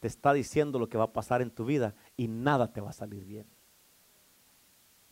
te 0.00 0.08
está 0.08 0.32
diciendo 0.32 0.78
lo 0.78 0.88
que 0.88 0.98
va 0.98 1.04
a 1.04 1.12
pasar 1.12 1.42
en 1.42 1.50
tu 1.50 1.64
vida 1.64 1.94
y 2.16 2.26
nada 2.26 2.72
te 2.72 2.80
va 2.80 2.90
a 2.90 2.92
salir 2.92 3.24
bien. 3.24 3.46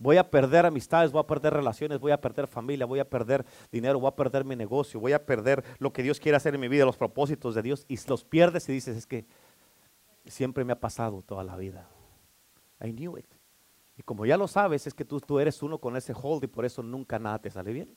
Voy 0.00 0.16
a 0.16 0.30
perder 0.30 0.64
amistades, 0.64 1.12
voy 1.12 1.20
a 1.20 1.26
perder 1.26 1.52
relaciones, 1.52 2.00
voy 2.00 2.10
a 2.10 2.18
perder 2.18 2.46
familia, 2.46 2.86
voy 2.86 3.00
a 3.00 3.08
perder 3.08 3.44
dinero, 3.70 4.00
voy 4.00 4.08
a 4.08 4.16
perder 4.16 4.46
mi 4.46 4.56
negocio, 4.56 4.98
voy 4.98 5.12
a 5.12 5.26
perder 5.26 5.62
lo 5.78 5.92
que 5.92 6.02
Dios 6.02 6.18
quiere 6.18 6.36
hacer 6.36 6.54
en 6.54 6.60
mi 6.62 6.68
vida, 6.68 6.86
los 6.86 6.96
propósitos 6.96 7.54
de 7.54 7.60
Dios. 7.60 7.84
Y 7.86 7.98
los 8.08 8.24
pierdes 8.24 8.66
y 8.70 8.72
dices, 8.72 8.96
es 8.96 9.06
que 9.06 9.26
siempre 10.24 10.64
me 10.64 10.72
ha 10.72 10.80
pasado 10.80 11.20
toda 11.20 11.44
la 11.44 11.54
vida. 11.54 11.86
I 12.82 12.92
knew 12.92 13.18
it. 13.18 13.26
Y 13.98 14.02
como 14.02 14.24
ya 14.24 14.38
lo 14.38 14.48
sabes, 14.48 14.86
es 14.86 14.94
que 14.94 15.04
tú, 15.04 15.20
tú 15.20 15.38
eres 15.38 15.62
uno 15.62 15.76
con 15.76 15.94
ese 15.94 16.14
hold 16.14 16.44
y 16.44 16.46
por 16.46 16.64
eso 16.64 16.82
nunca 16.82 17.18
nada 17.18 17.38
te 17.38 17.50
sale 17.50 17.70
bien. 17.70 17.94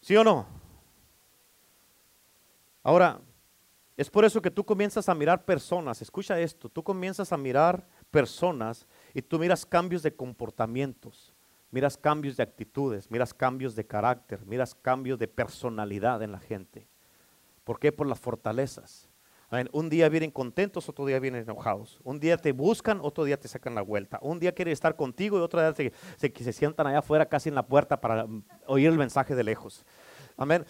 ¿Sí 0.00 0.16
o 0.16 0.22
no? 0.22 0.46
Ahora, 2.84 3.20
es 3.96 4.08
por 4.08 4.24
eso 4.24 4.40
que 4.40 4.52
tú 4.52 4.64
comienzas 4.64 5.08
a 5.08 5.14
mirar 5.16 5.44
personas, 5.44 6.00
escucha 6.02 6.38
esto, 6.38 6.68
tú 6.68 6.84
comienzas 6.84 7.32
a 7.32 7.36
mirar 7.36 7.84
personas 8.12 8.86
y 9.16 9.22
tú 9.22 9.38
miras 9.38 9.64
cambios 9.64 10.02
de 10.02 10.14
comportamientos, 10.14 11.32
miras 11.70 11.96
cambios 11.96 12.36
de 12.36 12.42
actitudes, 12.42 13.10
miras 13.10 13.32
cambios 13.32 13.74
de 13.74 13.86
carácter, 13.86 14.44
miras 14.44 14.74
cambios 14.74 15.18
de 15.18 15.26
personalidad 15.26 16.22
en 16.22 16.32
la 16.32 16.38
gente. 16.38 16.86
¿Por 17.64 17.78
qué? 17.78 17.92
Por 17.92 18.06
las 18.06 18.20
fortalezas. 18.20 19.08
Un 19.72 19.88
día 19.88 20.10
vienen 20.10 20.30
contentos, 20.30 20.86
otro 20.90 21.06
día 21.06 21.18
vienen 21.18 21.44
enojados. 21.44 21.98
Un 22.04 22.20
día 22.20 22.36
te 22.36 22.52
buscan, 22.52 22.98
otro 23.00 23.24
día 23.24 23.40
te 23.40 23.48
sacan 23.48 23.74
la 23.74 23.80
vuelta. 23.80 24.18
Un 24.20 24.38
día 24.38 24.52
quieren 24.52 24.72
estar 24.72 24.94
contigo 24.96 25.38
y 25.38 25.40
otro 25.40 25.60
día 25.62 25.74
se, 26.18 26.34
se, 26.44 26.52
sientan 26.52 26.86
allá 26.86 26.98
afuera 26.98 27.24
casi 27.24 27.48
en 27.48 27.54
la 27.54 27.66
puerta 27.66 27.98
para 27.98 28.26
mm, 28.26 28.44
oír 28.66 28.88
el 28.88 28.98
mensaje 28.98 29.34
de 29.34 29.44
lejos. 29.44 29.86
Amén. 30.36 30.66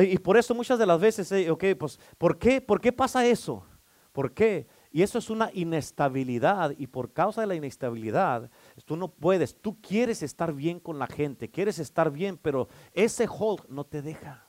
y 0.00 0.16
por 0.16 0.38
eso 0.38 0.54
muchas 0.54 0.78
de 0.78 0.86
las 0.86 0.98
veces, 0.98 1.30
eh, 1.32 1.50
ok, 1.50 1.64
pues, 1.78 2.00
¿por 2.16 2.38
qué? 2.38 2.62
¿Por 2.62 2.80
qué 2.80 2.90
pasa 2.90 3.26
eso? 3.26 3.66
¿Por 4.12 4.32
qué? 4.32 4.66
Y 4.92 5.02
eso 5.02 5.18
es 5.18 5.30
una 5.30 5.50
inestabilidad 5.54 6.74
y 6.76 6.86
por 6.86 7.12
causa 7.12 7.40
de 7.40 7.46
la 7.46 7.54
inestabilidad, 7.54 8.50
tú 8.84 8.94
no 8.94 9.08
puedes, 9.08 9.58
tú 9.58 9.80
quieres 9.80 10.22
estar 10.22 10.52
bien 10.52 10.78
con 10.78 10.98
la 10.98 11.06
gente, 11.06 11.50
quieres 11.50 11.78
estar 11.78 12.10
bien, 12.10 12.36
pero 12.36 12.68
ese 12.92 13.26
hold 13.26 13.66
no 13.70 13.84
te 13.84 14.02
deja. 14.02 14.46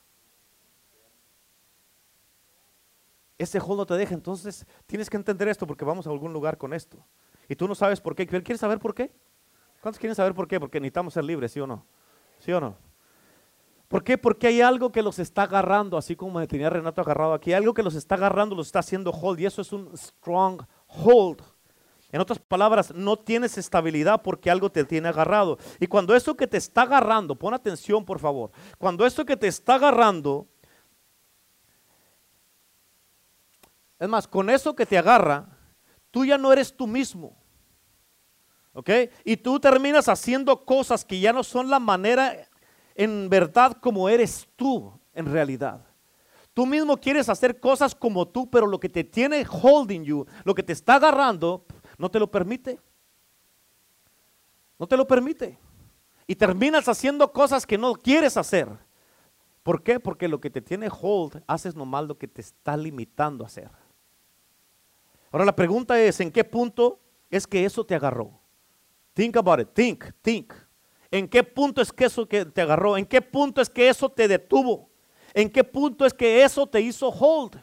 Ese 3.38 3.58
hold 3.60 3.78
no 3.78 3.86
te 3.86 3.96
deja, 3.96 4.14
entonces 4.14 4.66
tienes 4.86 5.10
que 5.10 5.16
entender 5.16 5.48
esto 5.48 5.66
porque 5.66 5.86
vamos 5.86 6.08
a 6.08 6.10
algún 6.10 6.34
lugar 6.34 6.58
con 6.58 6.74
esto. 6.74 6.98
Y 7.48 7.56
tú 7.56 7.68
no 7.68 7.76
sabes 7.76 8.02
por 8.02 8.14
qué. 8.14 8.28
¿Quieres 8.28 8.60
saber 8.60 8.80
por 8.80 8.94
qué? 8.94 9.14
¿Cuántos 9.82 10.00
quieren 10.00 10.16
saber 10.16 10.34
por 10.34 10.48
qué? 10.48 10.60
Porque 10.60 10.80
necesitamos 10.80 11.14
ser 11.14 11.24
libres, 11.24 11.54
¿sí 11.54 11.60
o 11.62 11.68
no? 11.68 11.86
¿Sí 12.40 12.52
o 12.52 12.60
no? 12.60 12.76
¿Por 13.94 14.04
qué? 14.04 14.18
Porque 14.18 14.48
hay 14.48 14.60
algo 14.60 14.92
que 14.92 15.04
los 15.04 15.20
está 15.20 15.44
agarrando, 15.44 16.00
así 16.00 16.16
como 16.16 16.40
me 16.40 16.48
tenía 16.48 16.68
Renato 16.68 17.00
agarrado 17.00 17.32
aquí. 17.36 17.54
Algo 17.54 17.76
que 17.76 17.84
los 17.84 17.94
está 17.94 18.16
agarrando, 18.16 18.56
los 18.56 18.66
está 18.66 18.80
haciendo 18.80 19.12
hold, 19.12 19.40
y 19.40 19.46
eso 19.46 19.62
es 19.62 19.72
un 19.72 19.96
strong 19.96 20.64
hold. 20.88 21.44
En 22.12 22.20
otras 22.20 22.40
palabras, 22.40 22.92
no 22.96 23.20
tienes 23.20 23.56
estabilidad 23.56 24.24
porque 24.24 24.50
algo 24.50 24.72
te 24.72 24.84
tiene 24.84 25.10
agarrado. 25.10 25.60
Y 25.80 25.86
cuando 25.86 26.16
eso 26.16 26.36
que 26.36 26.48
te 26.48 26.58
está 26.58 26.82
agarrando, 26.82 27.36
pon 27.36 27.54
atención 27.54 28.04
por 28.04 28.18
favor, 28.18 28.50
cuando 28.80 29.06
eso 29.06 29.24
que 29.28 29.38
te 29.38 29.46
está 29.46 29.76
agarrando, 29.76 30.48
es 34.00 34.10
más, 34.10 34.28
con 34.28 34.50
eso 34.50 34.76
que 34.76 34.88
te 34.88 34.98
agarra, 34.98 35.56
tú 36.10 36.26
ya 36.26 36.40
no 36.40 36.52
eres 36.52 36.76
tú 36.76 36.88
mismo. 36.88 37.38
¿Ok? 38.74 38.90
Y 39.24 39.38
tú 39.38 39.60
terminas 39.60 40.10
haciendo 40.10 40.66
cosas 40.66 41.06
que 41.06 41.20
ya 41.20 41.32
no 41.32 41.44
son 41.44 41.70
la 41.70 41.78
manera 41.78 42.50
en 42.96 43.30
verdad 43.30 43.78
como 43.80 44.08
eres 44.10 44.48
tú 44.56 44.92
en 45.14 45.32
realidad. 45.32 45.86
Tú 46.54 46.66
mismo 46.66 46.98
quieres 46.98 47.30
hacer 47.30 47.60
cosas 47.60 47.96
como 47.96 48.28
tú, 48.28 48.50
pero 48.50 48.68
lo 48.68 48.80
que 48.80 48.90
te 48.90 49.04
tiene 49.04 49.46
holding 49.50 50.04
you, 50.04 50.26
lo 50.44 50.54
que 50.54 50.62
te 50.62 50.74
está 50.74 50.96
agarrando, 50.96 51.66
no 51.98 52.12
te 52.12 52.20
lo 52.20 52.30
permite. 52.30 52.80
No 54.78 54.88
te 54.88 54.98
lo 54.98 55.08
permite. 55.08 55.58
Y 56.28 56.36
terminas 56.36 56.88
haciendo 56.88 57.32
cosas 57.32 57.66
que 57.66 57.78
no 57.78 57.94
quieres 57.94 58.38
hacer. 58.38 58.68
¿Por 59.64 59.82
qué? 59.82 60.00
Porque 60.00 60.28
lo 60.28 60.40
que 60.40 60.50
te 60.50 60.62
tiene 60.62 60.90
hold, 60.90 61.42
haces 61.48 61.76
nomás 61.76 62.06
lo 62.06 62.18
que 62.18 62.28
te 62.28 62.42
está 62.42 62.78
limitando 62.78 63.44
a 63.44 63.48
hacer. 63.48 63.72
Ahora 65.32 65.46
la 65.46 65.56
pregunta 65.56 66.00
es, 66.00 66.20
¿en 66.20 66.32
qué 66.32 66.44
punto 66.44 67.00
es 67.32 67.48
que 67.48 67.66
eso 67.66 67.84
te 67.84 67.96
agarró? 67.96 68.40
Think 69.14 69.38
about 69.38 69.60
it, 69.60 69.70
think, 69.74 70.06
think. 70.22 70.54
¿En 71.14 71.28
qué 71.28 71.44
punto 71.44 71.80
es 71.80 71.94
que 71.94 72.06
eso 72.06 72.28
que 72.28 72.44
te 72.44 72.60
agarró? 72.60 72.98
¿En 72.98 73.06
qué 73.06 73.22
punto 73.22 73.62
es 73.62 73.70
que 73.70 73.88
eso 73.88 74.10
te 74.10 74.28
detuvo? 74.28 74.90
¿En 75.36 75.48
qué 75.48 75.64
punto 75.64 76.08
es 76.08 76.12
que 76.12 76.44
eso 76.44 76.66
te 76.66 76.82
hizo 76.82 77.08
hold? 77.10 77.62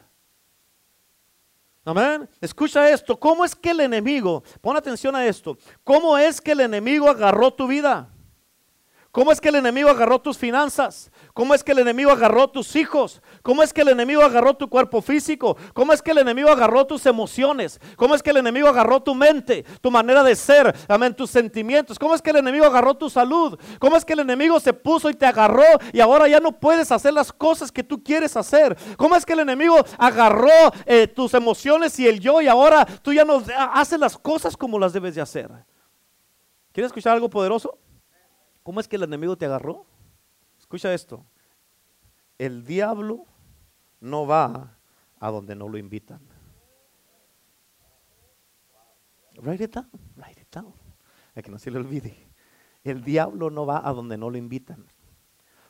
Amén. 1.83 2.29
Escucha 2.39 2.89
esto. 2.89 3.19
¿Cómo 3.19 3.43
es 3.43 3.53
que 3.53 3.71
el 3.71 3.81
enemigo, 3.81 4.41
pon 4.61 4.77
atención 4.77 5.17
a 5.17 5.25
esto, 5.25 5.57
cómo 5.83 6.17
es 6.17 6.39
que 6.39 6.53
el 6.53 6.61
enemigo 6.61 7.09
agarró 7.09 7.51
tu 7.51 7.67
vida? 7.67 8.10
¿Cómo 9.11 9.33
es 9.33 9.41
que 9.41 9.49
el 9.49 9.55
enemigo 9.55 9.89
agarró 9.89 10.19
tus 10.19 10.37
finanzas? 10.37 11.11
¿Cómo 11.33 11.53
es 11.53 11.65
que 11.65 11.73
el 11.73 11.79
enemigo 11.79 12.11
agarró 12.11 12.49
tus 12.49 12.77
hijos? 12.77 13.21
¿Cómo 13.43 13.61
es 13.61 13.73
que 13.73 13.81
el 13.81 13.89
enemigo 13.89 14.21
agarró 14.21 14.53
tu 14.53 14.69
cuerpo 14.69 15.01
físico? 15.01 15.57
¿Cómo 15.73 15.91
es 15.91 16.01
que 16.01 16.11
el 16.11 16.19
enemigo 16.19 16.49
agarró 16.49 16.87
tus 16.87 17.05
emociones? 17.05 17.81
¿Cómo 17.97 18.15
es 18.15 18.23
que 18.23 18.29
el 18.29 18.37
enemigo 18.37 18.69
agarró 18.69 19.03
tu 19.03 19.13
mente, 19.13 19.65
tu 19.81 19.91
manera 19.91 20.23
de 20.23 20.33
ser, 20.33 20.73
amén, 20.87 21.13
tus 21.13 21.29
sentimientos? 21.29 21.99
¿Cómo 21.99 22.15
es 22.15 22.21
que 22.21 22.29
el 22.29 22.37
enemigo 22.37 22.63
agarró 22.63 22.95
tu 22.95 23.09
salud? 23.09 23.59
¿Cómo 23.79 23.97
es 23.97 24.05
que 24.05 24.13
el 24.13 24.21
enemigo 24.21 24.61
se 24.61 24.71
puso 24.71 25.09
y 25.09 25.13
te 25.13 25.25
agarró 25.25 25.65
y 25.91 25.99
ahora 25.99 26.29
ya 26.29 26.39
no 26.39 26.53
puedes 26.53 26.89
hacer 26.89 27.13
las 27.13 27.33
cosas 27.33 27.69
que 27.69 27.83
tú 27.83 28.01
quieres 28.01 28.37
hacer? 28.37 28.77
¿Cómo 28.95 29.17
es 29.17 29.25
que 29.25 29.33
el 29.33 29.41
enemigo 29.41 29.75
agarró 29.97 30.47
eh, 30.85 31.07
tus 31.07 31.33
emociones 31.33 31.99
y 31.99 32.07
el 32.07 32.21
yo 32.21 32.41
y 32.41 32.47
ahora 32.47 32.85
tú 32.85 33.11
ya 33.11 33.25
no 33.25 33.43
haces 33.73 33.99
las 33.99 34.17
cosas 34.17 34.55
como 34.55 34.79
las 34.79 34.93
debes 34.93 35.15
de 35.15 35.21
hacer? 35.21 35.49
¿Quieres 36.71 36.87
escuchar 36.87 37.11
algo 37.11 37.29
poderoso? 37.29 37.77
¿Cómo 38.63 38.79
es 38.79 38.87
que 38.87 38.95
el 38.95 39.03
enemigo 39.03 39.37
te 39.37 39.45
agarró? 39.45 39.85
Escucha 40.59 40.93
esto. 40.93 41.25
El 42.37 42.65
diablo 42.65 43.25
no 43.99 44.25
va 44.25 44.77
a 45.19 45.31
donde 45.31 45.55
no 45.55 45.67
lo 45.67 45.77
invitan. 45.77 46.21
Write 49.37 49.63
it 49.63 49.73
down, 49.73 49.89
write 50.15 50.41
it 50.41 50.53
down. 50.53 50.73
A 51.35 51.41
que 51.41 51.49
no 51.49 51.57
se 51.57 51.71
le 51.71 51.77
olvide. 51.77 52.27
El 52.83 53.03
diablo 53.03 53.49
no 53.49 53.65
va 53.65 53.87
a 53.87 53.93
donde 53.93 54.17
no 54.17 54.29
lo 54.29 54.37
invitan. 54.37 54.85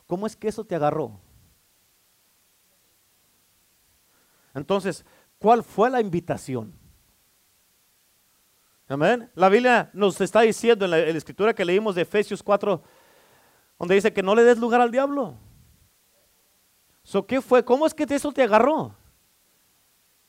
¿Cómo 0.07 0.27
es 0.27 0.35
que 0.35 0.47
eso 0.47 0.65
te 0.65 0.75
agarró? 0.75 1.19
Entonces, 4.53 5.05
¿cuál 5.37 5.63
fue 5.63 5.89
la 5.89 6.01
invitación? 6.01 6.73
Amén. 8.91 9.31
La 9.35 9.47
Biblia 9.47 9.89
nos 9.93 10.19
está 10.19 10.41
diciendo 10.41 10.83
en 10.83 10.91
la, 10.91 10.99
escritura 10.99 11.53
que 11.53 11.63
leímos 11.63 11.95
de 11.95 12.01
Efesios 12.01 12.43
4, 12.43 12.83
donde 13.79 13.95
dice 13.95 14.11
que 14.11 14.21
no 14.21 14.35
le 14.35 14.43
des 14.43 14.57
lugar 14.57 14.81
al 14.81 14.91
diablo. 14.91 15.37
So, 17.01 17.25
¿Qué 17.25 17.39
fue? 17.39 17.63
¿Cómo 17.63 17.87
es 17.87 17.93
que 17.93 18.03
eso 18.09 18.33
te 18.33 18.43
agarró? 18.43 18.93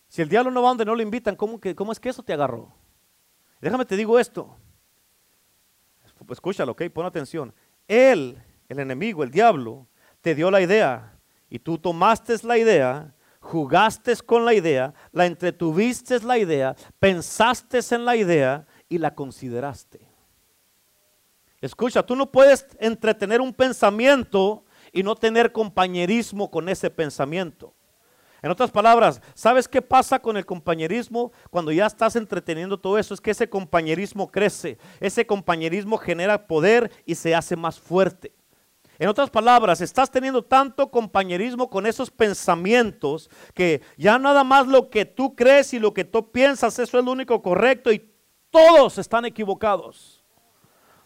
Si 0.06 0.22
el 0.22 0.28
diablo 0.28 0.52
no 0.52 0.62
va 0.62 0.68
donde 0.68 0.84
no 0.84 0.94
lo 0.94 1.02
invitan, 1.02 1.34
¿cómo, 1.34 1.60
que, 1.60 1.74
cómo 1.74 1.90
es 1.90 1.98
que 1.98 2.10
eso 2.10 2.22
te 2.22 2.32
agarró? 2.32 2.72
Déjame 3.60 3.84
te 3.84 3.96
digo 3.96 4.16
esto. 4.18 4.56
Escúchalo, 6.30 6.72
ok, 6.72 6.82
pon 6.92 7.04
atención. 7.04 7.52
Él, 7.88 8.40
el 8.68 8.78
enemigo, 8.78 9.24
el 9.24 9.32
diablo, 9.32 9.88
te 10.20 10.36
dio 10.36 10.52
la 10.52 10.60
idea 10.60 11.18
y 11.50 11.58
tú 11.58 11.78
tomaste 11.78 12.36
la 12.44 12.56
idea 12.58 13.12
jugaste 13.42 14.16
con 14.24 14.44
la 14.44 14.54
idea, 14.54 14.94
la 15.10 15.26
entretuviste 15.26 16.18
la 16.20 16.38
idea, 16.38 16.76
pensaste 16.98 17.80
en 17.90 18.04
la 18.04 18.16
idea 18.16 18.66
y 18.88 18.98
la 18.98 19.14
consideraste. 19.14 20.08
Escucha, 21.60 22.02
tú 22.02 22.16
no 22.16 22.30
puedes 22.30 22.66
entretener 22.78 23.40
un 23.40 23.52
pensamiento 23.52 24.64
y 24.92 25.02
no 25.02 25.16
tener 25.16 25.52
compañerismo 25.52 26.50
con 26.50 26.68
ese 26.68 26.88
pensamiento. 26.88 27.74
En 28.42 28.50
otras 28.50 28.70
palabras, 28.70 29.20
¿sabes 29.34 29.68
qué 29.68 29.82
pasa 29.82 30.18
con 30.18 30.36
el 30.36 30.46
compañerismo 30.46 31.32
cuando 31.50 31.70
ya 31.70 31.86
estás 31.86 32.16
entreteniendo 32.16 32.78
todo 32.78 32.98
eso? 32.98 33.14
Es 33.14 33.20
que 33.20 33.30
ese 33.32 33.48
compañerismo 33.48 34.30
crece, 34.30 34.78
ese 34.98 35.26
compañerismo 35.26 35.98
genera 35.98 36.46
poder 36.46 36.90
y 37.04 37.14
se 37.14 37.34
hace 37.34 37.54
más 37.54 37.78
fuerte. 37.78 38.32
En 39.02 39.08
otras 39.08 39.30
palabras, 39.30 39.80
estás 39.80 40.12
teniendo 40.12 40.44
tanto 40.44 40.88
compañerismo 40.88 41.68
con 41.68 41.86
esos 41.86 42.08
pensamientos 42.08 43.28
que 43.52 43.82
ya 43.96 44.16
nada 44.16 44.44
más 44.44 44.68
lo 44.68 44.90
que 44.90 45.04
tú 45.04 45.34
crees 45.34 45.74
y 45.74 45.80
lo 45.80 45.92
que 45.92 46.04
tú 46.04 46.30
piensas, 46.30 46.78
eso 46.78 47.00
es 47.00 47.04
lo 47.04 47.10
único 47.10 47.42
correcto 47.42 47.90
y 47.90 48.08
todos 48.48 48.98
están 48.98 49.24
equivocados. 49.24 50.22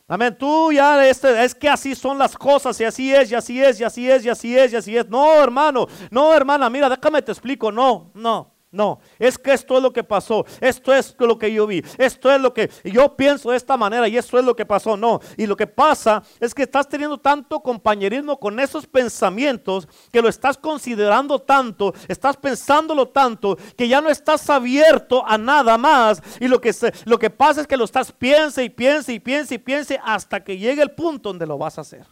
Amén. 0.07 0.37
Tú 0.39 0.73
ya 0.73 1.09
este, 1.09 1.43
es 1.43 1.55
que 1.55 1.71
así 1.71 1.95
son 1.95 2.19
las 2.19 2.37
cosas 2.37 2.79
y 2.83 2.85
así 2.85 3.15
es 3.15 3.33
y 3.33 3.35
así 3.35 3.63
es 3.63 3.81
y 3.81 3.85
así 3.85 4.11
es 4.11 4.27
y 4.27 4.29
así 4.29 4.59
es 4.59 4.75
y 4.75 4.77
así 4.77 4.95
es. 4.95 5.09
No, 5.09 5.43
hermano, 5.43 5.87
no, 6.11 6.35
hermana, 6.35 6.69
mira, 6.69 6.91
déjame 6.91 7.23
te 7.23 7.33
explico. 7.33 7.73
No, 7.73 8.11
no, 8.13 8.56
No, 8.77 9.01
es 9.19 9.39
que 9.39 9.55
esto 9.55 9.79
es 9.79 9.83
lo 9.83 9.91
que 9.91 10.05
pasó, 10.05 10.45
esto 10.61 10.95
es 10.95 11.17
lo 11.19 11.39
que 11.39 11.51
yo 11.51 11.67
vi, 11.67 11.83
esto 11.97 12.31
es 12.31 12.39
lo 12.39 12.53
que 12.53 12.71
yo 12.85 13.17
pienso 13.17 13.51
de 13.51 13.57
esta 13.57 13.75
manera 13.79 14.07
y 14.07 14.19
esto 14.19 14.39
es 14.39 14.45
lo 14.45 14.55
que 14.55 14.67
pasó. 14.67 14.99
No, 14.99 15.19
y 15.39 15.47
lo 15.47 15.57
que 15.57 15.67
pasa 15.67 16.23
es 16.39 16.55
que 16.55 16.65
estás 16.65 16.87
teniendo 16.87 17.17
tanto 17.17 17.61
compañerismo 17.61 18.39
con 18.39 18.61
esos 18.61 18.87
pensamientos 18.87 19.89
que 20.13 20.21
lo 20.21 20.29
estás 20.29 20.59
considerando 20.59 21.39
tanto, 21.39 21.95
estás 22.07 22.37
pensándolo 22.37 23.09
tanto 23.09 23.57
que 23.79 23.89
ya 23.89 24.03
no 24.03 24.11
estás 24.11 24.51
abierto 24.51 25.27
a 25.27 25.39
nada 25.39 25.79
más. 25.79 26.23
Y 26.39 26.47
lo 26.47 26.61
que, 26.61 26.75
lo 27.07 27.19
que 27.19 27.31
pasa 27.31 27.63
es 27.63 27.67
que 27.67 27.79
lo 27.79 27.85
estás 27.85 28.13
piense 28.13 28.63
y 28.63 28.69
piense 28.69 29.15
y 29.15 29.21
piense 29.21 29.55
y 29.55 29.59
piense 29.59 29.99
hasta 30.05 30.45
que 30.45 30.59
llegue 30.59 30.83
el 30.83 30.91
punto 30.91 31.31
donde 31.31 31.47
lo 31.47 31.57
vas 31.57 31.79
a 31.79 31.81
hacer. 31.81 32.07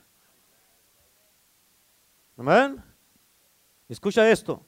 Amén. 2.38 2.82
Escucha 3.86 4.28
esto. 4.30 4.64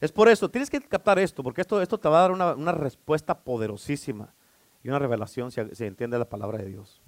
Es 0.00 0.12
por 0.12 0.28
eso, 0.28 0.50
tienes 0.50 0.70
que 0.70 0.80
captar 0.80 1.18
esto, 1.18 1.42
porque 1.42 1.60
esto, 1.60 1.82
esto 1.82 1.98
te 1.98 2.08
va 2.08 2.18
a 2.18 2.28
dar 2.28 2.30
una, 2.32 2.72
respuesta 2.72 3.38
poderosísima 3.38 4.32
y 4.82 4.88
una 4.88 4.98
revelación 4.98 5.50
si, 5.50 5.60
se 5.74 5.86
entiende 5.86 6.18
la 6.18 6.28
palabra 6.28 6.58
de 6.58 6.66
Dios. 6.66 7.02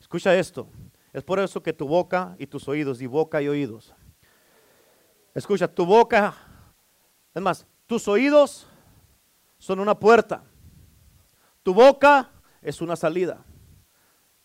Escucha 0.00 0.34
esto. 0.34 0.68
Es 1.12 1.22
por 1.22 1.38
eso 1.38 1.62
que 1.62 1.72
tu 1.72 1.86
boca 1.86 2.34
y 2.38 2.48
tus 2.48 2.66
oídos, 2.66 3.00
y 3.00 3.06
boca 3.06 3.40
y 3.40 3.46
oídos. 3.46 3.94
Escucha, 5.32 5.68
tu 5.68 5.86
boca, 5.86 6.34
es 7.32 7.40
más, 7.40 7.66
tus 7.86 8.08
oídos 8.08 8.66
son 9.58 9.78
una 9.78 9.98
puerta. 9.98 10.42
Tu 11.62 11.72
boca 11.72 12.30
es 12.60 12.80
una 12.80 12.96
salida. 12.96 13.44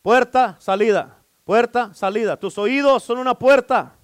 Puerta, 0.04 0.58
salida. 0.60 1.18
Puerta, 1.44 1.94
salida. 1.94 2.38
Tus 2.38 2.58
oídos 2.60 3.04
son 3.04 3.18
una 3.18 3.38
puerta. 3.38 3.96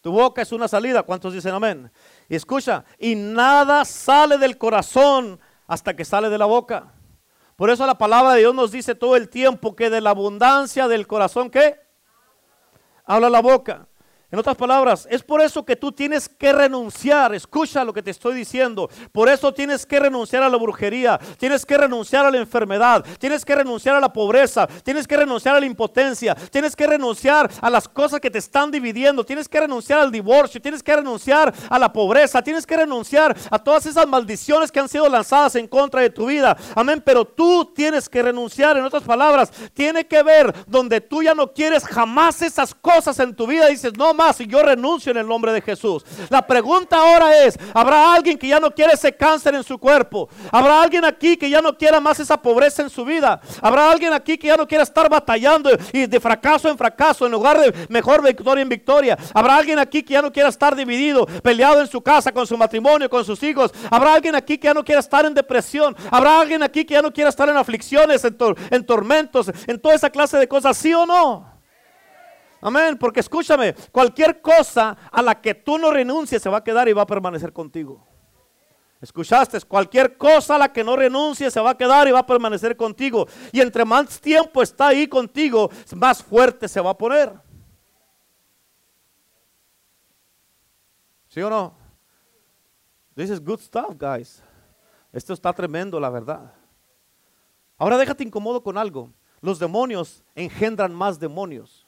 Tu 0.00 0.12
boca 0.12 0.42
es 0.42 0.52
una 0.52 0.68
salida. 0.68 1.02
¿Cuántos 1.02 1.32
dicen 1.32 1.54
amén? 1.54 1.90
Y 2.30 2.36
escucha, 2.36 2.84
y 2.96 3.16
nada 3.16 3.84
sale 3.84 4.38
del 4.38 4.56
corazón 4.56 5.40
hasta 5.66 5.96
que 5.96 6.04
sale 6.04 6.30
de 6.30 6.38
la 6.38 6.46
boca. 6.46 6.94
Por 7.56 7.70
eso 7.70 7.84
la 7.84 7.98
palabra 7.98 8.34
de 8.34 8.38
Dios 8.38 8.54
nos 8.54 8.70
dice 8.70 8.94
todo 8.94 9.16
el 9.16 9.28
tiempo 9.28 9.74
que 9.74 9.90
de 9.90 10.00
la 10.00 10.10
abundancia 10.10 10.86
del 10.86 11.08
corazón, 11.08 11.50
¿qué? 11.50 11.80
Habla 13.04 13.30
la 13.30 13.42
boca. 13.42 13.88
En 14.32 14.38
otras 14.38 14.56
palabras, 14.56 15.08
es 15.10 15.24
por 15.24 15.40
eso 15.40 15.64
que 15.64 15.74
tú 15.74 15.90
tienes 15.90 16.28
que 16.28 16.52
renunciar. 16.52 17.34
Escucha 17.34 17.84
lo 17.84 17.92
que 17.92 18.02
te 18.02 18.12
estoy 18.12 18.36
diciendo. 18.36 18.88
Por 19.10 19.28
eso 19.28 19.52
tienes 19.52 19.84
que 19.84 19.98
renunciar 19.98 20.44
a 20.44 20.48
la 20.48 20.56
brujería. 20.56 21.18
Tienes 21.36 21.66
que 21.66 21.76
renunciar 21.76 22.24
a 22.24 22.30
la 22.30 22.38
enfermedad. 22.38 23.04
Tienes 23.18 23.44
que 23.44 23.56
renunciar 23.56 23.96
a 23.96 24.00
la 24.00 24.12
pobreza. 24.12 24.68
Tienes 24.84 25.08
que 25.08 25.16
renunciar 25.16 25.56
a 25.56 25.60
la 25.60 25.66
impotencia. 25.66 26.36
Tienes 26.36 26.76
que 26.76 26.86
renunciar 26.86 27.50
a 27.60 27.68
las 27.68 27.88
cosas 27.88 28.20
que 28.20 28.30
te 28.30 28.38
están 28.38 28.70
dividiendo. 28.70 29.24
Tienes 29.24 29.48
que 29.48 29.58
renunciar 29.58 29.98
al 29.98 30.12
divorcio. 30.12 30.62
Tienes 30.62 30.84
que 30.84 30.94
renunciar 30.94 31.52
a 31.68 31.78
la 31.80 31.92
pobreza. 31.92 32.40
Tienes 32.40 32.64
que 32.64 32.76
renunciar 32.76 33.36
a 33.50 33.58
todas 33.58 33.84
esas 33.86 34.06
maldiciones 34.06 34.70
que 34.70 34.78
han 34.78 34.88
sido 34.88 35.08
lanzadas 35.08 35.56
en 35.56 35.66
contra 35.66 36.02
de 36.02 36.10
tu 36.10 36.26
vida. 36.26 36.56
Amén. 36.76 37.02
Pero 37.04 37.24
tú 37.24 37.72
tienes 37.74 38.08
que 38.08 38.22
renunciar. 38.22 38.76
En 38.76 38.84
otras 38.84 39.02
palabras, 39.02 39.50
tiene 39.74 40.06
que 40.06 40.22
ver 40.22 40.54
donde 40.68 41.00
tú 41.00 41.20
ya 41.20 41.34
no 41.34 41.52
quieres 41.52 41.84
jamás 41.84 42.42
esas 42.42 42.72
cosas 42.76 43.18
en 43.18 43.34
tu 43.34 43.48
vida. 43.48 43.66
Dices, 43.66 43.92
no 43.98 44.19
y 44.38 44.46
yo 44.46 44.62
renuncio 44.62 45.12
en 45.12 45.18
el 45.18 45.26
nombre 45.26 45.50
de 45.50 45.62
Jesús. 45.62 46.04
La 46.28 46.46
pregunta 46.46 46.96
ahora 46.96 47.42
es, 47.42 47.58
¿habrá 47.72 48.12
alguien 48.12 48.36
que 48.36 48.48
ya 48.48 48.60
no 48.60 48.70
quiere 48.70 48.92
ese 48.92 49.16
cáncer 49.16 49.54
en 49.54 49.64
su 49.64 49.78
cuerpo? 49.78 50.28
¿Habrá 50.52 50.82
alguien 50.82 51.06
aquí 51.06 51.38
que 51.38 51.48
ya 51.48 51.62
no 51.62 51.76
quiera 51.76 52.00
más 52.00 52.20
esa 52.20 52.36
pobreza 52.36 52.82
en 52.82 52.90
su 52.90 53.02
vida? 53.04 53.40
¿Habrá 53.62 53.90
alguien 53.90 54.12
aquí 54.12 54.36
que 54.36 54.48
ya 54.48 54.56
no 54.58 54.66
quiera 54.66 54.84
estar 54.84 55.08
batallando 55.08 55.70
y 55.92 56.06
de 56.06 56.20
fracaso 56.20 56.68
en 56.68 56.76
fracaso 56.76 57.24
en 57.24 57.32
lugar 57.32 57.58
de 57.58 57.72
mejor 57.88 58.22
victoria 58.22 58.60
en 58.60 58.68
victoria? 58.68 59.18
¿Habrá 59.32 59.56
alguien 59.56 59.78
aquí 59.78 60.02
que 60.02 60.12
ya 60.12 60.22
no 60.22 60.30
quiera 60.30 60.50
estar 60.50 60.76
dividido, 60.76 61.24
peleado 61.42 61.80
en 61.80 61.86
su 61.86 62.02
casa, 62.02 62.30
con 62.30 62.46
su 62.46 62.58
matrimonio, 62.58 63.08
con 63.08 63.24
sus 63.24 63.42
hijos? 63.42 63.72
¿Habrá 63.90 64.12
alguien 64.14 64.34
aquí 64.34 64.58
que 64.58 64.66
ya 64.66 64.74
no 64.74 64.84
quiera 64.84 65.00
estar 65.00 65.24
en 65.24 65.32
depresión? 65.32 65.96
¿Habrá 66.10 66.40
alguien 66.40 66.62
aquí 66.62 66.84
que 66.84 66.92
ya 66.92 67.02
no 67.02 67.10
quiera 67.10 67.30
estar 67.30 67.48
en 67.48 67.56
aflicciones, 67.56 68.22
en, 68.24 68.36
en 68.70 68.84
tormentos, 68.84 69.50
en 69.66 69.80
toda 69.80 69.94
esa 69.94 70.10
clase 70.10 70.36
de 70.36 70.46
cosas? 70.46 70.76
¿Sí 70.76 70.92
o 70.92 71.06
no? 71.06 71.59
Amén, 72.60 72.98
porque 72.98 73.20
escúchame, 73.20 73.74
cualquier 73.90 74.40
cosa 74.40 74.96
a 75.10 75.22
la 75.22 75.40
que 75.40 75.54
tú 75.54 75.78
no 75.78 75.90
renuncies 75.90 76.42
se 76.42 76.50
va 76.50 76.58
a 76.58 76.64
quedar 76.64 76.88
y 76.88 76.92
va 76.92 77.02
a 77.02 77.06
permanecer 77.06 77.52
contigo. 77.52 78.06
¿Escuchaste? 79.00 79.58
Cualquier 79.62 80.18
cosa 80.18 80.56
a 80.56 80.58
la 80.58 80.72
que 80.72 80.84
no 80.84 80.94
renuncies 80.94 81.52
se 81.52 81.60
va 81.60 81.70
a 81.70 81.78
quedar 81.78 82.06
y 82.06 82.10
va 82.10 82.18
a 82.18 82.26
permanecer 82.26 82.76
contigo. 82.76 83.26
Y 83.50 83.60
entre 83.60 83.84
más 83.84 84.20
tiempo 84.20 84.62
está 84.62 84.88
ahí 84.88 85.08
contigo, 85.08 85.70
más 85.96 86.22
fuerte 86.22 86.68
se 86.68 86.80
va 86.80 86.90
a 86.90 86.98
poner. 86.98 87.32
¿Sí 91.28 91.40
o 91.40 91.48
no? 91.48 91.74
This 93.14 93.30
is 93.30 93.42
good 93.42 93.60
stuff, 93.60 93.94
guys. 93.96 94.42
Esto 95.12 95.32
está 95.32 95.52
tremendo, 95.52 95.98
la 95.98 96.10
verdad. 96.10 96.52
Ahora 97.78 97.96
déjate 97.96 98.22
incomodo 98.22 98.62
con 98.62 98.76
algo. 98.76 99.10
Los 99.40 99.58
demonios 99.58 100.22
engendran 100.34 100.94
más 100.94 101.18
demonios. 101.18 101.79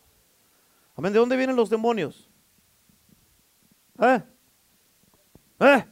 Amén. 0.94 1.12
¿De 1.12 1.18
dónde 1.18 1.36
vienen 1.36 1.56
los 1.56 1.70
demonios? 1.70 2.28
¿Eh? 3.98 4.22
¿Eh? 5.60 5.84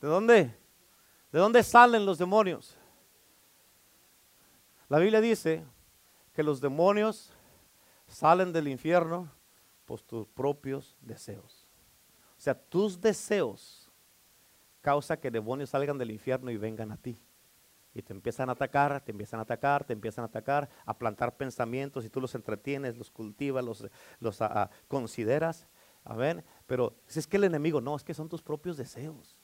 ¿De 0.00 0.08
dónde? 0.08 0.54
¿De 1.32 1.38
dónde 1.38 1.62
salen 1.62 2.04
los 2.06 2.18
demonios? 2.18 2.76
La 4.88 4.98
Biblia 4.98 5.20
dice 5.20 5.64
que 6.32 6.42
los 6.42 6.60
demonios 6.60 7.32
salen 8.06 8.52
del 8.52 8.68
infierno 8.68 9.30
por 9.84 10.00
tus 10.00 10.26
propios 10.28 10.96
deseos. 11.00 11.66
O 12.36 12.40
sea, 12.40 12.54
tus 12.54 13.00
deseos 13.00 13.90
causa 14.80 15.16
que 15.18 15.30
demonios 15.30 15.70
salgan 15.70 15.98
del 15.98 16.10
infierno 16.10 16.50
y 16.50 16.56
vengan 16.56 16.92
a 16.92 16.96
ti 16.96 17.25
y 17.96 18.02
te 18.02 18.12
empiezan 18.12 18.50
a 18.50 18.52
atacar, 18.52 19.02
te 19.02 19.10
empiezan 19.10 19.40
a 19.40 19.44
atacar, 19.44 19.82
te 19.82 19.94
empiezan 19.94 20.22
a 20.22 20.26
atacar, 20.26 20.68
a 20.84 20.98
plantar 20.98 21.34
pensamientos 21.34 22.04
y 22.04 22.10
tú 22.10 22.20
los 22.20 22.34
entretienes, 22.34 22.98
los 22.98 23.10
cultivas, 23.10 23.64
los, 23.64 23.86
los 24.20 24.42
ah, 24.42 24.50
ah, 24.52 24.70
consideras. 24.86 25.66
A 26.04 26.14
ver, 26.14 26.44
pero 26.66 26.94
si 27.06 27.18
es 27.18 27.26
que 27.26 27.38
el 27.38 27.44
enemigo, 27.44 27.80
no, 27.80 27.96
es 27.96 28.04
que 28.04 28.12
son 28.12 28.28
tus 28.28 28.42
propios 28.42 28.76
deseos. 28.76 29.40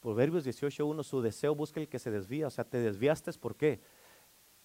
Proverbios 0.00 0.46
18.1, 0.46 1.04
su 1.04 1.20
deseo 1.20 1.54
busca 1.54 1.80
el 1.80 1.88
que 1.88 1.98
se 1.98 2.10
desvía, 2.10 2.46
o 2.46 2.50
sea, 2.50 2.64
te 2.64 2.78
desviaste, 2.78 3.30
¿por 3.34 3.56
qué? 3.56 3.82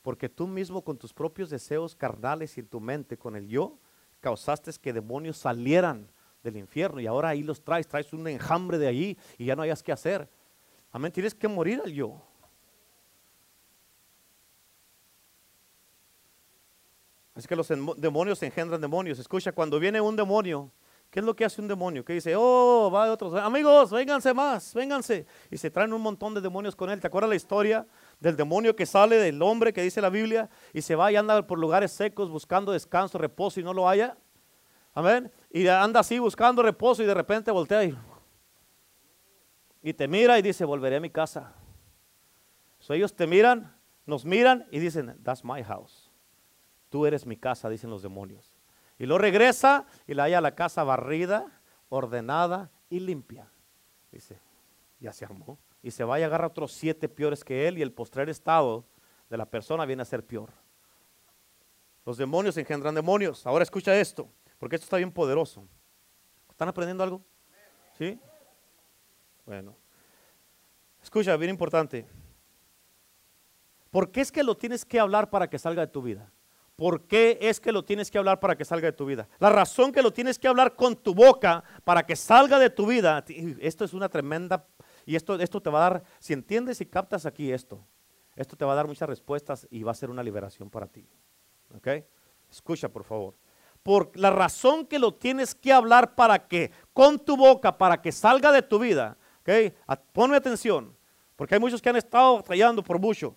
Porque 0.01 0.29
tú 0.29 0.47
mismo 0.47 0.85
con 0.85 0.97
tus 0.97 1.13
propios 1.13 1.49
deseos 1.49 1.97
carnales 1.97 2.55
y 2.55 2.61
en 2.61 2.67
tu 2.67 2.79
mente, 2.79 3.17
con 3.17 3.35
el 3.35 3.49
yo, 3.49 3.77
causaste 4.21 4.71
que 4.81 4.93
demonios 4.93 5.35
salieran 5.35 6.09
del 6.43 6.55
infierno 6.55 7.01
y 7.01 7.07
ahora 7.07 7.29
ahí 7.29 7.43
los 7.43 7.61
traes, 7.61 7.89
traes 7.89 8.13
un 8.13 8.25
enjambre 8.25 8.77
de 8.77 8.87
allí 8.87 9.17
y 9.37 9.45
ya 9.45 9.55
no 9.57 9.63
hayas 9.63 9.83
que 9.83 9.91
hacer. 9.91 10.29
Amén, 10.91 11.11
tienes 11.11 11.35
que 11.35 11.49
morir 11.49 11.81
al 11.83 11.91
yo. 11.91 12.26
Así 17.37 17.47
que 17.47 17.55
los 17.55 17.67
demonios 17.97 18.41
engendran 18.41 18.81
demonios. 18.81 19.19
Escucha, 19.19 19.51
cuando 19.51 19.79
viene 19.79 20.01
un 20.01 20.15
demonio, 20.15 20.71
¿qué 21.11 21.19
es 21.19 21.25
lo 21.25 21.35
que 21.35 21.45
hace 21.45 21.61
un 21.61 21.67
demonio? 21.67 22.03
Que 22.03 22.13
dice, 22.13 22.33
oh, 22.35 22.89
va 22.91 23.05
de 23.05 23.11
otros, 23.11 23.31
amigos, 23.35 23.91
vénganse 23.91 24.33
más, 24.33 24.73
vénganse. 24.73 25.27
Y 25.51 25.57
se 25.57 25.69
traen 25.69 25.93
un 25.93 26.01
montón 26.01 26.33
de 26.33 26.41
demonios 26.41 26.75
con 26.75 26.89
él. 26.89 26.99
¿Te 26.99 27.05
acuerdas 27.05 27.29
la 27.29 27.35
historia 27.35 27.85
del 28.19 28.35
demonio 28.35 28.75
que 28.75 28.87
sale 28.87 29.17
del 29.17 29.39
hombre 29.43 29.71
que 29.71 29.83
dice 29.83 30.01
la 30.01 30.09
Biblia 30.09 30.49
y 30.73 30.81
se 30.81 30.95
va 30.95 31.11
y 31.11 31.15
anda 31.15 31.45
por 31.45 31.59
lugares 31.59 31.91
secos 31.91 32.31
buscando 32.31 32.71
descanso, 32.71 33.19
reposo 33.19 33.59
y 33.59 33.63
no 33.63 33.71
lo 33.71 33.87
haya? 33.87 34.17
Amén. 34.95 35.31
Y 35.51 35.67
anda 35.67 35.99
así 35.99 36.17
buscando 36.17 36.63
reposo 36.63 37.03
y 37.03 37.05
de 37.05 37.13
repente 37.13 37.51
voltea 37.51 37.83
y, 37.83 37.95
y 39.83 39.93
te 39.93 40.07
mira 40.07 40.39
y 40.39 40.41
dice, 40.41 40.65
volveré 40.65 40.95
a 40.95 41.01
mi 41.01 41.11
casa. 41.11 41.53
So 42.79 42.95
ellos 42.95 43.15
te 43.15 43.27
miran, 43.27 43.77
nos 44.07 44.25
miran 44.25 44.65
y 44.71 44.79
dicen, 44.79 45.15
that's 45.23 45.43
my 45.43 45.61
house 45.61 46.06
tú 46.89 47.05
eres 47.05 47.25
mi 47.25 47.37
casa, 47.37 47.69
dicen 47.69 47.89
los 47.89 48.01
demonios. 48.01 48.53
Y 48.99 49.05
lo 49.05 49.17
regresa 49.17 49.85
y 50.07 50.13
la 50.13 50.23
halla 50.23 50.41
la 50.41 50.55
casa 50.55 50.83
barrida, 50.83 51.61
ordenada 51.89 52.71
y 52.89 52.99
limpia. 52.99 53.49
Dice, 54.11 54.39
ya 54.99 55.13
se 55.13 55.25
armó. 55.25 55.59
Y 55.83 55.91
se 55.91 56.03
va 56.03 56.19
y 56.19 56.23
agarra 56.23 56.47
otros 56.47 56.73
siete 56.73 57.07
peores 57.07 57.43
que 57.43 57.67
él 57.67 57.77
y 57.77 57.81
el 57.81 57.93
postrer 57.93 58.29
estado 58.29 58.85
de 59.29 59.37
la 59.37 59.45
persona 59.45 59.85
viene 59.85 60.01
a 60.01 60.05
ser 60.05 60.25
peor. 60.25 60.51
Los 62.05 62.17
demonios 62.17 62.57
engendran 62.57 62.95
demonios. 62.95 63.45
Ahora 63.45 63.63
escucha 63.63 63.95
esto, 63.95 64.29
porque 64.57 64.75
esto 64.75 64.85
está 64.85 64.97
bien 64.97 65.11
poderoso. 65.11 65.67
¿Están 66.49 66.69
aprendiendo 66.69 67.03
algo? 67.03 67.21
¿Sí? 67.97 68.19
Bueno. 69.45 69.75
Escucha, 71.03 71.35
bien 71.37 71.51
importante. 71.51 72.07
¿Por 73.91 74.11
qué 74.11 74.21
es 74.21 74.31
que 74.31 74.43
lo 74.43 74.55
tienes 74.55 74.83
que 74.83 74.99
hablar 74.99 75.29
para 75.29 75.49
que 75.49 75.59
salga 75.59 75.85
de 75.85 75.91
tu 75.91 76.01
vida? 76.01 76.31
¿Por 76.77 77.07
qué 77.07 77.39
es 77.41 77.59
que 77.59 77.71
lo 77.71 77.83
tienes 77.83 78.11
que 78.11 78.19
hablar 78.19 78.39
para 78.39 78.55
que 78.55 78.63
salga 78.63 78.85
de 78.85 78.91
tu 78.91 79.07
vida? 79.07 79.27
La 79.39 79.49
razón 79.49 79.91
que 79.91 80.03
lo 80.03 80.13
tienes 80.13 80.37
que 80.37 80.47
hablar 80.47 80.75
con 80.75 80.95
tu 80.95 81.15
boca 81.15 81.63
para 81.83 82.05
que 82.05 82.15
salga 82.15 82.59
de 82.59 82.69
tu 82.69 82.85
vida, 82.85 83.25
esto 83.59 83.83
es 83.83 83.93
una 83.93 84.07
tremenda, 84.07 84.67
y 85.03 85.15
esto, 85.15 85.39
esto 85.39 85.59
te 85.59 85.71
va 85.71 85.79
a 85.79 85.89
dar, 85.89 86.03
si 86.19 86.33
entiendes 86.33 86.79
y 86.79 86.85
captas 86.85 87.25
aquí 87.25 87.51
esto, 87.51 87.83
esto 88.35 88.55
te 88.55 88.63
va 88.63 88.73
a 88.73 88.75
dar 88.75 88.85
muchas 88.85 89.09
respuestas 89.09 89.67
y 89.71 89.81
va 89.81 89.91
a 89.91 89.95
ser 89.95 90.11
una 90.11 90.21
liberación 90.21 90.69
para 90.69 90.85
ti. 90.85 91.09
¿Ok? 91.75 91.87
Escucha, 92.51 92.89
por 92.89 93.03
favor. 93.03 93.33
por 93.81 94.15
la 94.15 94.29
razón 94.29 94.85
que 94.85 94.99
lo 94.99 95.15
tienes 95.15 95.55
que 95.55 95.73
hablar 95.73 96.13
para 96.13 96.47
que, 96.47 96.71
con 96.93 97.17
tu 97.17 97.35
boca, 97.37 97.75
para 97.77 98.01
que 98.01 98.11
salga 98.11 98.51
de 98.51 98.61
tu 98.61 98.77
vida. 98.77 99.17
¿ok? 99.41 99.73
Ponme 100.13 100.37
atención, 100.37 100.95
porque 101.35 101.55
hay 101.55 101.59
muchos 101.59 101.81
que 101.81 101.89
han 101.89 101.95
estado 101.95 102.35
batallando 102.35 102.83
por 102.83 102.99
mucho. 102.99 103.35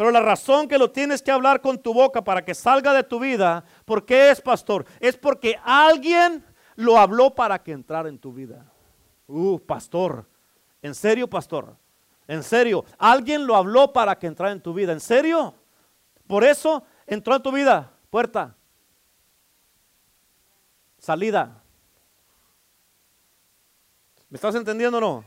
Pero 0.00 0.12
la 0.12 0.20
razón 0.20 0.66
que 0.66 0.78
lo 0.78 0.90
tienes 0.90 1.20
que 1.20 1.30
hablar 1.30 1.60
con 1.60 1.76
tu 1.76 1.92
boca 1.92 2.24
para 2.24 2.42
que 2.42 2.54
salga 2.54 2.94
de 2.94 3.04
tu 3.04 3.20
vida, 3.20 3.62
¿por 3.84 4.06
qué 4.06 4.30
es, 4.30 4.40
pastor? 4.40 4.86
Es 4.98 5.14
porque 5.18 5.60
alguien 5.62 6.42
lo 6.76 6.96
habló 6.96 7.34
para 7.34 7.62
que 7.62 7.72
entrara 7.72 8.08
en 8.08 8.18
tu 8.18 8.32
vida. 8.32 8.64
Uh, 9.26 9.58
pastor. 9.58 10.26
¿En 10.80 10.94
serio, 10.94 11.28
pastor? 11.28 11.76
¿En 12.26 12.42
serio? 12.42 12.82
Alguien 12.96 13.46
lo 13.46 13.54
habló 13.54 13.92
para 13.92 14.18
que 14.18 14.26
entrara 14.26 14.52
en 14.52 14.62
tu 14.62 14.72
vida. 14.72 14.94
¿En 14.94 15.00
serio? 15.00 15.54
Por 16.26 16.44
eso 16.44 16.82
entró 17.06 17.36
en 17.36 17.42
tu 17.42 17.52
vida. 17.52 17.92
Puerta. 18.08 18.56
Salida. 20.96 21.62
¿Me 24.30 24.36
estás 24.36 24.54
entendiendo 24.54 24.96
o 24.96 25.00
no? 25.02 25.24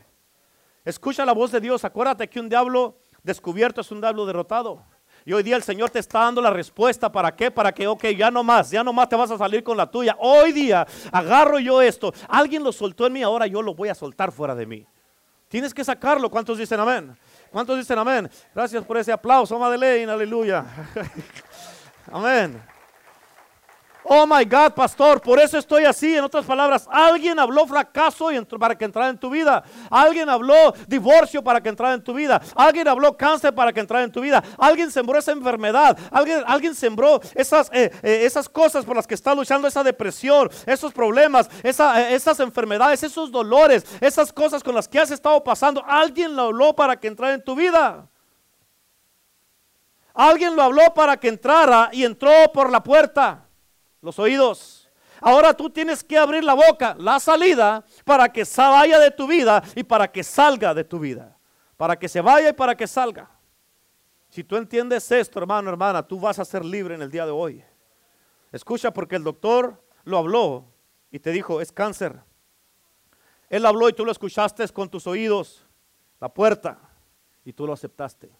Escucha 0.84 1.24
la 1.24 1.32
voz 1.32 1.52
de 1.52 1.60
Dios. 1.60 1.84
Acuérdate 1.84 2.28
que 2.28 2.40
un 2.40 2.48
diablo 2.48 3.03
descubierto 3.24 3.80
es 3.80 3.90
un 3.90 4.00
diablo 4.00 4.24
derrotado. 4.24 4.84
Y 5.24 5.32
hoy 5.32 5.42
día 5.42 5.56
el 5.56 5.62
Señor 5.62 5.90
te 5.90 5.98
está 5.98 6.20
dando 6.20 6.42
la 6.42 6.50
respuesta. 6.50 7.10
¿Para 7.10 7.34
qué? 7.34 7.50
Para 7.50 7.72
que, 7.72 7.86
ok, 7.86 8.04
ya 8.16 8.30
no 8.30 8.44
más, 8.44 8.70
ya 8.70 8.84
no 8.84 8.92
más 8.92 9.08
te 9.08 9.16
vas 9.16 9.30
a 9.30 9.38
salir 9.38 9.64
con 9.64 9.76
la 9.76 9.90
tuya. 9.90 10.16
Hoy 10.20 10.52
día 10.52 10.86
agarro 11.10 11.58
yo 11.58 11.80
esto. 11.80 12.12
Alguien 12.28 12.62
lo 12.62 12.72
soltó 12.72 13.06
en 13.06 13.14
mí, 13.14 13.22
ahora 13.22 13.46
yo 13.46 13.62
lo 13.62 13.74
voy 13.74 13.88
a 13.88 13.94
soltar 13.94 14.30
fuera 14.30 14.54
de 14.54 14.66
mí. 14.66 14.86
Tienes 15.48 15.72
que 15.72 15.82
sacarlo. 15.82 16.30
¿Cuántos 16.30 16.58
dicen 16.58 16.78
amén? 16.78 17.16
¿Cuántos 17.50 17.78
dicen 17.78 17.98
amén? 17.98 18.30
Gracias 18.54 18.84
por 18.84 18.98
ese 18.98 19.12
aplauso, 19.12 19.58
Madeleine, 19.58 20.12
aleluya. 20.12 20.66
amén. 22.12 22.73
Oh 24.06 24.26
my 24.26 24.44
God, 24.44 24.74
pastor, 24.74 25.20
por 25.20 25.40
eso 25.40 25.56
estoy 25.56 25.84
así. 25.84 26.14
En 26.14 26.24
otras 26.24 26.44
palabras, 26.44 26.86
alguien 26.90 27.38
habló 27.38 27.66
fracaso 27.66 28.28
para 28.58 28.76
que 28.76 28.84
entrara 28.84 29.08
en 29.08 29.18
tu 29.18 29.30
vida. 29.30 29.64
Alguien 29.90 30.28
habló 30.28 30.74
divorcio 30.86 31.42
para 31.42 31.62
que 31.62 31.70
entrara 31.70 31.94
en 31.94 32.02
tu 32.02 32.12
vida. 32.12 32.40
Alguien 32.54 32.86
habló 32.86 33.16
cáncer 33.16 33.54
para 33.54 33.72
que 33.72 33.80
entrara 33.80 34.04
en 34.04 34.12
tu 34.12 34.20
vida. 34.20 34.44
Alguien 34.58 34.90
sembró 34.90 35.18
esa 35.18 35.32
enfermedad. 35.32 35.96
Alguien, 36.10 36.42
alguien 36.46 36.74
sembró 36.74 37.20
esas, 37.34 37.70
eh, 37.72 37.90
eh, 38.02 38.20
esas 38.24 38.48
cosas 38.48 38.84
por 38.84 38.94
las 38.94 39.06
que 39.06 39.14
está 39.14 39.34
luchando, 39.34 39.66
esa 39.66 39.82
depresión, 39.82 40.50
esos 40.66 40.92
problemas, 40.92 41.48
eh, 41.62 41.72
esas 42.10 42.40
enfermedades, 42.40 43.02
esos 43.02 43.30
dolores, 43.30 43.86
esas 44.00 44.32
cosas 44.32 44.62
con 44.62 44.74
las 44.74 44.86
que 44.86 44.98
has 44.98 45.10
estado 45.10 45.42
pasando. 45.42 45.82
Alguien 45.86 46.36
lo 46.36 46.42
habló 46.42 46.76
para 46.76 46.96
que 46.96 47.08
entrara 47.08 47.32
en 47.32 47.42
tu 47.42 47.54
vida. 47.54 48.06
Alguien 50.12 50.54
lo 50.54 50.62
habló 50.62 50.92
para 50.94 51.16
que 51.16 51.28
entrara 51.28 51.88
y 51.90 52.04
entró 52.04 52.30
por 52.52 52.70
la 52.70 52.82
puerta 52.82 53.43
los 54.04 54.18
oídos. 54.18 54.90
Ahora 55.20 55.54
tú 55.54 55.70
tienes 55.70 56.04
que 56.04 56.18
abrir 56.18 56.44
la 56.44 56.54
boca, 56.54 56.94
la 56.98 57.18
salida, 57.18 57.84
para 58.04 58.30
que 58.30 58.44
vaya 58.56 58.98
de 58.98 59.10
tu 59.10 59.26
vida 59.26 59.62
y 59.74 59.82
para 59.82 60.12
que 60.12 60.22
salga 60.22 60.74
de 60.74 60.84
tu 60.84 60.98
vida. 60.98 61.36
Para 61.76 61.98
que 61.98 62.08
se 62.08 62.20
vaya 62.20 62.50
y 62.50 62.52
para 62.52 62.76
que 62.76 62.86
salga. 62.86 63.30
Si 64.28 64.44
tú 64.44 64.56
entiendes 64.56 65.10
esto, 65.10 65.38
hermano, 65.38 65.70
hermana, 65.70 66.06
tú 66.06 66.20
vas 66.20 66.38
a 66.38 66.44
ser 66.44 66.64
libre 66.64 66.94
en 66.94 67.02
el 67.02 67.10
día 67.10 67.24
de 67.24 67.32
hoy. 67.32 67.64
Escucha, 68.52 68.92
porque 68.92 69.16
el 69.16 69.24
doctor 69.24 69.82
lo 70.04 70.18
habló 70.18 70.66
y 71.10 71.18
te 71.18 71.30
dijo, 71.30 71.60
es 71.60 71.72
cáncer. 71.72 72.20
Él 73.48 73.64
habló 73.64 73.88
y 73.88 73.92
tú 73.94 74.04
lo 74.04 74.12
escuchaste 74.12 74.68
con 74.68 74.90
tus 74.90 75.06
oídos, 75.06 75.66
la 76.20 76.28
puerta, 76.28 76.78
y 77.44 77.52
tú 77.52 77.66
lo 77.66 77.72
aceptaste. 77.72 78.30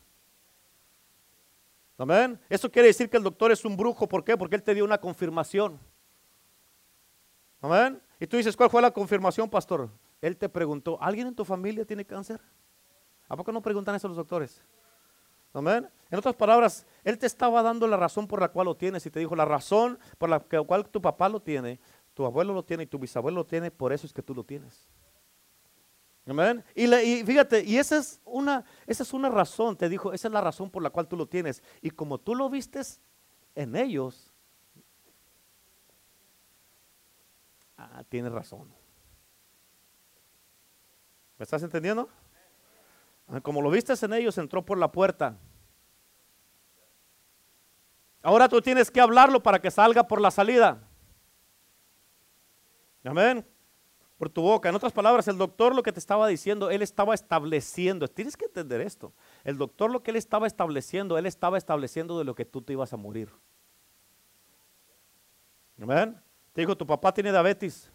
Amén. 1.96 2.40
Eso 2.48 2.70
quiere 2.70 2.88
decir 2.88 3.08
que 3.08 3.16
el 3.16 3.22
doctor 3.22 3.52
es 3.52 3.64
un 3.64 3.76
brujo. 3.76 4.08
¿Por 4.08 4.24
qué? 4.24 4.36
Porque 4.36 4.56
él 4.56 4.62
te 4.62 4.74
dio 4.74 4.84
una 4.84 4.98
confirmación. 4.98 5.78
Amén. 7.60 8.00
Y 8.18 8.26
tú 8.26 8.36
dices, 8.36 8.56
¿cuál 8.56 8.70
fue 8.70 8.82
la 8.82 8.90
confirmación, 8.90 9.48
pastor? 9.48 9.88
Él 10.20 10.36
te 10.36 10.48
preguntó, 10.48 10.98
¿alguien 11.00 11.28
en 11.28 11.34
tu 11.34 11.44
familia 11.44 11.84
tiene 11.84 12.04
cáncer? 12.04 12.40
¿A 13.28 13.36
poco 13.36 13.52
no 13.52 13.62
preguntan 13.62 13.94
eso 13.94 14.08
los 14.08 14.16
doctores? 14.16 14.60
Amén. 15.52 15.88
En 16.10 16.18
otras 16.18 16.34
palabras, 16.34 16.84
Él 17.04 17.16
te 17.16 17.26
estaba 17.26 17.62
dando 17.62 17.86
la 17.86 17.96
razón 17.96 18.26
por 18.26 18.40
la 18.40 18.48
cual 18.48 18.66
lo 18.66 18.76
tienes 18.76 19.06
y 19.06 19.10
te 19.10 19.20
dijo, 19.20 19.36
la 19.36 19.44
razón 19.44 19.98
por 20.18 20.28
la 20.28 20.40
cual 20.40 20.88
tu 20.88 21.00
papá 21.00 21.28
lo 21.28 21.40
tiene, 21.40 21.78
tu 22.12 22.24
abuelo 22.24 22.52
lo 22.52 22.64
tiene 22.64 22.82
y 22.82 22.86
tu 22.86 22.98
bisabuelo 22.98 23.38
lo 23.38 23.46
tiene, 23.46 23.70
por 23.70 23.92
eso 23.92 24.06
es 24.06 24.12
que 24.12 24.22
tú 24.22 24.34
lo 24.34 24.42
tienes. 24.42 24.88
Amén. 26.26 26.64
Y, 26.74 26.86
fíjate, 27.24 27.62
y 27.64 27.76
esa 27.76 27.98
es, 27.98 28.20
una, 28.24 28.64
esa 28.86 29.02
es 29.02 29.12
una 29.12 29.28
razón, 29.28 29.76
te 29.76 29.88
dijo, 29.88 30.12
esa 30.12 30.28
es 30.28 30.32
la 30.32 30.40
razón 30.40 30.70
por 30.70 30.82
la 30.82 30.90
cual 30.90 31.06
tú 31.06 31.16
lo 31.16 31.26
tienes. 31.26 31.62
Y 31.82 31.90
como 31.90 32.18
tú 32.18 32.34
lo 32.34 32.48
vistes 32.48 33.00
en 33.54 33.76
ellos, 33.76 34.32
ah, 37.76 38.02
tienes 38.08 38.32
razón. 38.32 38.72
¿Me 41.38 41.42
estás 41.42 41.62
entendiendo? 41.62 42.08
Ah, 43.28 43.40
como 43.42 43.60
lo 43.60 43.70
vistes 43.70 44.02
en 44.02 44.14
ellos, 44.14 44.38
entró 44.38 44.64
por 44.64 44.78
la 44.78 44.90
puerta. 44.90 45.36
Ahora 48.22 48.48
tú 48.48 48.62
tienes 48.62 48.90
que 48.90 49.02
hablarlo 49.02 49.42
para 49.42 49.60
que 49.60 49.70
salga 49.70 50.08
por 50.08 50.22
la 50.22 50.30
salida. 50.30 50.88
Amén 53.04 53.53
por 54.16 54.30
tu 54.30 54.42
boca. 54.42 54.68
En 54.68 54.74
otras 54.74 54.92
palabras, 54.92 55.28
el 55.28 55.38
doctor 55.38 55.74
lo 55.74 55.82
que 55.82 55.92
te 55.92 55.98
estaba 55.98 56.26
diciendo, 56.28 56.70
él 56.70 56.82
estaba 56.82 57.14
estableciendo, 57.14 58.08
tienes 58.08 58.36
que 58.36 58.46
entender 58.46 58.80
esto, 58.80 59.12
el 59.42 59.58
doctor 59.58 59.90
lo 59.90 60.02
que 60.02 60.10
él 60.10 60.16
estaba 60.16 60.46
estableciendo, 60.46 61.18
él 61.18 61.26
estaba 61.26 61.58
estableciendo 61.58 62.18
de 62.18 62.24
lo 62.24 62.34
que 62.34 62.44
tú 62.44 62.62
te 62.62 62.72
ibas 62.72 62.92
a 62.92 62.96
morir. 62.96 63.30
Amén. 65.80 66.20
Te 66.52 66.60
dijo, 66.60 66.76
tu 66.76 66.86
papá 66.86 67.12
tiene 67.12 67.32
diabetes. 67.32 67.90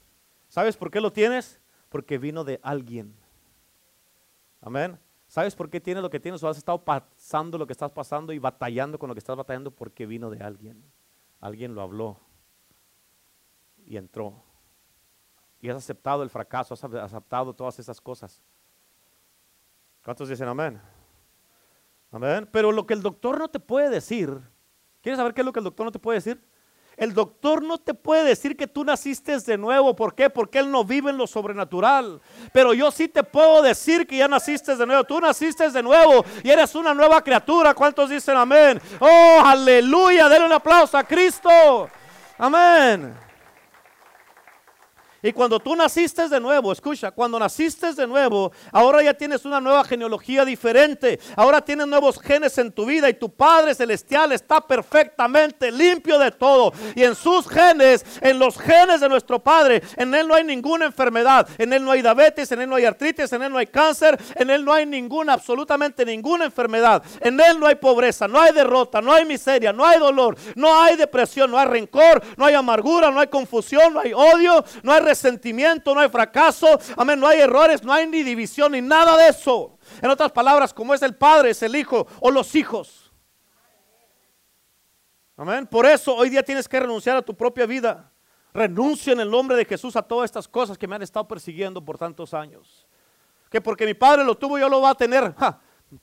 ¿Sabes 0.50 0.76
por 0.76 0.92
qué 0.92 1.00
lo 1.00 1.14
tienes? 1.14 1.62
Porque 1.88 2.18
vino 2.18 2.44
de 2.44 2.60
alguien. 2.62 3.16
Amén. 4.62 5.00
¿Sabes 5.28 5.56
por 5.56 5.70
qué 5.70 5.80
tienes 5.80 6.04
lo 6.04 6.10
que 6.10 6.20
tienes 6.20 6.44
o 6.44 6.50
has 6.50 6.58
estado 6.58 6.84
pasando 6.84 7.58
lo 7.58 7.68
que 7.68 7.74
estás 7.74 7.92
pasando 7.92 8.34
y 8.34 8.40
batallando 8.40 9.00
con 9.00 9.08
lo 9.08 9.16
que 9.16 9.20
estás 9.20 9.38
batallando? 9.38 9.72
Porque 9.72 10.06
vino 10.06 10.30
de 10.30 10.44
alguien. 10.44 10.84
Alguien 11.40 11.74
lo 11.74 11.82
habló 11.82 12.20
y 13.86 13.96
entró 13.96 14.44
y 15.62 15.70
has 15.70 15.78
aceptado 15.78 16.24
el 16.24 16.30
fracaso, 16.30 16.74
has 16.74 16.84
aceptado 16.84 17.54
todas 17.54 17.80
esas 17.80 18.00
cosas. 18.00 18.42
¿Cuántos 20.04 20.30
dicen 20.30 20.48
amén? 20.48 20.82
Amén. 22.12 22.48
Pero 22.52 22.72
lo 22.72 22.86
que 22.88 22.94
el 22.94 23.02
doctor 23.02 23.38
no 23.38 23.50
te 23.50 23.60
puede 23.60 23.90
decir, 23.90 24.40
¿quieres 25.02 25.18
saber 25.18 25.34
qué 25.34 25.42
es 25.42 25.46
lo 25.46 25.54
que 25.54 25.60
el 25.60 25.66
doctor 25.66 25.86
no 25.86 25.92
te 25.92 26.00
puede 26.00 26.18
decir? 26.18 26.44
El 27.00 27.14
doctor 27.14 27.64
no 27.64 27.78
te 27.78 27.94
puede 27.94 28.26
decir 28.26 28.58
que 28.58 28.68
tú 28.68 28.84
naciste 28.84 29.40
de 29.40 29.58
nuevo. 29.58 29.96
¿Por 29.96 30.14
qué? 30.14 30.30
Porque 30.30 30.60
él 30.60 30.70
no 30.70 30.84
vive 30.84 31.12
en 31.12 31.18
lo 31.18 31.28
sobrenatural. 31.28 32.20
Pero 32.52 32.74
yo 32.74 32.92
sí 32.92 33.08
te 33.08 33.24
puedo 33.24 33.62
decir 33.62 34.06
que 34.06 34.18
ya 34.18 34.28
naciste 34.28 34.76
de 34.76 34.86
nuevo. 34.86 35.06
Tú 35.06 35.22
naciste 35.22 35.70
de 35.70 35.82
nuevo 35.82 36.26
y 36.44 36.50
eres 36.50 36.76
una 36.76 36.94
nueva 36.94 37.24
criatura. 37.24 37.74
¿Cuántos 37.74 38.10
dicen 38.10 38.36
amén? 38.36 38.82
Oh, 39.00 39.42
aleluya. 39.46 40.28
Denle 40.28 40.48
un 40.48 40.52
aplauso 40.52 40.98
a 40.98 41.04
Cristo. 41.06 41.88
Amén. 42.38 43.29
Y 45.22 45.34
cuando 45.34 45.60
tú 45.60 45.76
naciste 45.76 46.30
de 46.30 46.40
nuevo, 46.40 46.72
escucha, 46.72 47.12
cuando 47.12 47.38
naciste 47.38 47.94
de 47.94 48.08
nuevo, 48.08 48.52
ahora 48.72 49.04
ya 49.04 49.14
tienes 49.14 49.44
una 49.46 49.60
nueva 49.60 49.84
genealogía 49.84 50.46
diferente. 50.46 51.20
Ahora 51.36 51.62
tienes 51.62 51.88
nuevos 51.88 52.20
genes 52.22 52.58
en 52.58 52.72
tu 52.72 52.86
vida 52.86 53.10
y 53.10 53.14
tu 53.14 53.30
Padre 53.30 53.76
Celestial 53.76 54.32
está 54.32 54.62
perfectamente 54.62 55.72
limpio 55.72 56.18
de 56.18 56.32
todo. 56.32 56.72
Y 56.96 57.04
en 57.04 57.16
sus 57.16 57.48
genes, 57.50 58.06
en 58.22 58.40
los 58.40 58.58
genes 58.58 59.02
de 59.02 59.10
nuestro 59.10 59.40
Padre, 59.40 59.82
en 59.98 60.14
Él 60.16 60.28
no 60.28 60.36
hay 60.36 60.44
ninguna 60.44 60.86
enfermedad. 60.86 61.48
En 61.58 61.74
Él 61.74 61.84
no 61.84 61.92
hay 61.92 62.02
diabetes, 62.02 62.52
en 62.52 62.62
Él 62.62 62.70
no 62.70 62.76
hay 62.76 62.86
artritis, 62.86 63.32
en 63.34 63.44
Él 63.44 63.52
no 63.52 63.58
hay 63.58 63.68
cáncer, 63.68 64.18
en 64.36 64.50
Él 64.50 64.64
no 64.64 64.72
hay 64.72 64.86
ninguna, 64.86 65.34
absolutamente 65.34 66.06
ninguna 66.06 66.46
enfermedad. 66.46 67.04
En 67.20 67.40
Él 67.40 67.60
no 67.60 67.68
hay 67.68 67.76
pobreza, 67.76 68.28
no 68.28 68.40
hay 68.40 68.54
derrota, 68.54 69.02
no 69.02 69.14
hay 69.14 69.26
miseria, 69.26 69.74
no 69.74 69.86
hay 69.86 70.00
dolor, 70.00 70.38
no 70.56 70.82
hay 70.82 70.96
depresión, 70.96 71.52
no 71.52 71.58
hay 71.58 71.68
rencor, 71.68 72.24
no 72.38 72.46
hay 72.46 72.54
amargura, 72.54 73.12
no 73.12 73.20
hay 73.20 73.28
confusión, 73.28 73.94
no 73.94 74.00
hay 74.00 74.14
odio, 74.14 74.64
no 74.84 74.94
hay 74.94 75.02
resentimiento, 75.10 75.94
no 75.94 76.02
hay 76.02 76.10
fracaso, 76.10 76.80
amén, 76.96 77.20
no 77.20 77.28
hay 77.28 77.40
errores, 77.40 77.84
no 77.84 77.92
hay 77.92 78.08
ni 78.08 78.24
división 78.24 78.72
ni 78.72 78.82
nada 78.82 79.18
de 79.18 79.30
eso. 79.30 79.78
En 80.02 80.10
otras 80.10 80.32
palabras, 80.32 80.74
como 80.74 80.94
es 80.94 81.02
el 81.02 81.16
padre, 81.16 81.52
es 81.52 81.64
el 81.64 81.76
hijo 81.76 82.08
o 82.20 82.32
los 82.32 82.56
hijos. 82.56 83.12
Amén. 85.36 85.66
Por 85.68 85.86
eso 85.86 86.16
hoy 86.16 86.30
día 86.30 86.44
tienes 86.44 86.68
que 86.68 86.80
renunciar 86.80 87.16
a 87.18 87.22
tu 87.22 87.34
propia 87.36 87.66
vida. 87.66 88.12
Renuncia 88.54 89.14
en 89.14 89.22
el 89.22 89.32
nombre 89.32 89.56
de 89.56 89.64
Jesús 89.64 89.96
a 89.96 90.02
todas 90.02 90.26
estas 90.26 90.48
cosas 90.48 90.78
que 90.78 90.88
me 90.88 90.96
han 90.96 91.02
estado 91.02 91.28
persiguiendo 91.28 91.84
por 91.84 91.98
tantos 91.98 92.34
años. 92.34 92.86
Que 93.50 93.62
porque 93.62 93.86
mi 93.86 93.94
padre 93.94 94.24
lo 94.24 94.36
tuvo, 94.36 94.60
yo 94.60 94.68
lo 94.68 94.82
va 94.82 94.90
a 94.92 94.96
tener. 94.96 95.34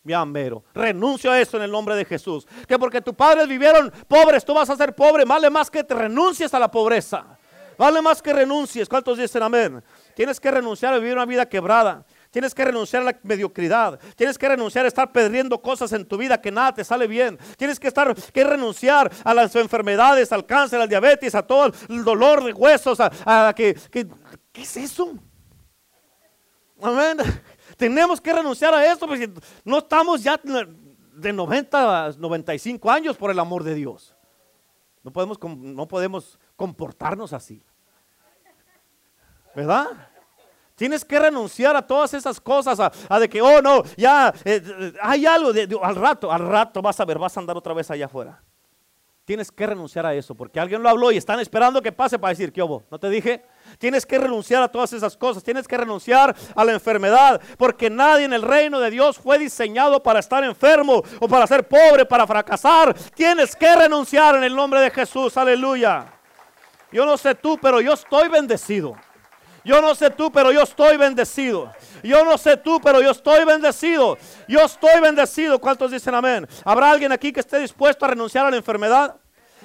Ya 0.03 0.25
mero. 0.25 0.65
Renuncio 0.75 1.31
a 1.31 1.41
eso 1.41 1.57
en 1.59 1.63
el 1.63 1.71
nombre 1.71 1.95
de 1.95 2.05
Jesús. 2.05 2.47
Que 2.67 2.79
porque 2.79 3.01
tus 3.01 3.15
padres 3.15 3.47
vivieron 3.47 3.93
pobres, 4.09 4.45
tú 4.45 4.55
vas 4.55 4.69
a 4.71 4.77
ser 4.77 4.95
pobre. 4.95 5.25
Vale 5.25 5.51
más 5.51 5.71
que 5.71 5.85
te 5.85 5.95
renuncies 5.95 6.53
a 6.55 6.59
la 6.59 6.71
pobreza. 6.71 7.39
Vale 7.79 8.01
más 8.01 8.23
que 8.23 8.33
renuncies. 8.33 8.89
¿Cuántos 8.89 9.19
dicen 9.19 9.43
amén? 9.43 9.83
Tienes 10.15 10.41
que 10.41 10.51
renunciar 10.51 10.95
a 10.95 10.99
vivir 10.99 11.15
una 11.15 11.27
vida 11.27 11.49
quebrada. 11.49 12.05
Tienes 12.31 12.55
que 12.55 12.65
renunciar 12.65 13.03
a 13.03 13.07
la 13.07 13.19
mediocridad. 13.23 13.99
Tienes 14.15 14.39
que 14.39 14.49
renunciar 14.49 14.85
a 14.85 14.89
estar 14.89 15.13
perdiendo 15.13 15.61
cosas 15.61 15.93
en 15.93 16.05
tu 16.07 16.17
vida 16.17 16.41
que 16.41 16.51
nada 16.51 16.75
te 16.75 16.85
sale 16.85 17.07
bien. 17.07 17.39
Tienes 17.57 17.79
que 17.79 17.89
estar 17.89 18.15
que 18.15 18.45
renunciar 18.45 19.11
a 19.25 19.35
las 19.35 19.55
enfermedades, 19.57 20.33
al 20.33 20.47
cáncer, 20.47 20.81
al 20.81 20.89
diabetes, 20.89 21.35
a 21.35 21.47
todo 21.47 21.73
el 21.89 22.05
dolor 22.05 22.45
de 22.45 22.53
huesos, 22.53 22.99
a, 23.01 23.53
que, 23.57 23.75
que 23.91 24.07
¿qué 24.53 24.63
es 24.63 24.77
eso? 24.77 25.15
Amén. 26.81 27.19
Tenemos 27.77 28.21
que 28.21 28.33
renunciar 28.33 28.75
a 28.75 28.91
esto 28.91 29.07
porque 29.07 29.31
no 29.65 29.79
estamos 29.79 30.23
ya 30.23 30.41
de 30.43 31.33
90 31.33 32.07
a 32.07 32.13
95 32.13 32.91
años 32.91 33.17
por 33.17 33.31
el 33.31 33.39
amor 33.39 33.65
de 33.65 33.75
Dios. 33.75 34.15
No 35.03 35.13
podemos, 35.13 35.39
no 35.43 35.87
podemos 35.87 36.39
comportarnos 36.57 37.33
así. 37.33 37.63
¿Verdad? 39.55 39.87
Tienes 40.75 41.05
que 41.05 41.19
renunciar 41.19 41.75
a 41.75 41.87
todas 41.87 42.13
esas 42.13 42.39
cosas, 42.39 42.79
a, 42.81 43.19
de 43.19 43.29
que, 43.29 43.41
oh 43.41 43.63
no, 43.63 43.83
ya 43.97 44.29
eh, 44.45 44.63
eh, 44.63 44.93
hay 45.01 45.25
algo, 45.25 45.51
al 45.83 45.97
rato, 45.97 46.31
al 46.31 46.47
rato 46.47 46.83
vas 46.83 47.01
a 47.01 47.05
ver, 47.07 47.19
vas 47.19 47.35
a 47.37 47.41
andar 47.41 47.57
otra 47.57 47.73
vez 47.73 47.91
allá 47.91 48.05
afuera. 48.05 48.43
Tienes 49.25 49.51
que 49.51 49.67
renunciar 49.67 50.05
a 50.05 50.15
eso, 50.15 50.35
porque 50.35 50.61
alguien 50.61 50.83
lo 50.83 50.89
habló 50.89 51.11
y 51.11 51.17
están 51.17 51.41
esperando 51.41 51.81
que 51.81 51.91
pase 51.91 52.19
para 52.19 52.29
decir, 52.29 52.53
¿qué 52.53 52.63
hubo? 52.63 52.85
¿No 52.91 52.99
te 52.99 53.09
dije? 53.09 53.45
Tienes 53.79 54.05
que 54.05 54.19
renunciar 54.19 54.63
a 54.63 54.69
todas 54.69 54.93
esas 54.93 55.17
cosas, 55.17 55.43
tienes 55.43 55.67
que 55.67 55.77
renunciar 55.77 56.37
a 56.55 56.65
la 56.65 56.73
enfermedad, 56.73 57.41
porque 57.57 57.89
nadie 57.89 58.27
en 58.27 58.35
el 58.35 58.43
reino 58.43 58.79
de 58.79 58.91
Dios 58.91 59.19
fue 59.19 59.39
diseñado 59.39 60.03
para 60.03 60.21
estar 60.21 60.45
enfermo 60.45 61.03
o 61.19 61.27
para 61.27 61.47
ser 61.47 61.67
pobre, 61.67 62.05
para 62.05 62.27
fracasar. 62.27 62.95
Tienes 63.15 63.57
que 63.57 63.75
renunciar 63.75 64.37
en 64.37 64.45
el 64.45 64.55
nombre 64.55 64.79
de 64.81 64.91
Jesús, 64.91 65.37
aleluya. 65.39 66.16
Yo 66.93 67.05
no 67.05 67.17
sé 67.17 67.35
tú, 67.35 67.59
pero 67.59 67.81
yo 67.81 67.93
estoy 67.93 68.29
bendecido. 68.29 68.97
Yo 69.65 69.83
no 69.83 69.97
sé 69.97 70.11
tú, 70.11 70.31
pero 70.31 70.53
yo 70.53 70.63
estoy 70.63 70.97
bendecido. 70.97 71.73
Yo 72.05 72.25
no 72.25 72.39
sé 72.39 72.57
tú, 72.57 72.81
pero 72.81 73.03
yo 73.03 73.11
estoy 73.11 73.45
bendecido. 73.45 74.17
Yo 74.47 74.61
estoy 74.61 75.01
bendecido. 75.01 75.59
¿Cuántos 75.59 75.91
dicen 75.91 76.15
amén? 76.15 76.47
¿Habrá 76.65 76.91
alguien 76.91 77.11
aquí 77.11 77.33
que 77.33 77.41
esté 77.41 77.59
dispuesto 77.59 78.05
a 78.05 78.09
renunciar 78.09 78.47
a 78.47 78.51
la 78.51 78.57
enfermedad? 78.57 79.17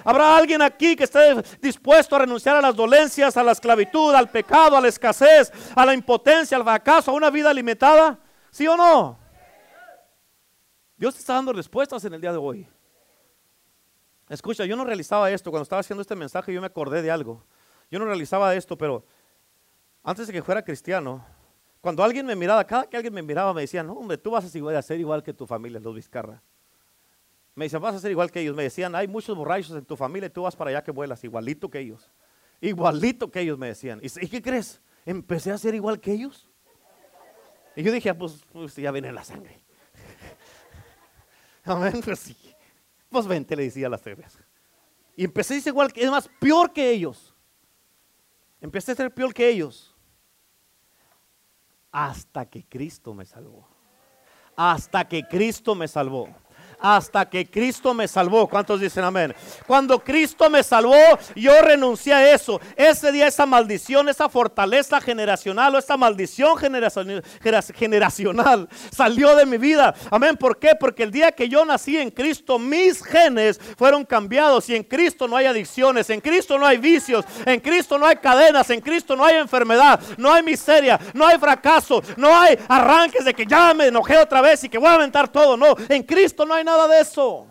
¿Habrá 0.03 0.35
alguien 0.35 0.61
aquí 0.63 0.95
que 0.95 1.03
esté 1.03 1.35
dispuesto 1.61 2.15
a 2.15 2.19
renunciar 2.19 2.55
a 2.55 2.61
las 2.61 2.75
dolencias, 2.75 3.37
a 3.37 3.43
la 3.43 3.51
esclavitud, 3.51 4.15
al 4.15 4.27
pecado, 4.29 4.75
a 4.75 4.81
la 4.81 4.87
escasez, 4.87 5.51
a 5.75 5.85
la 5.85 5.93
impotencia, 5.93 6.57
al 6.57 6.63
fracaso, 6.63 7.11
a 7.11 7.13
una 7.13 7.29
vida 7.29 7.53
limitada? 7.53 8.17
¿Sí 8.49 8.67
o 8.67 8.75
no? 8.75 9.19
Dios 10.97 11.15
está 11.17 11.35
dando 11.35 11.53
respuestas 11.53 12.03
en 12.05 12.15
el 12.15 12.21
día 12.21 12.31
de 12.31 12.37
hoy. 12.39 12.67
Escucha, 14.31 14.65
yo 14.65 14.77
no 14.77 14.85
realizaba 14.85 15.29
esto 15.29 15.51
cuando 15.51 15.63
estaba 15.63 15.81
haciendo 15.81 16.01
este 16.01 16.15
mensaje, 16.15 16.53
yo 16.53 16.61
me 16.61 16.67
acordé 16.67 17.01
de 17.01 17.11
algo. 17.11 17.43
Yo 17.89 17.99
no 17.99 18.05
realizaba 18.05 18.55
esto, 18.55 18.77
pero 18.77 19.03
antes 20.03 20.25
de 20.25 20.31
que 20.31 20.41
fuera 20.41 20.63
cristiano, 20.63 21.25
cuando 21.81 22.01
alguien 22.01 22.25
me 22.25 22.33
miraba, 22.33 22.63
cada 22.63 22.85
que 22.85 22.95
alguien 22.95 23.13
me 23.13 23.21
miraba 23.21 23.53
me 23.53 23.59
decían, 23.59 23.89
hombre, 23.89 24.17
tú 24.17 24.31
vas 24.31 24.45
a 24.45 24.81
ser 24.81 24.99
igual 25.01 25.21
que 25.21 25.33
tu 25.33 25.45
familia, 25.45 25.81
los 25.81 25.93
Vizcarra. 25.93 26.41
Me 27.55 27.65
decían, 27.65 27.81
vas 27.81 27.93
a 27.93 27.99
ser 27.99 28.11
igual 28.11 28.31
que 28.31 28.39
ellos. 28.39 28.55
Me 28.55 28.63
decían, 28.63 28.95
hay 28.95 29.05
muchos 29.05 29.35
borrachos 29.35 29.75
en 29.75 29.83
tu 29.83 29.97
familia 29.97 30.27
y 30.27 30.29
tú 30.29 30.43
vas 30.43 30.55
para 30.55 30.69
allá 30.69 30.81
que 30.81 30.91
vuelas, 30.91 31.21
igualito 31.25 31.69
que 31.69 31.79
ellos. 31.79 32.09
Igualito 32.61 33.29
que 33.29 33.41
ellos 33.41 33.57
me 33.57 33.67
decían. 33.67 33.99
¿Y, 34.01 34.29
qué 34.29 34.41
crees? 34.41 34.79
Empecé 35.05 35.51
a 35.51 35.57
ser 35.57 35.75
igual 35.75 35.99
que 35.99 36.13
ellos. 36.13 36.47
Y 37.75 37.83
yo 37.83 37.91
dije, 37.91 38.09
ah, 38.09 38.17
pues, 38.17 38.45
pues, 38.53 38.77
ya 38.77 38.91
viene 38.91 39.11
la 39.11 39.25
sangre. 39.25 39.59
Amén, 41.65 41.99
pues 42.01 42.19
sí. 42.19 42.50
Pues 43.11 43.27
vente, 43.27 43.55
le 43.55 43.63
decía 43.63 43.87
a 43.87 43.89
las 43.89 44.01
tres. 44.01 44.39
Y 45.17 45.25
empecé 45.25 45.57
a 45.57 45.61
ser 45.61 45.71
igual, 45.71 45.91
es 45.93 46.09
más, 46.09 46.29
peor 46.39 46.71
que 46.71 46.89
ellos. 46.89 47.35
Empecé 48.61 48.93
a 48.93 48.95
ser 48.95 49.13
peor 49.13 49.33
que 49.33 49.47
ellos 49.47 49.93
hasta 51.91 52.45
que 52.45 52.63
Cristo 52.63 53.13
me 53.13 53.25
salvó. 53.25 53.67
Hasta 54.55 55.07
que 55.07 55.27
Cristo 55.27 55.75
me 55.75 55.87
salvó 55.87 56.29
hasta 56.81 57.29
que 57.29 57.49
Cristo 57.49 57.93
me 57.93 58.07
salvó. 58.07 58.47
¿Cuántos 58.47 58.81
dicen 58.81 59.03
amén? 59.03 59.33
Cuando 59.67 59.99
Cristo 59.99 60.49
me 60.49 60.63
salvó, 60.63 60.95
yo 61.35 61.61
renuncié 61.61 62.13
a 62.13 62.33
eso. 62.33 62.59
Ese 62.75 63.11
día 63.11 63.27
esa 63.27 63.45
maldición, 63.45 64.09
esa 64.09 64.27
fortaleza 64.27 64.99
generacional 64.99 65.75
o 65.75 65.77
esa 65.77 65.95
maldición 65.95 66.57
generacional 66.57 68.67
salió 68.91 69.35
de 69.35 69.45
mi 69.45 69.57
vida. 69.57 69.93
Amén. 70.09 70.35
¿Por 70.35 70.57
qué? 70.57 70.71
Porque 70.79 71.03
el 71.03 71.11
día 71.11 71.31
que 71.31 71.47
yo 71.47 71.63
nací 71.63 71.97
en 71.97 72.09
Cristo, 72.09 72.57
mis 72.57 73.03
genes 73.03 73.59
fueron 73.77 74.03
cambiados 74.03 74.67
y 74.69 74.75
en 74.75 74.83
Cristo 74.83 75.27
no 75.27 75.35
hay 75.35 75.45
adicciones, 75.45 76.09
en 76.09 76.21
Cristo 76.21 76.57
no 76.57 76.65
hay 76.65 76.77
vicios, 76.77 77.23
en 77.45 77.59
Cristo 77.59 77.97
no 77.97 78.07
hay 78.07 78.15
cadenas, 78.15 78.69
en 78.71 78.81
Cristo 78.81 79.15
no 79.15 79.23
hay 79.23 79.37
enfermedad, 79.37 79.99
no 80.17 80.33
hay 80.33 80.41
miseria, 80.41 80.99
no 81.13 81.27
hay 81.27 81.37
fracaso, 81.37 82.01
no 82.17 82.35
hay 82.35 82.57
arranques 82.67 83.23
de 83.23 83.33
que 83.33 83.45
ya 83.45 83.73
me 83.73 83.87
enojé 83.87 84.17
otra 84.17 84.41
vez 84.41 84.63
y 84.63 84.69
que 84.69 84.77
voy 84.77 84.87
a 84.87 84.95
aventar 84.95 85.29
todo. 85.29 85.55
No, 85.55 85.75
en 85.89 86.03
Cristo 86.03 86.45
no 86.45 86.53
hay 86.53 86.63
nada 86.63 86.70
nada 86.71 86.87
de 86.87 87.01
eso. 87.01 87.47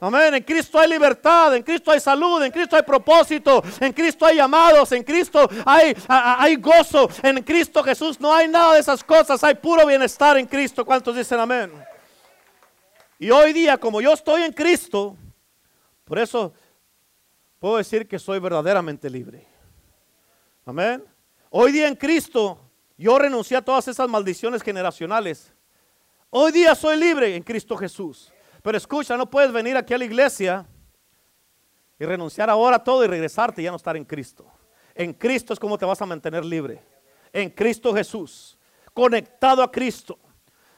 Amén. 0.00 0.34
En 0.34 0.42
Cristo 0.42 0.78
hay 0.78 0.88
libertad, 0.88 1.54
en 1.54 1.62
Cristo 1.62 1.90
hay 1.90 2.00
salud, 2.00 2.42
en 2.42 2.50
Cristo 2.50 2.74
hay 2.74 2.82
propósito, 2.82 3.62
en 3.80 3.92
Cristo 3.92 4.24
hay 4.24 4.36
llamados, 4.36 4.92
en 4.92 5.02
Cristo 5.02 5.48
hay, 5.66 5.94
hay 6.08 6.56
gozo, 6.56 7.08
en 7.22 7.42
Cristo 7.42 7.82
Jesús 7.82 8.18
no 8.18 8.34
hay 8.34 8.48
nada 8.48 8.74
de 8.74 8.80
esas 8.80 9.04
cosas, 9.04 9.44
hay 9.44 9.54
puro 9.54 9.86
bienestar 9.86 10.38
en 10.38 10.46
Cristo. 10.46 10.84
¿Cuántos 10.86 11.16
dicen 11.16 11.38
amén? 11.38 11.70
Y 13.18 13.30
hoy 13.30 13.52
día, 13.52 13.76
como 13.76 14.00
yo 14.00 14.14
estoy 14.14 14.42
en 14.42 14.52
Cristo, 14.52 15.16
por 16.04 16.18
eso 16.18 16.54
puedo 17.58 17.76
decir 17.76 18.08
que 18.08 18.18
soy 18.18 18.38
verdaderamente 18.38 19.10
libre. 19.10 19.46
Amén. 20.64 21.04
Hoy 21.50 21.72
día 21.72 21.88
en 21.88 21.96
Cristo, 21.96 22.58
yo 22.96 23.18
renuncié 23.18 23.58
a 23.58 23.62
todas 23.62 23.86
esas 23.88 24.08
maldiciones 24.08 24.62
generacionales 24.62 25.52
Hoy 26.30 26.52
día 26.52 26.76
soy 26.76 26.96
libre 26.96 27.34
en 27.34 27.42
Cristo 27.42 27.76
Jesús. 27.76 28.32
Pero 28.62 28.78
escucha, 28.78 29.16
no 29.16 29.28
puedes 29.28 29.52
venir 29.52 29.76
aquí 29.76 29.92
a 29.92 29.98
la 29.98 30.04
iglesia 30.04 30.66
y 31.98 32.04
renunciar 32.04 32.48
ahora 32.48 32.76
a 32.76 32.84
todo 32.84 33.04
y 33.04 33.08
regresarte 33.08 33.60
y 33.60 33.64
ya 33.64 33.70
no 33.70 33.76
estar 33.76 33.96
en 33.96 34.04
Cristo. 34.04 34.46
En 34.94 35.12
Cristo 35.12 35.52
es 35.52 35.58
como 35.58 35.76
te 35.76 35.84
vas 35.84 36.00
a 36.00 36.06
mantener 36.06 36.44
libre. 36.44 36.82
En 37.32 37.50
Cristo 37.50 37.92
Jesús. 37.92 38.56
Conectado 38.94 39.62
a 39.62 39.70
Cristo. 39.70 40.18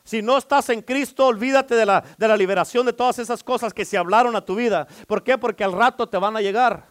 Si 0.05 0.22
no 0.22 0.38
estás 0.38 0.70
en 0.70 0.80
Cristo, 0.80 1.26
olvídate 1.26 1.74
de 1.74 1.86
la, 1.86 2.03
de 2.16 2.28
la 2.28 2.36
liberación 2.36 2.86
de 2.86 2.92
todas 2.92 3.18
esas 3.18 3.44
cosas 3.44 3.74
que 3.74 3.84
se 3.84 3.98
hablaron 3.98 4.34
a 4.34 4.44
tu 4.44 4.55
vida. 4.55 4.86
¿Por 5.07 5.22
qué? 5.22 5.36
Porque 5.36 5.64
al 5.64 5.72
rato 5.72 6.09
te 6.09 6.16
van 6.16 6.36
a 6.36 6.40
llegar. 6.40 6.88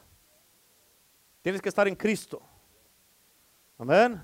Tienes 1.41 1.61
que 1.61 1.69
estar 1.69 1.87
en 1.87 1.95
Cristo. 1.95 2.41
Amén. 3.77 4.21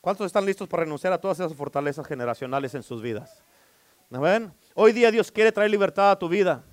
¿Cuántos 0.00 0.26
están 0.26 0.46
listos 0.46 0.68
para 0.68 0.84
renunciar 0.84 1.12
a 1.12 1.20
todas 1.20 1.38
esas 1.38 1.54
fortalezas 1.54 2.06
generacionales 2.06 2.74
en 2.74 2.82
sus 2.82 3.02
vidas? 3.02 3.43
Hoy 4.74 4.92
día 4.92 5.10
Dios 5.10 5.30
quiere 5.30 5.52
traer 5.52 5.70
libertad 5.70 6.12
a 6.12 6.18
tu 6.18 6.28
vida, 6.28 6.64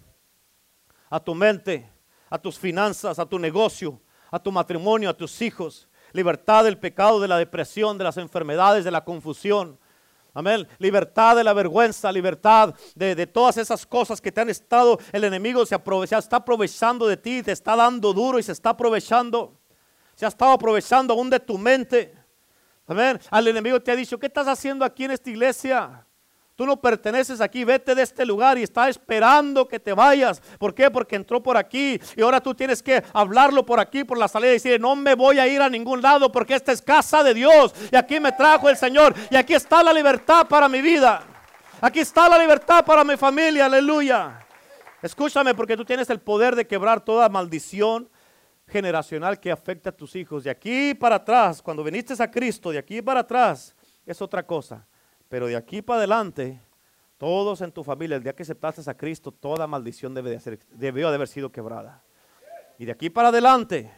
a 1.09 1.19
tu 1.19 1.33
mente, 1.33 1.89
a 2.29 2.37
tus 2.37 2.57
finanzas, 2.57 3.19
a 3.19 3.25
tu 3.25 3.39
negocio, 3.39 4.01
a 4.29 4.39
tu 4.39 4.51
matrimonio, 4.51 5.09
a 5.09 5.13
tus 5.13 5.41
hijos. 5.41 5.87
Libertad 6.13 6.63
del 6.63 6.77
pecado, 6.77 7.19
de 7.19 7.27
la 7.27 7.37
depresión, 7.37 7.97
de 7.97 8.03
las 8.03 8.17
enfermedades, 8.17 8.83
de 8.83 8.91
la 8.91 9.03
confusión. 9.03 9.79
Amén. 10.33 10.67
Libertad 10.77 11.35
de 11.35 11.43
la 11.43 11.53
vergüenza, 11.53 12.11
libertad 12.11 12.73
de, 12.95 13.27
todas 13.27 13.57
esas 13.57 13.85
cosas 13.85 14.21
que 14.21 14.31
te 14.31 14.39
han 14.39 14.49
estado, 14.49 14.97
el 15.11 15.25
enemigo 15.25 15.65
se, 15.65 15.75
aprovecha, 15.75 16.17
está 16.17 16.37
aprovechando 16.37 17.05
de 17.07 17.17
ti, 17.17 17.43
te 17.43 17.51
está 17.51 17.75
dando 17.75 18.13
duro 18.13 18.39
y 18.39 18.43
se 18.43 18.53
está 18.53 18.69
aprovechando. 18.69 19.59
Se 20.15 20.25
ha 20.25 20.29
estado 20.29 20.51
aprovechando 20.51 21.13
aún 21.13 21.29
de 21.29 21.39
tu 21.39 21.57
mente. 21.57 22.15
Amén. 22.87 23.19
Al 23.29 23.47
enemigo 23.47 23.81
te 23.81 23.91
ha 23.91 23.95
dicho, 23.95 24.17
¿qué 24.19 24.27
estás 24.27 24.47
haciendo 24.47 24.85
aquí 24.85 25.05
en 25.05 25.11
esta 25.11 25.29
iglesia? 25.29 26.05
Tú 26.61 26.67
no 26.67 26.79
perteneces 26.79 27.41
aquí, 27.41 27.63
vete 27.63 27.95
de 27.95 28.03
este 28.03 28.23
lugar 28.23 28.55
y 28.55 28.61
está 28.61 28.87
esperando 28.87 29.67
que 29.67 29.79
te 29.79 29.93
vayas. 29.93 30.39
¿Por 30.59 30.75
qué? 30.75 30.91
Porque 30.91 31.15
entró 31.15 31.41
por 31.41 31.57
aquí 31.57 31.99
y 32.15 32.21
ahora 32.21 32.39
tú 32.39 32.53
tienes 32.53 32.83
que 32.83 33.03
hablarlo 33.13 33.65
por 33.65 33.79
aquí, 33.79 34.03
por 34.03 34.19
la 34.19 34.27
salida 34.27 34.51
y 34.51 34.53
decir, 34.53 34.79
no 34.79 34.95
me 34.95 35.15
voy 35.15 35.39
a 35.39 35.47
ir 35.47 35.59
a 35.59 35.67
ningún 35.67 36.03
lado 36.03 36.31
porque 36.31 36.53
esta 36.53 36.71
es 36.71 36.79
casa 36.79 37.23
de 37.23 37.33
Dios 37.33 37.73
y 37.91 37.95
aquí 37.95 38.19
me 38.19 38.31
trajo 38.31 38.69
el 38.69 38.77
Señor 38.77 39.15
y 39.31 39.37
aquí 39.37 39.55
está 39.55 39.81
la 39.81 39.91
libertad 39.91 40.45
para 40.47 40.69
mi 40.69 40.83
vida. 40.83 41.23
Aquí 41.81 42.01
está 42.01 42.29
la 42.29 42.37
libertad 42.37 42.85
para 42.85 43.03
mi 43.03 43.17
familia, 43.17 43.65
aleluya. 43.65 44.45
Escúchame 45.01 45.55
porque 45.55 45.75
tú 45.75 45.83
tienes 45.83 46.11
el 46.11 46.19
poder 46.19 46.55
de 46.55 46.67
quebrar 46.67 47.03
toda 47.03 47.27
maldición 47.27 48.07
generacional 48.67 49.39
que 49.39 49.51
afecta 49.51 49.89
a 49.89 49.97
tus 49.97 50.15
hijos. 50.15 50.43
De 50.43 50.51
aquí 50.51 50.93
para 50.93 51.15
atrás, 51.15 51.59
cuando 51.59 51.83
viniste 51.83 52.13
a 52.21 52.29
Cristo, 52.29 52.69
de 52.69 52.77
aquí 52.77 53.01
para 53.01 53.21
atrás, 53.21 53.75
es 54.05 54.21
otra 54.21 54.45
cosa. 54.45 54.85
Pero 55.31 55.47
de 55.47 55.55
aquí 55.55 55.81
para 55.81 55.99
adelante, 55.99 56.59
todos 57.17 57.61
en 57.61 57.71
tu 57.71 57.85
familia, 57.85 58.17
el 58.17 58.23
día 58.23 58.35
que 58.35 58.43
aceptaste 58.43 58.81
a 58.91 58.93
Cristo, 58.93 59.31
toda 59.31 59.65
maldición 59.65 60.13
debe 60.13 60.37
de 60.37 60.59
debió 60.71 61.07
de 61.07 61.15
haber 61.15 61.29
sido 61.29 61.49
quebrada. 61.49 62.03
Y 62.77 62.83
de 62.83 62.91
aquí 62.91 63.09
para 63.09 63.29
adelante, 63.29 63.89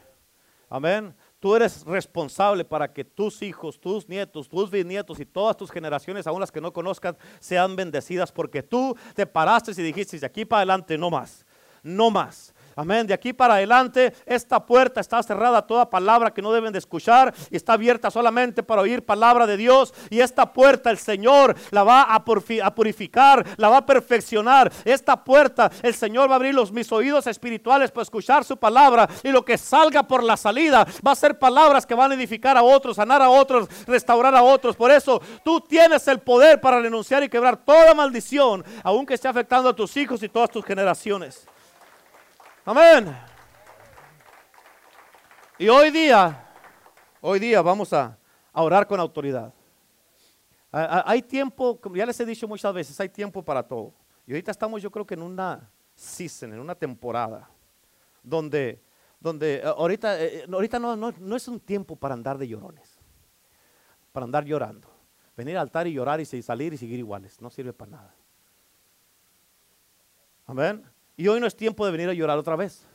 amén, 0.70 1.16
tú 1.40 1.56
eres 1.56 1.84
responsable 1.86 2.64
para 2.64 2.94
que 2.94 3.04
tus 3.04 3.42
hijos, 3.42 3.80
tus 3.80 4.08
nietos, 4.08 4.48
tus 4.48 4.70
bisnietos 4.70 5.20
y 5.20 5.26
todas 5.26 5.58
tus 5.58 5.72
generaciones, 5.72 6.28
aún 6.28 6.40
las 6.40 6.52
que 6.52 6.62
no 6.62 6.72
conozcan, 6.72 7.18
sean 7.40 7.76
bendecidas 7.76 8.32
porque 8.32 8.62
tú 8.62 8.96
te 9.16 9.26
paraste 9.26 9.72
y 9.72 9.82
dijiste, 9.82 10.20
de 10.20 10.28
aquí 10.28 10.46
para 10.46 10.60
adelante 10.60 11.00
no 11.00 11.10
más, 11.10 11.48
no 11.82 12.12
más. 12.12 12.53
Amén. 12.76 13.06
De 13.06 13.14
aquí 13.14 13.34
para 13.34 13.56
adelante, 13.56 14.14
esta 14.26 14.66
puerta 14.66 15.00
está 15.00 15.22
cerrada 15.22 15.60
a 15.60 15.68
toda 15.68 15.90
palabra 15.90 16.34
que 16.34 16.42
no 16.42 16.52
deben 16.52 16.74
de 16.74 16.80
escuchar 16.80 17.34
y 17.52 17.56
está 17.56 17.74
abierta 17.74 18.10
solamente 18.10 18.64
para 18.64 18.82
oír 18.82 19.06
palabra 19.06 19.46
de 19.46 19.58
Dios. 19.58 19.94
Y 20.10 20.22
esta 20.22 20.52
puerta 20.52 20.90
el 20.90 20.98
Señor 20.98 21.56
la 21.72 21.84
va 21.84 22.04
a, 22.04 22.24
purificar, 22.24 23.46
la 23.58 23.70
va 23.70 23.78
a 23.78 23.86
perfeccionar. 23.86 24.72
Esta 24.86 25.24
puerta 25.24 25.72
el 25.84 25.94
Señor 25.94 26.30
va 26.30 26.34
a 26.34 26.36
abrir 26.38 26.56
los, 26.56 26.72
mis 26.72 26.92
oídos 26.92 27.28
espirituales 27.28 27.92
para 27.92 28.04
escuchar 28.04 28.44
su 28.44 28.58
palabra. 28.58 29.08
Y 29.24 29.30
lo 29.30 29.46
que 29.46 29.58
salga 29.58 30.04
por 30.04 30.24
la 30.24 30.38
salida 30.38 30.88
va 31.06 31.12
a 31.12 31.16
ser 31.16 31.38
palabras 31.38 31.86
que 31.86 31.96
van 31.96 32.12
a 32.12 32.16
edificar 32.16 32.58
a 32.58 32.64
otros, 32.64 32.96
sanar 32.96 33.22
a 33.22 33.30
otros, 33.30 33.68
restaurar 33.86 34.34
a 34.36 34.42
otros. 34.42 34.76
Por 34.76 34.92
eso 34.92 35.22
tú 35.44 35.62
tienes 35.62 36.08
el 36.08 36.20
poder 36.20 36.60
para 36.60 36.80
renunciar 36.80 37.24
y 37.24 37.30
quebrar 37.30 37.58
toda 37.58 37.94
maldición, 37.94 38.64
aunque 38.84 39.14
esté 39.14 39.28
afectando 39.28 39.70
a 39.70 39.76
tus 39.76 39.96
hijos 39.98 40.24
y 40.24 40.30
todas 40.30 40.50
tus 40.50 40.66
generaciones. 40.66 41.48
Amén. 42.66 43.14
Y 45.58 45.68
hoy 45.68 45.92
día, 45.92 46.48
hoy 47.20 47.38
día 47.38 47.62
vamos 47.62 47.92
a, 47.92 48.18
orar 48.54 48.88
con 48.88 49.00
autoridad. 49.02 49.54
Hay 50.72 51.22
tiempo, 51.22 51.80
como 51.80 51.98
ya 51.98 52.06
les 52.06 52.18
he 52.22 52.26
dicho 52.26 52.48
muchas 52.48 52.74
veces, 52.74 52.98
hay 53.02 53.10
tiempo 53.10 53.44
para 53.44 53.62
todo. 53.68 53.94
Y 54.26 54.32
ahorita 54.32 54.52
estamos 54.52 54.82
yo 54.82 54.90
creo 54.90 55.06
que 55.06 55.14
en 55.14 55.24
una 55.24 55.70
season, 55.94 56.54
en 56.54 56.60
una 56.60 56.74
temporada, 56.74 57.50
donde, 58.24 58.82
donde 59.20 59.56
eh, 59.56 59.64
ahorita, 59.66 60.22
eh, 60.22 60.38
eh, 60.38 60.46
ahorita 60.52 60.80
no, 60.80 60.96
no, 60.96 61.14
no 61.20 61.36
es 61.36 61.48
un 61.50 61.60
tiempo 61.60 61.98
para 61.98 62.14
andar 62.14 62.38
de 62.38 62.48
llorones, 62.48 62.98
para 64.14 64.24
andar 64.24 64.46
llorando. 64.46 64.88
Venir 65.36 65.58
al 65.58 65.64
altar 65.64 65.88
y 65.88 65.94
llorar 65.94 66.22
y 66.22 66.26
salir 66.26 66.74
y 66.74 66.78
seguir 66.78 67.00
iguales, 67.00 67.42
no 67.42 67.50
sirve 67.50 67.74
para 67.74 67.92
nada. 67.92 68.16
Amén. 70.46 70.93
Y 71.16 71.28
hoy 71.28 71.40
no 71.40 71.48
es 71.48 71.56
tiempo 71.56 71.86
de 71.86 71.92
venir 71.92 72.10
a 72.10 72.14
llorar 72.14 72.38
otra 72.38 72.56
vez. 72.56 72.86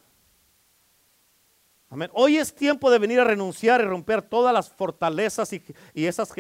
Amén. 1.91 2.11
Hoy 2.13 2.37
es 2.37 2.55
tiempo 2.55 2.91
de 2.91 2.99
venir 2.99 3.19
a 3.19 3.25
renunciar 3.25 3.81
y 3.81 3.85
romper 3.85 4.21
todas 4.21 4.53
las 4.53 4.71
fortalezas 4.71 5.51
y, 5.55 5.63
esas 5.95 6.31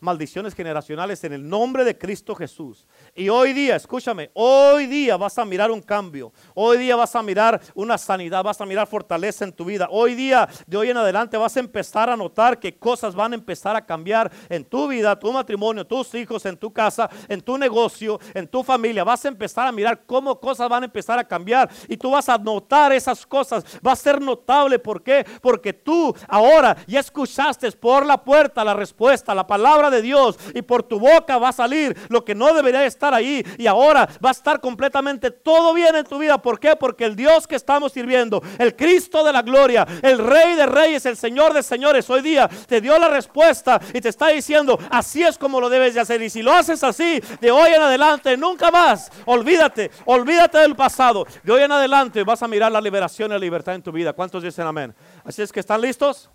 maldiciones 0.00 0.54
generacionales 0.54 1.24
en 1.24 1.32
el 1.32 1.48
nombre 1.48 1.84
de 1.84 1.96
Cristo 1.96 2.34
Jesús. 2.34 2.86
Y 3.18 3.28
hoy 3.30 3.52
día, 3.52 3.74
escúchame, 3.74 4.30
hoy 4.34 4.86
día 4.86 5.16
vas 5.16 5.38
a 5.38 5.44
mirar 5.44 5.72
un 5.72 5.80
cambio. 5.80 6.32
Hoy 6.54 6.78
día 6.78 6.94
vas 6.94 7.16
a 7.16 7.22
mirar 7.22 7.60
una 7.74 7.98
sanidad, 7.98 8.44
vas 8.44 8.60
a 8.60 8.66
mirar 8.66 8.86
fortaleza 8.86 9.44
en 9.44 9.52
tu 9.52 9.64
vida. 9.64 9.88
Hoy 9.90 10.14
día, 10.14 10.48
de 10.66 10.76
hoy 10.76 10.90
en 10.90 10.98
adelante, 10.98 11.36
vas 11.36 11.56
a 11.56 11.60
empezar 11.60 12.10
a 12.10 12.16
notar 12.16 12.60
que 12.60 12.76
cosas 12.76 13.14
van 13.16 13.32
a 13.32 13.34
empezar 13.34 13.74
a 13.74 13.84
cambiar 13.84 14.30
en 14.48 14.64
tu 14.64 14.86
vida, 14.86 15.18
tu 15.18 15.32
matrimonio, 15.32 15.84
tus 15.84 16.14
hijos, 16.14 16.46
en 16.46 16.56
tu 16.56 16.72
casa, 16.72 17.10
en 17.28 17.40
tu 17.40 17.58
negocio, 17.58 18.20
en 18.34 18.46
tu 18.46 18.62
familia. 18.62 19.02
Vas 19.02 19.24
a 19.24 19.28
empezar 19.28 19.66
a 19.66 19.72
mirar 19.72 20.04
cómo 20.06 20.38
cosas 20.38 20.68
van 20.68 20.82
a 20.82 20.86
empezar 20.86 21.18
a 21.18 21.24
cambiar. 21.24 21.68
Y 21.88 21.96
tú 21.96 22.12
vas 22.12 22.28
a 22.28 22.38
notar 22.38 22.92
esas 22.92 23.26
cosas. 23.26 23.64
Va 23.84 23.92
a 23.92 23.96
ser 23.96 24.20
notable 24.20 24.78
por 24.78 24.98
¿Por 24.98 25.04
qué? 25.04 25.24
Porque 25.40 25.72
tú 25.72 26.12
ahora 26.26 26.76
ya 26.88 26.98
escuchaste 26.98 27.70
por 27.70 28.04
la 28.04 28.24
puerta 28.24 28.64
la 28.64 28.74
respuesta, 28.74 29.32
la 29.32 29.46
palabra 29.46 29.90
de 29.90 30.02
Dios 30.02 30.36
y 30.54 30.62
por 30.62 30.82
tu 30.82 30.98
boca 30.98 31.38
va 31.38 31.50
a 31.50 31.52
salir 31.52 31.96
lo 32.08 32.24
que 32.24 32.34
no 32.34 32.52
debería 32.52 32.84
estar 32.84 33.07
ahí 33.14 33.44
y 33.56 33.66
ahora 33.66 34.08
va 34.24 34.30
a 34.30 34.32
estar 34.32 34.60
completamente 34.60 35.30
todo 35.30 35.74
bien 35.74 35.94
en 35.96 36.04
tu 36.04 36.18
vida. 36.18 36.40
¿Por 36.40 36.58
qué? 36.58 36.76
Porque 36.76 37.04
el 37.04 37.16
Dios 37.16 37.46
que 37.46 37.56
estamos 37.56 37.92
sirviendo, 37.92 38.42
el 38.58 38.74
Cristo 38.76 39.24
de 39.24 39.32
la 39.32 39.42
gloria, 39.42 39.86
el 40.02 40.18
Rey 40.18 40.54
de 40.54 40.66
Reyes, 40.66 41.06
el 41.06 41.16
Señor 41.16 41.52
de 41.52 41.62
Señores, 41.62 42.08
hoy 42.10 42.22
día 42.22 42.48
te 42.66 42.80
dio 42.80 42.98
la 42.98 43.08
respuesta 43.08 43.80
y 43.92 44.00
te 44.00 44.08
está 44.08 44.28
diciendo, 44.28 44.78
así 44.90 45.22
es 45.22 45.38
como 45.38 45.60
lo 45.60 45.68
debes 45.68 45.94
de 45.94 46.00
hacer. 46.00 46.22
Y 46.22 46.30
si 46.30 46.42
lo 46.42 46.52
haces 46.52 46.82
así, 46.84 47.20
de 47.40 47.50
hoy 47.50 47.70
en 47.70 47.82
adelante, 47.82 48.36
nunca 48.36 48.70
más, 48.70 49.10
olvídate, 49.24 49.90
olvídate 50.04 50.58
del 50.58 50.76
pasado. 50.76 51.26
De 51.42 51.52
hoy 51.52 51.62
en 51.62 51.72
adelante 51.72 52.24
vas 52.24 52.42
a 52.42 52.48
mirar 52.48 52.72
la 52.72 52.80
liberación 52.80 53.30
y 53.30 53.34
la 53.34 53.38
libertad 53.38 53.74
en 53.74 53.82
tu 53.82 53.92
vida. 53.92 54.12
¿Cuántos 54.12 54.42
dicen 54.42 54.66
amén? 54.66 54.94
Así 55.24 55.42
es 55.42 55.52
que 55.52 55.60
están 55.60 55.80
listos. 55.80 56.30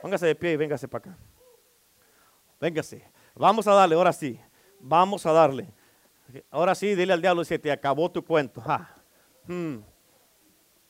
Póngase 0.00 0.26
de 0.26 0.34
pie 0.34 0.52
y 0.52 0.56
véngase 0.56 0.88
para 0.88 1.10
acá. 1.10 1.18
Véngase. 2.60 3.04
Vamos 3.34 3.66
a 3.66 3.72
darle, 3.72 3.94
ahora 3.94 4.12
sí. 4.12 4.38
Vamos 4.80 5.26
a 5.26 5.32
darle. 5.32 5.68
Ahora 6.50 6.74
sí, 6.74 6.94
dile 6.94 7.12
al 7.12 7.22
diablo, 7.22 7.44
si 7.44 7.58
te 7.58 7.70
acabó 7.72 8.10
tu 8.10 8.24
cuento. 8.24 8.62
Hmm. 9.46 9.78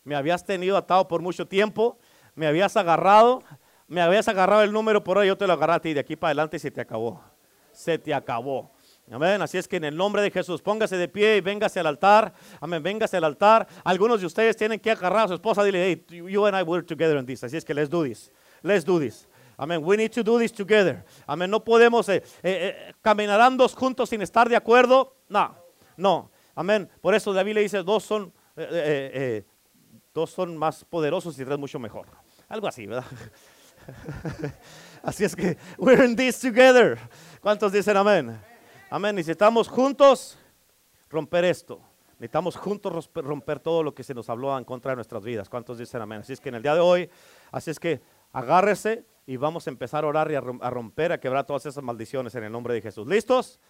Me 0.05 0.15
habías 0.15 0.45
tenido 0.45 0.77
atado 0.77 1.07
por 1.07 1.21
mucho 1.23 1.47
tiempo. 1.47 1.99
Me 2.35 2.47
habías 2.47 2.77
agarrado. 2.77 3.43
Me 3.87 4.01
habías 4.01 4.29
agarrado 4.29 4.63
el 4.63 4.73
número 4.73 5.03
por 5.05 5.19
ahí. 5.19 5.29
Yo 5.29 5.37
te 5.37 5.47
lo 5.47 5.53
agarré 5.53 5.73
a 5.75 5.81
ti. 5.81 5.95
De 5.95 6.01
aquí 6.01 6.17
para 6.17 6.31
adelante 6.31 6.59
se 6.59 6.71
te 6.71 6.81
acabó. 6.81 7.23
Se 7.73 7.99
te 7.99 8.13
acabó. 8.15 8.73
Amén. 9.11 9.43
Así 9.43 9.59
es 9.59 9.67
que 9.67 9.77
en 9.77 9.85
el 9.85 9.97
nombre 9.97 10.23
de 10.23 10.31
Jesús, 10.31 10.63
póngase 10.63 10.97
de 10.97 11.09
pie 11.09 11.37
y 11.37 11.41
véngase 11.41 11.81
al 11.81 11.87
altar. 11.87 12.33
Amén. 12.61 12.83
Véngase 12.83 13.17
al 13.17 13.25
altar. 13.25 13.67
Algunos 13.85 14.21
de 14.21 14.27
ustedes 14.27 14.57
tienen 14.57 14.79
que 14.79 14.91
agarrar 14.91 15.25
a 15.25 15.29
su 15.29 15.35
esposa. 15.35 15.65
Dile, 15.65 15.85
hey, 15.85 16.07
you 16.29 16.47
and 16.47 16.57
I 16.57 16.63
work 16.63 16.87
together 16.87 17.17
in 17.17 17.27
this. 17.27 17.43
Así 17.45 17.57
es 17.57 17.65
que 17.65 17.75
let's 17.75 17.91
do 17.91 18.05
this. 18.05 18.33
Let's 18.63 18.85
do 18.85 19.01
this. 19.01 19.29
Amén. 19.57 19.81
We 19.85 19.97
need 19.97 20.13
to 20.13 20.23
do 20.23 20.39
this 20.39 20.53
together. 20.53 21.05
Amén. 21.27 21.51
No 21.51 21.63
podemos 21.63 22.09
eh, 22.09 22.23
eh, 22.43 22.87
eh 22.89 22.95
caminar 23.03 23.41
ambos 23.41 23.75
juntos 23.75 24.09
sin 24.09 24.23
estar 24.23 24.49
de 24.49 24.57
acuerdo. 24.57 25.20
No, 25.31 25.57
no. 25.97 26.31
Amén. 26.55 26.91
Por 27.01 27.15
eso 27.15 27.33
David 27.33 27.55
le 27.55 27.61
dice, 27.63 27.83
dos 27.83 28.05
son, 28.05 28.31
eh, 28.57 29.45
dos 30.13 30.31
son 30.31 30.57
más 30.57 30.85
poderosos 30.85 31.39
y 31.39 31.45
tres 31.45 31.59
mucho 31.59 31.79
mejor. 31.79 32.07
Algo 32.49 32.67
así, 32.67 32.85
¿verdad? 32.85 33.07
así 35.03 35.25
es 35.25 35.35
que 35.35 35.57
we're 35.79 36.05
in 36.05 36.17
this 36.17 36.41
together. 36.41 36.99
¿Cuántos 37.41 37.73
dicen 37.73 37.97
amén? 37.97 38.39
Amén. 38.91 39.15
Necesitamos 39.15 39.69
juntos 39.69 40.37
romper 41.09 41.45
esto. 41.45 41.81
Necesitamos 42.19 42.57
juntos 42.57 43.09
romper 43.15 43.61
todo 43.61 43.83
lo 43.83 43.95
que 43.95 44.03
se 44.03 44.13
nos 44.13 44.29
habló 44.29 44.59
en 44.59 44.65
contra 44.65 44.91
de 44.91 44.97
nuestras 44.97 45.23
vidas. 45.23 45.49
¿Cuántos 45.49 45.79
dicen 45.79 46.03
amén? 46.03 46.21
Así 46.21 46.33
es 46.33 46.41
que 46.41 46.51
en 46.51 46.57
el 46.57 46.63
día 46.63 46.75
de 46.75 46.81
hoy, 46.81 47.09
así 47.53 47.71
es 47.71 47.79
que 47.81 48.03
agárrese 48.33 49.07
y 49.27 49.37
vamos 49.37 49.67
a 49.67 49.71
empezar 49.71 50.05
a 50.05 50.09
orar 50.09 50.31
y 50.31 50.35
a 50.35 50.41
romper, 50.41 51.13
a 51.13 51.21
quebrar 51.21 51.47
todas 51.47 51.65
esas 51.67 51.83
maldiciones 51.83 52.35
en 52.35 52.45
el 52.45 52.53
nombre 52.53 52.75
de 52.75 52.83
Jesús. 52.83 53.07
¿Listos? 53.07 53.61